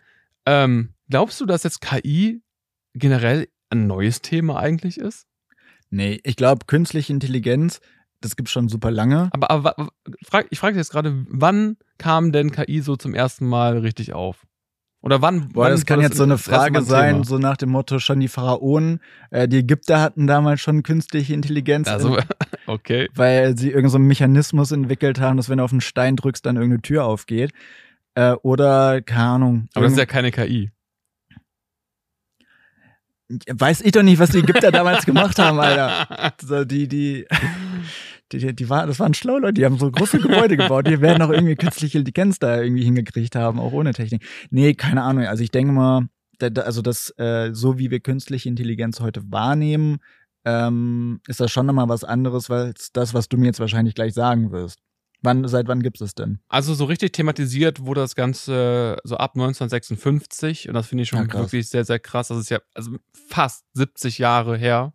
ähm, 0.46 0.94
Glaubst 1.10 1.40
du, 1.40 1.46
dass 1.46 1.64
jetzt 1.64 1.82
KI 1.82 2.42
generell 2.94 3.48
ein 3.70 3.88
neues 3.88 4.22
Thema 4.22 4.60
eigentlich 4.60 4.98
ist? 4.98 5.28
Nee, 5.90 6.20
ich 6.24 6.36
glaube, 6.36 6.66
künstliche 6.66 7.14
Intelligenz, 7.14 7.80
das 8.22 8.36
gibt 8.36 8.50
schon 8.50 8.70
super 8.70 8.90
lange. 8.90 9.30
Aber, 9.32 9.52
aber 9.52 9.90
frag, 10.24 10.48
ich 10.50 10.60
frage 10.60 10.74
dich 10.74 10.80
jetzt 10.80 10.92
gerade, 10.92 11.26
wann 11.30 11.78
kam 11.98 12.32
denn 12.32 12.52
KI 12.52 12.82
so 12.82 12.96
zum 12.96 13.14
ersten 13.14 13.46
Mal 13.46 13.78
richtig 13.78 14.14
auf? 14.14 14.46
Oder 15.06 15.22
wann? 15.22 15.50
Boah, 15.50 15.66
wann 15.66 15.72
das 15.72 15.86
kann 15.86 16.02
jetzt 16.02 16.18
so 16.18 16.24
eine 16.24 16.40
Frage 16.40 16.82
sein, 16.82 17.24
so 17.24 17.38
nach 17.38 17.58
dem 17.58 17.70
Motto 17.70 18.00
schon 18.00 18.20
die 18.20 18.28
Pharaonen. 18.28 19.00
Äh, 19.30 19.48
die 19.48 19.60
Ägypter 19.60 20.02
hatten 20.02 20.26
damals 20.26 20.62
schon 20.62 20.82
künstliche 20.82 21.32
Intelligenz. 21.36 21.88
Also, 21.88 22.18
okay. 22.66 23.08
Weil 23.14 23.56
sie 23.56 23.68
irgendeinen 23.68 23.90
so 23.90 23.98
einen 23.98 24.08
Mechanismus 24.08 24.72
entwickelt 24.72 25.20
haben, 25.20 25.38
dass 25.38 25.48
wenn 25.48 25.60
du 25.60 25.64
auf 25.64 25.72
einen 25.72 25.82
Stein 25.82 26.16
drückst, 26.16 26.44
dann 26.44 26.56
irgendeine 26.56 26.82
Tür 26.82 27.06
aufgeht. 27.06 27.52
Äh, 28.16 28.32
oder, 28.42 29.04
keine 29.04 29.24
Ahnung. 29.26 29.68
Aber 29.76 29.84
das 29.84 29.94
ist 29.94 30.00
ja 30.00 30.08
keine 30.08 30.32
KI. 30.32 30.72
Weiß 33.48 33.82
ich 33.82 33.92
doch 33.92 34.04
nicht, 34.04 34.18
was 34.18 34.32
die 34.32 34.40
Ägypter 34.40 34.72
damals 34.72 35.06
gemacht 35.06 35.38
haben, 35.38 35.60
Alter. 35.60 36.34
So, 36.42 36.66
die, 36.66 36.88
die. 36.88 37.28
Die, 38.32 38.40
die, 38.40 38.56
die 38.56 38.70
war, 38.70 38.88
das 38.88 39.00
waren 39.00 39.14
schlau 39.14 39.38
Leute, 39.38 39.54
die 39.54 39.66
haben 39.66 39.78
so 39.78 39.92
große 39.92 40.20
Gebäude 40.20 40.58
gebaut. 40.58 40.88
Die 40.88 41.02
werden 41.02 41.22
auch 41.22 41.30
irgendwie 41.30 41.56
künstliche 41.56 42.00
Intelligenz 42.00 42.40
da 42.40 42.62
irgendwie 42.62 42.84
hingekriegt 42.84 43.36
haben, 43.36 43.60
auch 43.60 43.72
ohne 43.72 43.94
Technik. 43.94 44.26
Nee, 44.50 44.74
keine 44.74 45.04
Ahnung. 45.04 45.26
Also 45.26 45.44
ich 45.44 45.52
denke 45.52 45.72
mal, 45.72 46.08
also 46.42 46.82
das, 46.82 47.14
äh, 47.18 47.52
so 47.54 47.78
wie 47.78 47.92
wir 47.92 48.00
künstliche 48.00 48.50
Intelligenz 48.50 49.00
heute 49.00 49.22
wahrnehmen, 49.32 50.00
ähm, 50.44 51.22
ist 51.28 51.40
das 51.40 51.52
schon 51.52 51.66
nochmal 51.66 51.90
was 51.90 52.04
anderes, 52.04 52.50
weil 52.50 52.74
das, 52.94 53.14
was 53.14 53.30
du 53.30 53.38
mir 53.38 53.48
jetzt 53.48 53.60
wahrscheinlich 53.60 53.96
gleich 53.96 54.14
sagen 54.14 54.52
wirst. 54.52 54.80
Wann, 55.22 55.48
seit 55.48 55.68
wann 55.68 55.82
gibt 55.82 56.02
es 56.02 56.14
denn? 56.14 56.40
Also 56.50 56.76
so 56.76 56.86
richtig 56.86 57.14
thematisiert 57.14 57.84
wurde 57.84 58.02
das 58.02 58.16
Ganze 58.16 58.98
so 59.04 59.18
ab 59.18 59.32
1956 59.34 60.68
und 60.68 60.76
das 60.76 60.88
finde 60.88 61.04
ich 61.04 61.10
schon 61.10 61.28
ja, 61.28 61.34
wirklich 61.34 61.68
sehr, 61.68 61.84
sehr 61.84 62.00
krass. 62.00 62.28
Das 62.28 62.38
ist 62.38 62.50
ja 62.50 62.60
also 62.76 62.92
fast 63.30 63.66
70 63.74 64.20
Jahre 64.20 64.56
her 64.56 64.94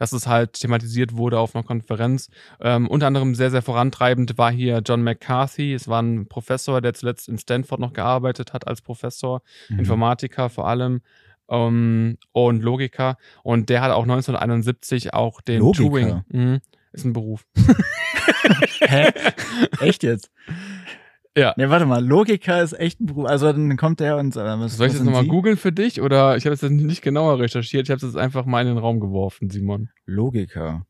dass 0.00 0.12
es 0.12 0.26
halt 0.26 0.54
thematisiert 0.54 1.16
wurde 1.16 1.38
auf 1.38 1.54
einer 1.54 1.62
Konferenz. 1.62 2.30
Ähm, 2.58 2.88
unter 2.88 3.06
anderem 3.06 3.34
sehr, 3.34 3.50
sehr 3.50 3.60
vorantreibend 3.60 4.38
war 4.38 4.50
hier 4.50 4.80
John 4.84 5.02
McCarthy. 5.02 5.74
Es 5.74 5.88
war 5.88 6.02
ein 6.02 6.26
Professor, 6.26 6.80
der 6.80 6.94
zuletzt 6.94 7.28
in 7.28 7.38
Stanford 7.38 7.80
noch 7.80 7.92
gearbeitet 7.92 8.54
hat 8.54 8.66
als 8.66 8.80
Professor, 8.80 9.42
mhm. 9.68 9.80
Informatiker 9.80 10.48
vor 10.48 10.66
allem. 10.66 11.02
Um, 11.46 11.58
ähm, 11.58 12.18
und 12.32 12.62
Logiker. 12.62 13.16
Und 13.42 13.68
der 13.70 13.82
hat 13.82 13.90
auch 13.90 14.04
1971 14.04 15.12
auch 15.12 15.40
den 15.40 15.58
Logiker. 15.58 15.88
Turing. 15.88 16.24
Mh, 16.28 16.60
ist 16.92 17.04
ein 17.04 17.12
Beruf. 17.12 17.44
Hä? 18.80 19.12
Echt 19.80 20.02
jetzt? 20.02 20.30
Ja. 21.36 21.54
Ne, 21.56 21.70
warte 21.70 21.86
mal, 21.86 22.04
Logiker 22.04 22.62
ist 22.62 22.72
echt 22.72 23.00
ein 23.00 23.06
Beruf. 23.06 23.26
Also 23.26 23.52
dann 23.52 23.76
kommt 23.76 24.00
der 24.00 24.16
und 24.16 24.34
äh, 24.34 24.40
was 24.40 24.76
Soll 24.76 24.88
ich 24.88 24.94
das 24.94 25.02
nochmal 25.02 25.26
googeln 25.26 25.56
für 25.56 25.72
dich? 25.72 26.00
Oder 26.00 26.36
ich 26.36 26.44
habe 26.44 26.54
es 26.54 26.62
nicht 26.62 27.02
genauer 27.02 27.38
recherchiert, 27.38 27.88
ich 27.88 27.90
habe 27.90 28.04
es 28.04 28.16
einfach 28.16 28.46
mal 28.46 28.62
in 28.62 28.68
den 28.68 28.78
Raum 28.78 29.00
geworfen, 29.00 29.48
Simon. 29.48 29.90
Logiker. 30.06 30.86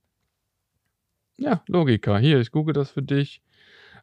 Ja, 1.36 1.62
Logiker. 1.68 2.18
Hier, 2.18 2.40
ich 2.40 2.50
google 2.50 2.72
das 2.72 2.90
für 2.90 3.02
dich. 3.02 3.42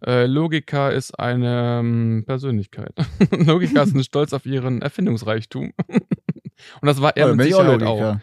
Äh, 0.06 0.26
Logiker 0.28 0.92
ist 0.92 1.20
eine 1.20 1.80
ähm, 1.80 2.24
Persönlichkeit. 2.26 2.94
Logiker 3.32 3.84
ist 3.84 3.96
ein 3.96 4.04
Stolz 4.04 4.34
auf 4.34 4.46
ihren 4.46 4.82
Erfindungsreichtum. 4.82 5.74
und 5.88 6.02
das 6.82 7.02
war 7.02 7.18
er 7.18 7.32
oh, 7.32 7.36
mit 7.36 7.48
Sicherheit 7.48 7.84
auch. 7.84 8.20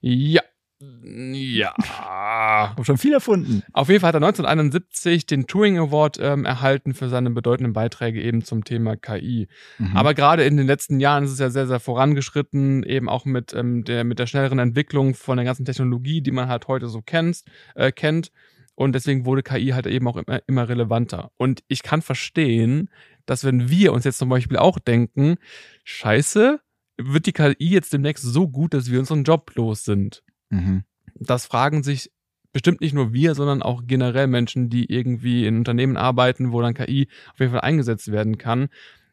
Ja, 0.00 0.42
ja. 0.80 1.74
Hab 1.76 2.86
schon 2.86 2.98
viel 2.98 3.12
erfunden. 3.12 3.64
Auf 3.72 3.88
jeden 3.88 4.00
Fall 4.00 4.08
hat 4.08 4.14
er 4.14 4.26
1971 4.26 5.26
den 5.26 5.46
Turing 5.48 5.76
Award 5.78 6.18
ähm, 6.20 6.44
erhalten 6.44 6.94
für 6.94 7.08
seine 7.08 7.30
bedeutenden 7.30 7.72
Beiträge 7.72 8.22
eben 8.22 8.44
zum 8.44 8.62
Thema 8.62 8.96
KI. 8.96 9.48
Mhm. 9.78 9.96
Aber 9.96 10.14
gerade 10.14 10.44
in 10.44 10.56
den 10.56 10.68
letzten 10.68 11.00
Jahren 11.00 11.24
ist 11.24 11.32
es 11.32 11.40
ja 11.40 11.50
sehr, 11.50 11.66
sehr 11.66 11.80
vorangeschritten, 11.80 12.84
eben 12.84 13.08
auch 13.08 13.24
mit, 13.24 13.54
ähm, 13.54 13.82
der, 13.84 14.04
mit 14.04 14.20
der 14.20 14.26
schnelleren 14.26 14.60
Entwicklung 14.60 15.14
von 15.14 15.36
der 15.36 15.44
ganzen 15.44 15.64
Technologie, 15.64 16.20
die 16.20 16.30
man 16.30 16.48
halt 16.48 16.68
heute 16.68 16.88
so 16.88 17.02
kennt, 17.02 17.42
äh, 17.74 17.90
kennt. 17.90 18.30
Und 18.76 18.92
deswegen 18.94 19.24
wurde 19.24 19.42
KI 19.42 19.70
halt 19.70 19.88
eben 19.88 20.06
auch 20.06 20.16
immer, 20.16 20.40
immer 20.46 20.68
relevanter. 20.68 21.32
Und 21.36 21.64
ich 21.66 21.82
kann 21.82 22.02
verstehen, 22.02 22.88
dass 23.26 23.44
wenn 23.44 23.68
wir 23.68 23.92
uns 23.92 24.04
jetzt 24.04 24.18
zum 24.18 24.28
Beispiel 24.28 24.56
auch 24.56 24.78
denken, 24.78 25.38
scheiße, 25.82 26.60
wird 26.98 27.26
die 27.26 27.32
KI 27.32 27.54
jetzt 27.58 27.92
demnächst 27.92 28.22
so 28.22 28.48
gut, 28.48 28.74
dass 28.74 28.90
wir 28.90 29.00
unseren 29.00 29.24
Job 29.24 29.50
los 29.56 29.84
sind. 29.84 30.22
Mhm. 30.50 30.84
Das 31.14 31.46
fragen 31.46 31.82
sich 31.82 32.10
bestimmt 32.52 32.80
nicht 32.80 32.94
nur 32.94 33.12
wir, 33.12 33.34
sondern 33.34 33.62
auch 33.62 33.82
generell 33.86 34.26
Menschen, 34.26 34.70
die 34.70 34.90
irgendwie 34.92 35.46
in 35.46 35.58
Unternehmen 35.58 35.96
arbeiten, 35.96 36.52
wo 36.52 36.62
dann 36.62 36.74
KI 36.74 37.08
auf 37.32 37.40
jeden 37.40 37.52
Fall 37.52 37.60
eingesetzt 37.60 38.10
werden 38.10 38.38
kann. 38.38 38.68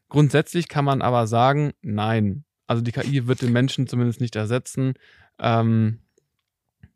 Grundsätzlich 0.10 0.68
kann 0.68 0.86
man 0.86 1.02
aber 1.02 1.28
sagen, 1.28 1.74
nein. 1.82 2.44
Also 2.68 2.82
die 2.82 2.92
KI 2.92 3.28
wird 3.28 3.42
den 3.42 3.52
Menschen 3.52 3.88
zumindest 3.88 4.22
nicht 4.22 4.36
ersetzen. 4.36 4.94
Ähm, 5.40 6.00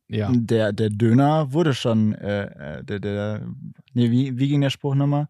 ja. 0.07 0.31
Der, 0.33 0.73
der 0.73 0.89
Döner 0.89 1.53
wurde 1.53 1.73
schon, 1.73 2.15
äh, 2.15 2.79
äh 2.79 2.83
der, 2.83 2.99
der, 2.99 3.47
nee, 3.93 4.09
wie, 4.09 4.39
wie 4.39 4.47
ging 4.47 4.61
der 4.61 4.71
Spruch 4.71 4.95
nochmal? 4.95 5.27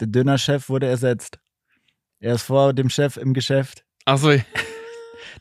Der 0.00 0.08
Dönerchef 0.08 0.68
wurde 0.68 0.86
ersetzt. 0.86 1.38
Er 2.18 2.34
ist 2.34 2.42
vor 2.42 2.72
dem 2.72 2.88
Chef 2.88 3.16
im 3.16 3.32
Geschäft. 3.32 3.84
Achso, 4.04 4.32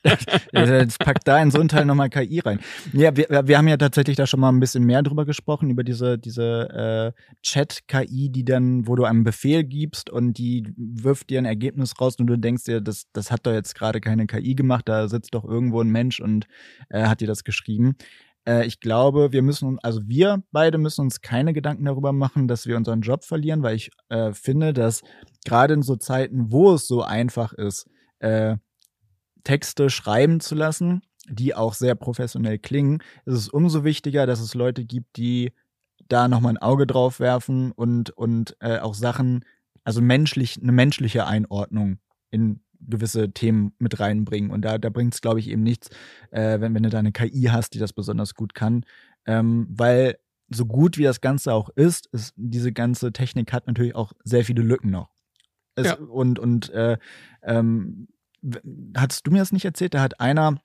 Jetzt 0.51 0.99
packt 0.99 1.27
da 1.27 1.41
in 1.41 1.51
so 1.51 1.59
einen 1.59 1.69
Teil 1.69 1.85
nochmal 1.85 2.09
KI 2.09 2.39
rein. 2.39 2.59
Ja, 2.93 3.15
wir, 3.15 3.27
wir 3.47 3.57
haben 3.57 3.67
ja 3.67 3.77
tatsächlich 3.77 4.17
da 4.17 4.27
schon 4.27 4.39
mal 4.39 4.49
ein 4.49 4.59
bisschen 4.59 4.83
mehr 4.83 5.03
drüber 5.03 5.25
gesprochen, 5.25 5.69
über 5.69 5.83
diese, 5.83 6.17
diese 6.17 7.13
äh, 7.15 7.35
Chat-KI, 7.41 8.29
die 8.29 8.45
dann, 8.45 8.87
wo 8.87 8.95
du 8.95 9.03
einen 9.03 9.23
Befehl 9.23 9.63
gibst 9.63 10.09
und 10.09 10.37
die 10.37 10.73
wirft 10.77 11.29
dir 11.29 11.39
ein 11.39 11.45
Ergebnis 11.45 11.93
raus 11.99 12.15
und 12.17 12.27
du 12.27 12.37
denkst 12.37 12.63
dir, 12.65 12.81
das, 12.81 13.03
das 13.13 13.31
hat 13.31 13.45
doch 13.45 13.53
jetzt 13.53 13.75
gerade 13.75 14.01
keine 14.01 14.27
KI 14.27 14.55
gemacht, 14.55 14.87
da 14.87 15.07
sitzt 15.07 15.33
doch 15.33 15.45
irgendwo 15.45 15.81
ein 15.81 15.89
Mensch 15.89 16.19
und 16.19 16.47
äh, 16.89 17.03
hat 17.03 17.21
dir 17.21 17.27
das 17.27 17.43
geschrieben 17.43 17.95
äh, 18.47 18.65
ich 18.65 18.79
glaube, 18.79 19.31
wir 19.33 19.41
müssen, 19.41 19.77
also 19.83 20.01
wir 20.05 20.41
beide 20.51 20.77
müssen 20.77 21.01
uns 21.01 21.21
keine 21.21 21.53
Gedanken 21.53 21.85
darüber 21.85 22.13
machen, 22.13 22.47
dass 22.47 22.65
wir 22.65 22.77
unseren 22.77 23.01
Job 23.01 23.25
verlieren, 23.25 23.61
weil 23.61 23.75
ich 23.75 23.91
äh, 24.09 24.31
finde, 24.31 24.73
dass 24.73 25.01
gerade 25.45 25.73
in 25.73 25.81
so 25.83 25.97
Zeiten, 25.97 26.51
wo 26.51 26.73
es 26.73 26.87
so 26.87 27.03
einfach 27.03 27.53
ist, 27.53 27.87
äh, 28.19 28.55
Texte 29.47 29.89
schreiben 29.89 30.41
zu 30.41 30.55
lassen, 30.55 31.03
die 31.29 31.55
auch 31.55 31.73
sehr 31.73 31.95
professionell 31.95 32.59
klingen, 32.59 33.01
ist 33.25 33.35
es 33.35 33.47
umso 33.47 33.85
wichtiger, 33.85 34.25
dass 34.25 34.41
es 34.41 34.55
Leute 34.55 34.83
gibt, 34.83 35.15
die 35.15 35.53
da 36.09 36.27
nochmal 36.27 36.53
ein 36.53 36.57
Auge 36.57 36.85
drauf 36.85 37.21
werfen 37.21 37.71
und, 37.71 38.09
und 38.09 38.57
äh, 38.59 38.79
auch 38.79 38.93
Sachen, 38.93 39.45
also 39.85 40.01
menschlich, 40.01 40.59
eine 40.61 40.73
menschliche 40.73 41.27
Einordnung 41.27 41.99
in 42.29 42.59
gewisse 42.81 43.31
Themen 43.31 43.71
mit 43.79 44.01
reinbringen. 44.01 44.51
Und 44.51 44.63
da, 44.63 44.77
da 44.77 44.89
bringt 44.89 45.13
es, 45.13 45.21
glaube 45.21 45.39
ich, 45.39 45.49
eben 45.49 45.63
nichts, 45.63 45.91
äh, 46.31 46.59
wenn, 46.59 46.75
wenn 46.75 46.83
du 46.83 46.89
da 46.89 46.99
eine 46.99 47.13
KI 47.13 47.43
hast, 47.49 47.73
die 47.73 47.79
das 47.79 47.93
besonders 47.93 48.35
gut 48.35 48.53
kann. 48.53 48.83
Ähm, 49.25 49.65
weil 49.69 50.17
so 50.49 50.65
gut 50.65 50.97
wie 50.97 51.03
das 51.03 51.21
Ganze 51.21 51.53
auch 51.53 51.69
ist, 51.69 52.07
ist, 52.07 52.33
diese 52.35 52.73
ganze 52.73 53.13
Technik 53.13 53.53
hat 53.53 53.65
natürlich 53.65 53.95
auch 53.95 54.11
sehr 54.25 54.43
viele 54.43 54.61
Lücken 54.61 54.91
noch. 54.91 55.09
Es, 55.75 55.87
ja. 55.87 55.93
Und, 55.95 56.37
und 56.37 56.69
äh, 56.71 56.97
ähm, 57.43 58.09
hattest 58.95 59.25
du 59.25 59.31
mir 59.31 59.39
das 59.39 59.51
nicht 59.51 59.65
erzählt? 59.65 59.93
Da 59.93 60.01
hat 60.01 60.19
einer 60.19 60.57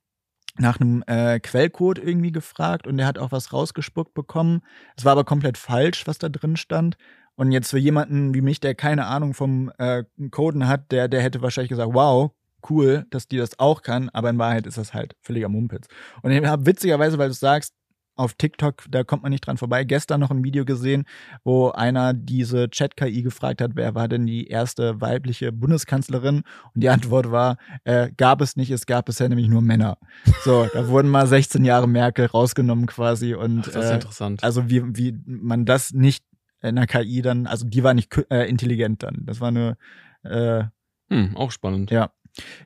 nach 0.58 0.80
einem 0.80 1.02
äh, 1.06 1.40
Quellcode 1.40 1.98
irgendwie 1.98 2.32
gefragt 2.32 2.86
und 2.86 2.98
der 2.98 3.06
hat 3.06 3.18
auch 3.18 3.32
was 3.32 3.52
rausgespuckt 3.52 4.14
bekommen. 4.14 4.60
Es 4.96 5.04
war 5.04 5.12
aber 5.12 5.24
komplett 5.24 5.56
falsch, 5.56 6.06
was 6.06 6.18
da 6.18 6.28
drin 6.28 6.56
stand. 6.56 6.96
Und 7.34 7.52
jetzt 7.52 7.70
für 7.70 7.78
jemanden 7.78 8.34
wie 8.34 8.42
mich, 8.42 8.60
der 8.60 8.74
keine 8.74 9.06
Ahnung 9.06 9.32
vom 9.32 9.72
äh, 9.78 10.04
Coden 10.30 10.68
hat, 10.68 10.92
der, 10.92 11.08
der 11.08 11.22
hätte 11.22 11.40
wahrscheinlich 11.40 11.70
gesagt, 11.70 11.94
wow, 11.94 12.32
cool, 12.68 13.06
dass 13.10 13.26
die 13.26 13.38
das 13.38 13.58
auch 13.58 13.82
kann, 13.82 14.10
aber 14.10 14.30
in 14.30 14.38
Wahrheit 14.38 14.66
ist 14.66 14.78
das 14.78 14.94
halt 14.94 15.16
völliger 15.22 15.48
Mumpitz. 15.48 15.88
Und 16.22 16.30
ich 16.30 16.44
habe 16.44 16.66
witzigerweise, 16.66 17.18
weil 17.18 17.28
du 17.28 17.34
sagst, 17.34 17.74
auf 18.16 18.34
TikTok, 18.34 18.84
da 18.90 19.04
kommt 19.04 19.22
man 19.22 19.30
nicht 19.30 19.46
dran 19.46 19.56
vorbei. 19.56 19.84
Gestern 19.84 20.20
noch 20.20 20.30
ein 20.30 20.44
Video 20.44 20.64
gesehen, 20.64 21.04
wo 21.44 21.70
einer 21.70 22.14
diese 22.14 22.68
Chat-KI 22.68 23.22
gefragt 23.22 23.60
hat, 23.60 23.72
wer 23.74 23.94
war 23.94 24.08
denn 24.08 24.26
die 24.26 24.46
erste 24.46 25.00
weibliche 25.00 25.52
Bundeskanzlerin? 25.52 26.42
Und 26.74 26.82
die 26.82 26.88
Antwort 26.88 27.30
war, 27.30 27.56
äh, 27.84 28.10
gab 28.16 28.40
es 28.40 28.56
nicht, 28.56 28.70
es 28.70 28.86
gab 28.86 29.06
bisher 29.06 29.28
nämlich 29.28 29.48
nur 29.48 29.62
Männer. 29.62 29.96
So, 30.44 30.66
da 30.72 30.88
wurden 30.88 31.08
mal 31.08 31.26
16 31.26 31.64
Jahre 31.64 31.88
Merkel 31.88 32.26
rausgenommen 32.26 32.86
quasi. 32.86 33.34
Und, 33.34 33.60
Ach, 33.60 33.72
das 33.72 33.84
ist 33.84 33.90
äh, 33.90 33.94
interessant. 33.94 34.44
Also 34.44 34.68
wie, 34.68 34.82
wie 34.96 35.18
man 35.24 35.64
das 35.64 35.92
nicht 35.92 36.24
in 36.60 36.76
der 36.76 36.86
KI 36.86 37.22
dann, 37.22 37.46
also 37.46 37.66
die 37.66 37.82
war 37.82 37.94
nicht 37.94 38.14
äh, 38.30 38.48
intelligent 38.48 39.02
dann. 39.02 39.22
Das 39.24 39.40
war 39.40 39.48
eine 39.48 39.76
äh, 40.22 40.64
hm, 41.12 41.36
auch 41.36 41.50
spannend. 41.50 41.90
Ja. 41.90 42.10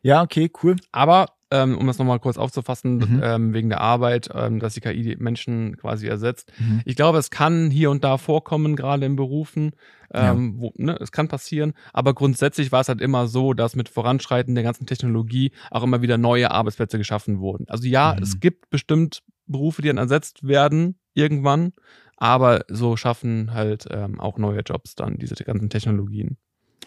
Ja, 0.03 0.23
okay, 0.23 0.51
cool. 0.63 0.77
Aber 0.93 1.36
ähm, 1.51 1.79
um 1.79 1.87
das 1.87 1.99
nochmal 1.99 2.19
kurz 2.19 2.39
aufzufassen, 2.39 2.97
mhm. 2.97 3.21
ähm, 3.23 3.55
wegen 3.55 3.69
der 3.69 3.81
Arbeit, 3.81 4.29
ähm, 4.35 4.59
dass 4.59 4.75
die 4.75 4.81
KI 4.81 5.03
die 5.03 5.17
Menschen 5.17 5.77
quasi 5.77 6.07
ersetzt. 6.07 6.53
Mhm. 6.59 6.83
Ich 6.85 6.97
glaube, 6.97 7.19
es 7.19 7.31
kann 7.31 7.71
hier 7.71 7.91
und 7.91 8.03
da 8.03 8.19
vorkommen, 8.19 8.77
gerade 8.77 9.07
in 9.07 9.17
Berufen. 9.17 9.73
Ähm, 10.15 10.55
ja. 10.55 10.61
wo, 10.61 10.73
ne, 10.77 10.97
es 11.01 11.11
kann 11.11 11.27
passieren, 11.27 11.73
aber 11.93 12.15
grundsätzlich 12.15 12.71
war 12.71 12.81
es 12.81 12.89
halt 12.89 13.01
immer 13.01 13.27
so, 13.27 13.55
dass 13.55 13.75
mit 13.75 13.89
Voranschreiten 13.89 14.55
der 14.55 14.63
ganzen 14.63 14.87
Technologie 14.87 15.51
auch 15.69 15.83
immer 15.83 16.01
wieder 16.01 16.17
neue 16.17 16.53
Arbeitsplätze 16.53 16.97
geschaffen 16.97 17.41
wurden. 17.41 17.65
Also 17.69 17.89
ja, 17.89 18.15
mhm. 18.17 18.23
es 18.23 18.39
gibt 18.39 18.71
bestimmt 18.71 19.25
Berufe, 19.47 19.83
die 19.83 19.89
dann 19.89 19.99
ersetzt 19.99 20.47
werden 20.47 20.97
irgendwann, 21.13 21.73
aber 22.17 22.65
so 22.69 22.97
schaffen 22.97 23.53
halt 23.53 23.87
ähm, 23.91 24.21
auch 24.21 24.39
neue 24.39 24.61
Jobs 24.61 24.95
dann 24.95 25.19
diese 25.19 25.35
ganzen 25.43 25.71
Technologien. 25.71 26.37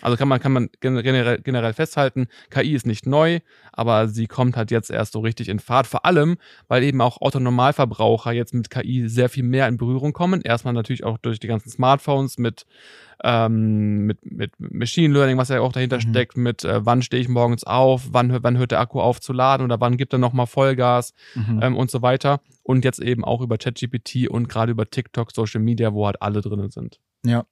Also 0.02 0.16
kann 0.18 0.28
man, 0.28 0.40
kann 0.40 0.54
man 0.54 0.70
generell, 0.80 1.42
generell 1.42 1.74
festhalten, 1.74 2.28
KI 2.50 2.74
ist 2.74 2.86
nicht 2.86 3.06
neu, 3.06 3.40
aber 3.74 4.08
sie 4.08 4.28
kommt 4.28 4.56
halt 4.56 4.72
jetzt 4.72 4.90
erst 4.90 5.14
so 5.14 5.20
richtig 5.20 5.50
in 5.50 5.60
Fahrt. 5.60 5.88
Vor 5.88 6.06
allem, 6.06 6.38
weil 6.68 6.84
eben 6.84 7.02
auch 7.02 7.22
Autonormalverbraucher 7.22 8.32
jetzt 8.32 8.54
mit 8.54 8.70
KI 8.70 9.10
sehr 9.10 9.30
viel 9.30 9.44
mehr 9.44 9.68
in 9.68 9.78
Berührung 9.78 10.14
kommen. 10.14 10.42
Erstmal 10.42 10.74
natürlich 10.74 11.04
auch 11.04 11.18
durch 11.18 11.40
die 11.40 11.48
ganzen 11.48 11.70
Smartphones 11.70 12.38
mit, 12.38 12.66
ähm, 13.24 14.06
mit, 14.06 14.20
mit 14.32 14.54
Machine 14.58 15.14
Learning, 15.14 15.38
was 15.38 15.50
ja 15.50 15.60
auch 15.60 15.74
dahinter 15.74 15.98
mhm. 15.98 16.02
steckt, 16.02 16.38
mit 16.38 16.64
äh, 16.64 16.86
wann 16.86 17.02
stehe 17.02 17.22
ich 17.22 17.28
morgens 17.28 17.66
auf, 17.66 18.08
wann, 18.12 18.38
wann 18.42 18.58
hört 18.58 18.72
der 18.72 18.80
Akku 18.80 19.02
auf 19.02 19.20
zu 19.20 19.34
laden 19.34 19.64
oder 19.64 19.82
wann 19.82 19.98
gibt 19.98 20.14
er 20.14 20.20
nochmal 20.20 20.48
Vollgas 20.48 21.14
mhm. 21.36 21.60
ähm, 21.62 21.78
und 21.78 21.92
so 21.92 22.02
weiter. 22.02 22.40
Und 22.64 22.86
jetzt 22.86 23.02
eben 23.02 23.26
auch 23.26 23.42
über 23.42 23.58
ChatGPT 23.58 24.30
und 24.30 24.48
gerade 24.48 24.72
über 24.72 24.90
TikTok, 24.90 25.32
Social 25.34 25.62
Media, 25.62 25.94
wo 25.94 26.06
halt 26.06 26.22
alle 26.22 26.40
drinnen 26.42 26.70
sind. 26.70 27.00
Ja, 27.26 27.46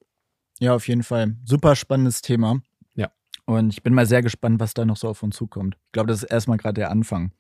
ja, 0.60 0.74
auf 0.74 0.88
jeden 0.88 1.04
Fall. 1.04 1.36
Super 1.46 1.76
spannendes 1.76 2.22
Thema. 2.22 2.62
Ja. 2.96 3.12
Und 3.46 3.74
ich 3.74 3.84
bin 3.84 3.94
mal 3.94 4.06
sehr 4.06 4.22
gespannt, 4.22 4.60
was 4.60 4.74
da 4.74 4.86
noch 4.86 4.98
so 4.98 5.08
auf 5.08 5.24
uns 5.24 5.36
zukommt. 5.36 5.78
Ich 5.88 5.92
glaube, 5.92 6.08
das 6.08 6.24
ist 6.24 6.32
erstmal 6.32 6.58
gerade 6.58 6.76
der 6.76 6.92
Anfang. 6.92 7.32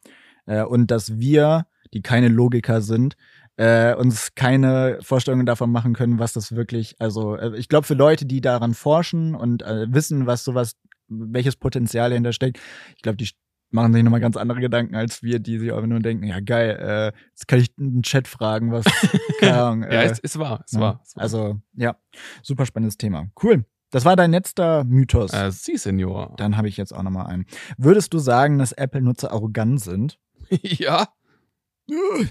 Äh, 0.45 0.63
und 0.63 0.91
dass 0.91 1.17
wir, 1.17 1.67
die 1.93 2.01
keine 2.01 2.27
Logiker 2.27 2.81
sind, 2.81 3.15
äh, 3.57 3.95
uns 3.95 4.35
keine 4.35 4.99
Vorstellungen 5.01 5.45
davon 5.45 5.71
machen 5.71 5.93
können, 5.93 6.19
was 6.19 6.33
das 6.33 6.55
wirklich, 6.55 6.95
also 6.99 7.35
äh, 7.35 7.57
ich 7.57 7.69
glaube, 7.69 7.87
für 7.87 7.95
Leute, 7.95 8.25
die 8.25 8.39
daran 8.39 8.73
forschen 8.73 9.33
und 9.33 9.63
äh, 9.63 9.91
wissen, 9.91 10.27
was 10.27 10.43
sowas, 10.43 10.73
welches 11.07 11.55
Potenzial 11.55 12.09
dahinter 12.09 12.33
steckt, 12.33 12.59
ich 12.95 13.01
glaube, 13.01 13.17
die 13.17 13.29
machen 13.69 13.93
sich 13.93 14.03
nochmal 14.03 14.19
ganz 14.19 14.37
andere 14.37 14.59
Gedanken 14.59 14.95
als 14.95 15.23
wir, 15.23 15.39
die 15.39 15.59
sich 15.59 15.73
einfach 15.73 15.87
nur 15.87 15.99
denken, 15.99 16.25
ja 16.25 16.39
geil, 16.39 16.77
äh, 16.79 17.17
jetzt 17.29 17.47
kann 17.47 17.59
ich 17.59 17.69
einen 17.77 18.03
Chat 18.03 18.27
fragen, 18.27 18.71
was, 18.71 18.85
keine 19.39 19.61
Ahnung. 19.61 19.83
ja, 19.83 20.01
äh, 20.01 20.05
es, 20.05 20.19
es 20.19 20.39
war, 20.39 20.63
es 20.65 20.73
ja, 20.73 20.79
war. 20.79 21.03
Also, 21.15 21.59
ja, 21.73 21.95
super 22.41 22.65
spannendes 22.65 22.97
Thema. 22.97 23.29
Cool. 23.41 23.65
Das 23.89 24.03
war 24.03 24.15
dein 24.17 24.31
letzter 24.31 24.83
Mythos. 24.83 25.33
Äh, 25.33 25.51
Sie, 25.51 25.77
Senior. 25.77 26.33
Dann 26.37 26.57
habe 26.57 26.67
ich 26.67 26.75
jetzt 26.75 26.93
auch 26.93 27.03
nochmal 27.03 27.27
einen. 27.27 27.45
Würdest 27.77 28.13
du 28.13 28.19
sagen, 28.19 28.57
dass 28.59 28.73
Apple-Nutzer 28.73 29.31
arrogant 29.31 29.79
sind? 29.79 30.19
ja. 30.61 31.07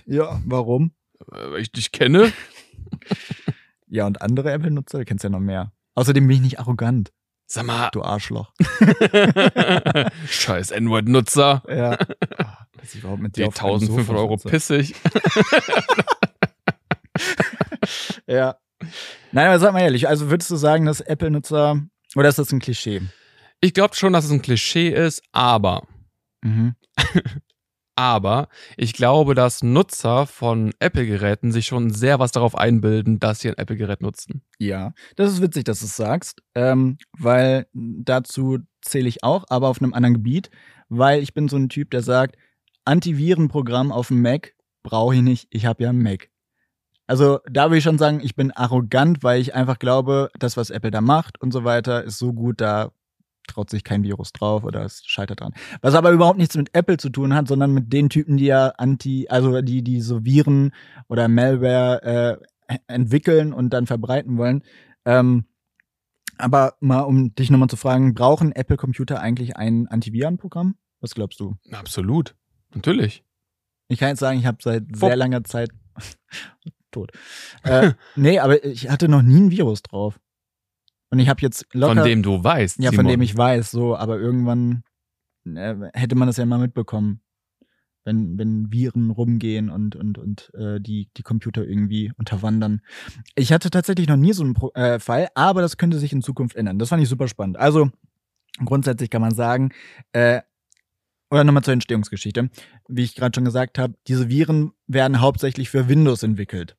Ja, 0.05 0.43
warum? 0.45 0.93
Äh, 1.33 1.51
weil 1.51 1.61
ich 1.61 1.73
dich 1.73 1.93
kenne. 1.93 2.31
ja, 3.87 4.07
und 4.07 4.21
andere 4.21 4.53
Apple-Nutzer, 4.53 4.99
du 4.99 5.05
kennst 5.07 5.25
ja 5.25 5.31
noch 5.31 5.41
mehr. 5.41 5.73
Außerdem 5.95 6.27
bin 6.27 6.37
ich 6.37 6.43
nicht 6.43 6.61
arrogant. 6.61 7.11
Sag 7.47 7.65
mal. 7.65 7.89
Du 7.93 8.03
Arschloch. 8.03 8.53
Scheiß 10.29 10.73
N-Word-Nutzer. 10.73 11.63
Ja. 11.69 11.97
Oh, 12.39 12.81
weiß 12.81 12.95
ich 12.95 13.01
überhaupt 13.01 13.23
mit 13.23 13.37
dir 13.37 13.45
Die 13.45 13.51
1500 13.51 14.17
Euro 14.17 14.37
pissig. 14.37 14.95
ja. 18.27 18.57
Nein, 19.33 19.47
aber 19.47 19.59
sag 19.61 19.73
mal 19.73 19.81
ehrlich, 19.81 20.09
also 20.09 20.29
würdest 20.29 20.51
du 20.51 20.57
sagen, 20.57 20.85
dass 20.87 21.01
Apple-Nutzer, 21.01 21.81
oder 22.17 22.29
ist 22.29 22.39
das 22.39 22.53
ein 22.53 22.59
Klischee? 22.59 23.03
Ich 23.61 23.75
glaube 23.75 23.95
schon, 23.95 24.13
dass 24.13 24.25
es 24.25 24.33
ein 24.33 24.43
Klischee 24.43 24.91
ist, 24.91 25.23
aber 25.33 25.87
mhm. 26.43 26.75
Aber 27.97 28.49
ich 28.77 28.93
glaube, 28.93 29.35
dass 29.35 29.63
Nutzer 29.63 30.27
von 30.27 30.73
Apple-Geräten 30.81 31.51
sich 31.51 31.67
schon 31.67 31.91
sehr 31.91 32.19
was 32.19 32.31
darauf 32.31 32.55
einbilden, 32.55 33.19
dass 33.19 33.41
sie 33.41 33.49
ein 33.49 33.57
Apple-Gerät 33.57 34.03
nutzen. 34.03 34.43
Ja, 34.59 34.93
das 35.17 35.33
ist 35.33 35.41
witzig, 35.41 35.65
dass 35.65 35.81
du 35.81 35.87
es 35.87 35.97
sagst, 35.97 36.43
ähm, 36.55 36.99
weil 37.19 37.67
dazu 37.73 38.59
zähle 38.83 39.09
ich 39.09 39.25
auch, 39.25 39.47
aber 39.49 39.69
auf 39.69 39.81
einem 39.81 39.95
anderen 39.95 40.15
Gebiet, 40.15 40.51
weil 40.91 41.23
ich 41.23 41.33
bin 41.33 41.49
so 41.49 41.57
ein 41.57 41.71
Typ, 41.71 41.91
der 41.91 42.03
sagt, 42.03 42.37
Antivirenprogramm 42.85 43.91
auf 43.91 44.09
dem 44.09 44.21
Mac 44.21 44.53
brauche 44.83 45.15
ich 45.15 45.23
nicht, 45.23 45.49
ich 45.51 45.65
habe 45.65 45.83
ja 45.83 45.89
einen 45.89 46.03
Mac. 46.03 46.29
Also 47.07 47.39
da 47.51 47.65
würde 47.65 47.79
ich 47.79 47.85
schon 47.85 47.99
sagen, 47.99 48.21
ich 48.23 48.35
bin 48.35 48.51
arrogant, 48.53 49.23
weil 49.23 49.41
ich 49.41 49.55
einfach 49.55 49.79
glaube, 49.79 50.29
das, 50.39 50.57
was 50.57 50.71
Apple 50.71 50.91
da 50.91 51.01
macht 51.01 51.41
und 51.41 51.53
so 51.53 51.65
weiter, 51.65 52.05
ist 52.05 52.19
so 52.19 52.33
gut, 52.33 52.61
da 52.61 52.91
traut 53.47 53.71
sich 53.71 53.85
kein 53.85 54.03
Virus 54.03 54.33
drauf 54.33 54.65
oder 54.65 54.85
es 54.85 55.03
scheitert 55.07 55.41
dran. 55.41 55.55
Was 55.81 55.95
aber 55.95 56.11
überhaupt 56.11 56.39
nichts 56.39 56.57
mit 56.57 56.75
Apple 56.75 56.97
zu 56.97 57.11
tun 57.11 57.35
hat, 57.35 57.49
sondern 57.49 57.73
mit 57.73 57.93
den 57.93 58.09
Typen, 58.09 58.37
die 58.37 58.47
ja 58.47 58.69
anti, 58.79 59.27
also 59.29 59.61
die, 59.63 59.83
die 59.83 60.01
so 60.01 60.25
Viren 60.25 60.73
oder 61.09 61.29
Malware 61.29 62.41
äh, 62.69 62.77
entwickeln 62.87 63.53
und 63.53 63.71
dann 63.71 63.87
verbreiten 63.87 64.37
wollen. 64.37 64.63
Ähm, 65.05 65.45
aber 66.39 66.75
mal, 66.81 67.01
um 67.01 67.35
dich 67.35 67.51
nochmal 67.51 67.69
zu 67.69 67.77
fragen, 67.77 68.15
brauchen 68.15 68.53
Apple-Computer 68.53 69.21
eigentlich 69.21 69.57
ein 69.57 69.87
Antivirenprogramm? 69.89 70.77
Was 71.01 71.15
glaubst 71.15 71.41
du? 71.41 71.57
Absolut. 71.73 72.35
Natürlich. 72.75 73.25
Ich 73.89 73.99
kann 73.99 74.11
jetzt 74.11 74.21
sagen, 74.21 74.39
ich 74.39 74.47
habe 74.47 74.59
seit 74.61 74.85
Vor 74.97 75.09
sehr 75.09 75.17
langer 75.17 75.45
Zeit 75.45 75.71
tot. 76.91 77.13
Äh, 77.63 77.93
nee, 78.17 78.39
aber 78.39 78.65
ich 78.65 78.91
hatte 78.91 79.09
noch 79.09 79.23
nie 79.23 79.41
ein 79.41 79.51
Virus 79.51 79.83
drauf. 79.83 80.19
Und 81.11 81.19
ich 81.19 81.29
habe 81.29 81.41
jetzt 81.43 81.67
locker. 81.73 81.95
Von 81.95 82.05
dem 82.05 82.23
du 82.23 82.43
weißt. 82.43 82.79
Ja, 82.79 82.91
Simon. 82.91 83.05
von 83.05 83.11
dem 83.13 83.23
ich 83.23 83.37
weiß, 83.37 83.71
so, 83.71 83.97
aber 83.97 84.19
irgendwann 84.19 84.83
äh, 85.45 85.75
hätte 85.95 86.17
man 86.17 86.27
das 86.27 86.37
ja 86.37 86.47
mal 86.47 86.59
mitbekommen. 86.59 87.21
Wenn, 88.05 88.39
wenn 88.39 88.71
Viren 88.71 89.11
rumgehen 89.11 89.69
und, 89.69 89.97
und, 89.97 90.17
und 90.17 90.55
äh, 90.55 90.81
die, 90.81 91.11
die 91.17 91.23
Computer 91.25 91.65
irgendwie 91.67 92.13
unterwandern. 92.17 92.81
Ich 93.35 93.53
hatte 93.53 93.69
tatsächlich 93.69 94.07
noch 94.07 94.17
nie 94.17 94.33
so 94.33 94.45
einen 94.45 94.55
Pro 94.55 94.71
äh, 94.75 95.01
Fall, 95.01 95.27
aber 95.35 95.61
das 95.61 95.77
könnte 95.77 95.99
sich 95.99 96.13
in 96.13 96.23
Zukunft 96.23 96.55
ändern. 96.55 96.79
Das 96.79 96.91
fand 96.91 97.03
ich 97.03 97.09
super 97.09 97.27
spannend. 97.27 97.57
Also, 97.57 97.91
grundsätzlich 98.65 99.11
kann 99.11 99.23
man 99.23 99.35
sagen, 99.35 99.71
äh, 100.13 100.43
oder 101.33 101.43
nochmal 101.43 101.65
zur 101.65 101.73
Entstehungsgeschichte. 101.73 102.49
Wie 102.87 103.03
ich 103.03 103.17
gerade 103.17 103.35
schon 103.35 103.45
gesagt 103.45 103.77
habe, 103.77 103.95
diese 104.07 104.29
Viren 104.29 104.71
werden 104.87 105.21
hauptsächlich 105.21 105.69
für 105.69 105.89
Windows 105.89 106.23
entwickelt 106.23 106.77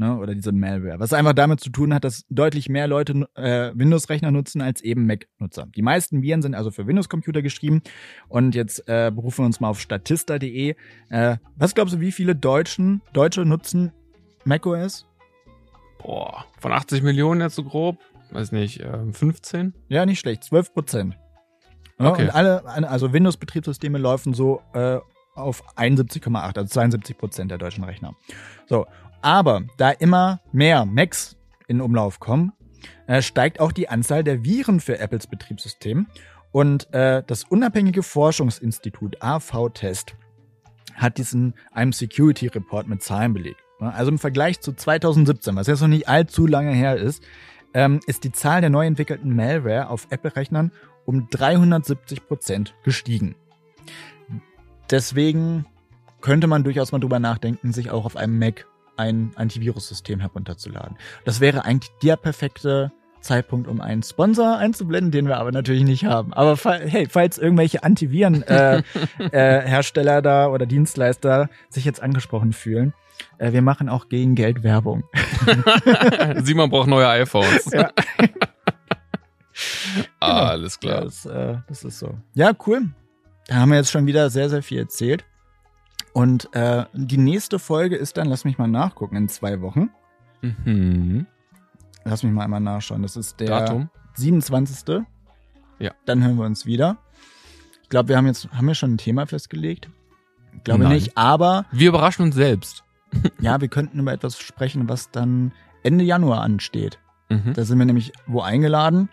ne, 0.00 0.16
oder 0.16 0.34
diese 0.34 0.50
Malware. 0.50 0.98
Was 0.98 1.12
einfach 1.12 1.34
damit 1.34 1.60
zu 1.60 1.70
tun 1.70 1.94
hat, 1.94 2.04
dass 2.04 2.24
deutlich 2.30 2.68
mehr 2.68 2.88
Leute 2.88 3.28
äh, 3.34 3.70
Windows-Rechner 3.74 4.30
nutzen 4.30 4.62
als 4.62 4.80
eben 4.80 5.06
Mac-Nutzer. 5.06 5.66
Die 5.76 5.82
meisten 5.82 6.22
Viren 6.22 6.42
sind 6.42 6.54
also 6.54 6.70
für 6.70 6.86
Windows-Computer 6.86 7.42
geschrieben. 7.42 7.82
Und 8.28 8.54
jetzt 8.54 8.88
äh, 8.88 9.12
berufen 9.14 9.42
wir 9.42 9.46
uns 9.46 9.60
mal 9.60 9.68
auf 9.68 9.78
statista.de. 9.78 10.74
Äh, 11.10 11.36
was 11.54 11.74
glaubst 11.74 11.94
du, 11.94 12.00
wie 12.00 12.12
viele 12.12 12.34
Deutschen, 12.34 13.02
Deutsche 13.12 13.44
nutzen 13.44 13.92
macOS? 14.44 15.06
Boah, 15.98 16.46
von 16.58 16.72
80 16.72 17.02
Millionen 17.02 17.42
jetzt 17.42 17.56
so 17.56 17.62
grob, 17.62 17.98
weiß 18.30 18.52
nicht, 18.52 18.80
äh, 18.80 19.12
15? 19.12 19.74
Ja, 19.88 20.06
nicht 20.06 20.18
schlecht, 20.18 20.44
12 20.44 20.72
Prozent. 20.72 21.18
Ja, 21.98 22.10
okay. 22.10 22.22
Und 22.22 22.30
alle, 22.30 22.64
also 22.88 23.12
Windows-Betriebssysteme 23.12 23.98
laufen 23.98 24.32
so 24.32 24.62
äh, 24.72 24.98
auf 25.34 25.62
71,8, 25.76 26.56
also 26.56 26.64
72 26.64 27.18
Prozent 27.18 27.50
der 27.50 27.58
deutschen 27.58 27.84
Rechner. 27.84 28.14
So, 28.66 28.86
Aber 29.22 29.62
da 29.76 29.90
immer 29.90 30.40
mehr 30.52 30.84
Macs 30.84 31.36
in 31.68 31.80
Umlauf 31.80 32.20
kommen, 32.20 32.52
äh, 33.06 33.22
steigt 33.22 33.60
auch 33.60 33.72
die 33.72 33.88
Anzahl 33.88 34.24
der 34.24 34.44
Viren 34.44 34.80
für 34.80 34.98
Apples 34.98 35.26
Betriebssystem. 35.26 36.06
Und 36.52 36.92
äh, 36.92 37.22
das 37.26 37.44
unabhängige 37.44 38.02
Forschungsinstitut 38.02 39.22
AV-Test 39.22 40.14
hat 40.94 41.18
diesen 41.18 41.54
einem 41.72 41.92
Security 41.92 42.48
Report 42.48 42.88
mit 42.88 43.02
Zahlen 43.02 43.32
belegt. 43.32 43.60
Also 43.78 44.10
im 44.10 44.18
Vergleich 44.18 44.60
zu 44.60 44.72
2017, 44.74 45.56
was 45.56 45.66
jetzt 45.66 45.80
noch 45.80 45.88
nicht 45.88 46.08
allzu 46.08 46.46
lange 46.46 46.72
her 46.72 46.96
ist, 46.96 47.22
ähm, 47.72 48.00
ist 48.06 48.24
die 48.24 48.32
Zahl 48.32 48.60
der 48.60 48.68
neu 48.68 48.84
entwickelten 48.86 49.34
Malware 49.34 49.88
auf 49.88 50.08
Apple-Rechnern 50.10 50.72
um 51.06 51.28
370 51.30 52.26
Prozent 52.26 52.74
gestiegen. 52.84 53.36
Deswegen 54.90 55.66
könnte 56.20 56.46
man 56.46 56.64
durchaus 56.64 56.92
mal 56.92 56.98
drüber 56.98 57.20
nachdenken, 57.20 57.72
sich 57.72 57.90
auch 57.90 58.04
auf 58.04 58.16
einem 58.16 58.38
Mac 58.38 58.66
ein 59.00 59.32
Antivirus-System 59.34 60.20
herunterzuladen. 60.20 60.96
Das 61.24 61.40
wäre 61.40 61.64
eigentlich 61.64 61.90
der 62.02 62.16
perfekte 62.16 62.92
Zeitpunkt, 63.20 63.68
um 63.68 63.80
einen 63.80 64.02
Sponsor 64.02 64.56
einzublenden, 64.56 65.10
den 65.10 65.28
wir 65.28 65.38
aber 65.38 65.52
natürlich 65.52 65.84
nicht 65.84 66.04
haben. 66.04 66.32
Aber 66.32 66.56
hey, 66.80 67.06
falls 67.08 67.38
irgendwelche 67.38 67.82
Antiviren-Hersteller 67.82 70.14
äh, 70.14 70.18
äh, 70.18 70.22
da 70.22 70.48
oder 70.48 70.66
Dienstleister 70.66 71.48
sich 71.68 71.84
jetzt 71.84 72.02
angesprochen 72.02 72.52
fühlen, 72.52 72.94
äh, 73.38 73.52
wir 73.52 73.62
machen 73.62 73.88
auch 73.88 74.08
gegen 74.08 74.34
Geld 74.34 74.62
Werbung. 74.62 75.04
Simon 76.42 76.70
braucht 76.70 76.88
neue 76.88 77.08
iPhones. 77.08 77.70
Ja. 77.72 77.90
ah, 80.20 80.28
genau. 80.28 80.30
alles 80.50 80.80
klar. 80.80 80.96
Ja, 80.96 81.04
das, 81.04 81.26
äh, 81.26 81.56
das 81.68 81.84
ist 81.84 81.98
so. 81.98 82.14
Ja, 82.34 82.52
cool. 82.66 82.88
Da 83.46 83.56
haben 83.56 83.70
wir 83.70 83.78
jetzt 83.78 83.90
schon 83.90 84.06
wieder 84.06 84.30
sehr, 84.30 84.48
sehr 84.48 84.62
viel 84.62 84.78
erzählt. 84.78 85.24
Und 86.12 86.54
äh, 86.54 86.84
die 86.92 87.18
nächste 87.18 87.58
Folge 87.58 87.96
ist 87.96 88.16
dann, 88.16 88.28
lass 88.28 88.44
mich 88.44 88.58
mal 88.58 88.68
nachgucken, 88.68 89.16
in 89.16 89.28
zwei 89.28 89.60
Wochen. 89.60 89.90
Mhm. 90.42 91.26
Lass 92.04 92.22
mich 92.22 92.32
mal 92.32 92.44
einmal 92.44 92.60
nachschauen. 92.60 93.02
Das 93.02 93.16
ist 93.16 93.38
der 93.40 93.48
Datum. 93.48 93.90
27. 94.14 95.02
Ja. 95.78 95.92
Dann 96.04 96.24
hören 96.24 96.36
wir 96.36 96.46
uns 96.46 96.66
wieder. 96.66 96.98
Ich 97.82 97.88
glaube, 97.88 98.08
wir 98.08 98.16
haben 98.16 98.26
jetzt, 98.26 98.50
haben 98.52 98.66
wir 98.66 98.74
schon 98.74 98.94
ein 98.94 98.98
Thema 98.98 99.26
festgelegt? 99.26 99.88
Ich 100.56 100.64
glaube 100.64 100.84
Nein. 100.84 100.92
nicht, 100.92 101.16
aber. 101.16 101.66
Wir 101.70 101.88
überraschen 101.88 102.24
uns 102.24 102.34
selbst. 102.34 102.84
ja, 103.40 103.60
wir 103.60 103.68
könnten 103.68 103.98
über 103.98 104.12
etwas 104.12 104.38
sprechen, 104.38 104.88
was 104.88 105.10
dann 105.10 105.52
Ende 105.82 106.04
Januar 106.04 106.42
ansteht. 106.42 106.98
Mhm. 107.28 107.54
Da 107.54 107.64
sind 107.64 107.78
wir 107.78 107.86
nämlich 107.86 108.12
wo 108.26 108.40
eingeladen 108.40 109.08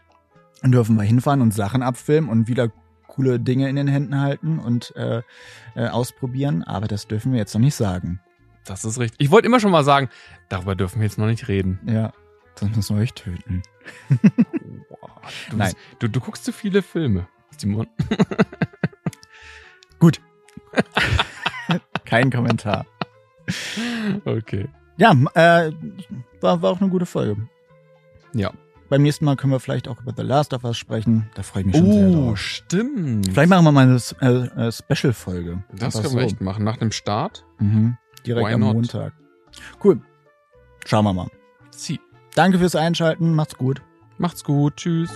und 0.64 0.72
dürfen 0.72 0.96
wir 0.96 1.04
hinfahren 1.04 1.42
und 1.42 1.54
Sachen 1.54 1.84
abfilmen 1.84 2.30
und 2.30 2.48
wieder 2.48 2.72
coole 3.18 3.40
Dinge 3.40 3.68
in 3.68 3.76
den 3.76 3.88
Händen 3.88 4.22
halten 4.22 4.60
und 4.60 4.96
äh, 4.96 5.24
äh, 5.76 5.88
ausprobieren. 5.88 6.64
Aber 6.64 6.88
das 6.88 7.08
dürfen 7.08 7.32
wir 7.32 7.40
jetzt 7.40 7.54
noch 7.54 7.62
nicht 7.62 7.76
sagen. 7.76 8.22
Das 8.64 8.86
ist 8.86 9.00
richtig. 9.00 9.20
Ich 9.20 9.32
wollte 9.32 9.48
immer 9.48 9.60
schon 9.60 9.72
mal 9.72 9.84
sagen, 9.84 10.10
darüber 10.50 10.76
dürfen 10.76 11.00
wir 11.00 11.08
jetzt 11.08 11.18
noch 11.18 11.26
nicht 11.26 11.48
reden. 11.48 11.80
Ja. 11.86 12.14
Sonst 12.56 12.76
müssen 12.76 12.96
wir 12.96 13.04
euch 13.04 13.14
töten. 13.14 13.64
Du, 15.50 15.58
Nein. 15.58 15.74
Bist, 15.74 15.78
du, 16.00 16.08
du 16.08 16.22
guckst 16.22 16.46
zu 16.46 16.54
viele 16.54 16.82
Filme, 16.82 17.28
Simon. 17.58 17.86
Gut. 20.00 20.22
Kein 22.06 22.32
Kommentar. 22.32 22.86
Okay. 24.24 24.70
Ja, 24.96 25.12
äh, 25.34 25.74
war, 26.40 26.62
war 26.62 26.72
auch 26.72 26.80
eine 26.80 26.90
gute 26.90 27.06
Folge. 27.06 27.50
Ja. 28.34 28.54
Beim 28.90 29.02
nächsten 29.02 29.26
Mal 29.26 29.36
können 29.36 29.52
wir 29.52 29.60
vielleicht 29.60 29.88
auch 29.88 30.02
über 30.02 30.14
The 30.16 30.24
Last 30.24 30.54
of 30.54 30.64
Us 30.64 30.78
sprechen. 30.78 31.30
Da 31.36 31.44
freue 31.44 31.62
ich 31.62 31.68
mich 31.68 31.78
schon 31.78 31.88
oh, 31.88 31.94
sehr 31.94 32.10
drauf. 32.10 32.32
Oh, 32.32 32.36
stimmt. 32.36 33.28
Vielleicht 33.32 33.50
machen 33.50 33.66
wir 33.66 33.72
mal 33.72 33.84
eine 33.84 34.00
äh, 34.22 34.68
äh, 34.68 34.72
Special-Folge. 34.72 35.64
Das 35.74 35.96
können 35.96 36.08
so. 36.08 36.18
wir 36.18 36.24
echt 36.24 36.42
machen. 36.42 36.64
Nach 36.64 36.78
dem 36.78 36.92
Start? 36.92 37.46
Mhm. 37.60 37.98
Direkt 38.26 38.48
Why 38.48 38.54
am 38.54 38.62
not? 38.62 38.74
Montag. 38.76 39.14
Cool. 39.84 40.00
Schauen 40.86 41.04
wir 41.04 41.14
mal. 41.14 41.28
Sie. 41.72 42.00
Danke 42.36 42.60
fürs 42.60 42.76
Einschalten. 42.76 43.34
Macht's 43.36 43.58
gut. 43.58 43.82
Macht's 44.18 44.44
gut. 44.44 44.78
Tschüss. 44.78 45.12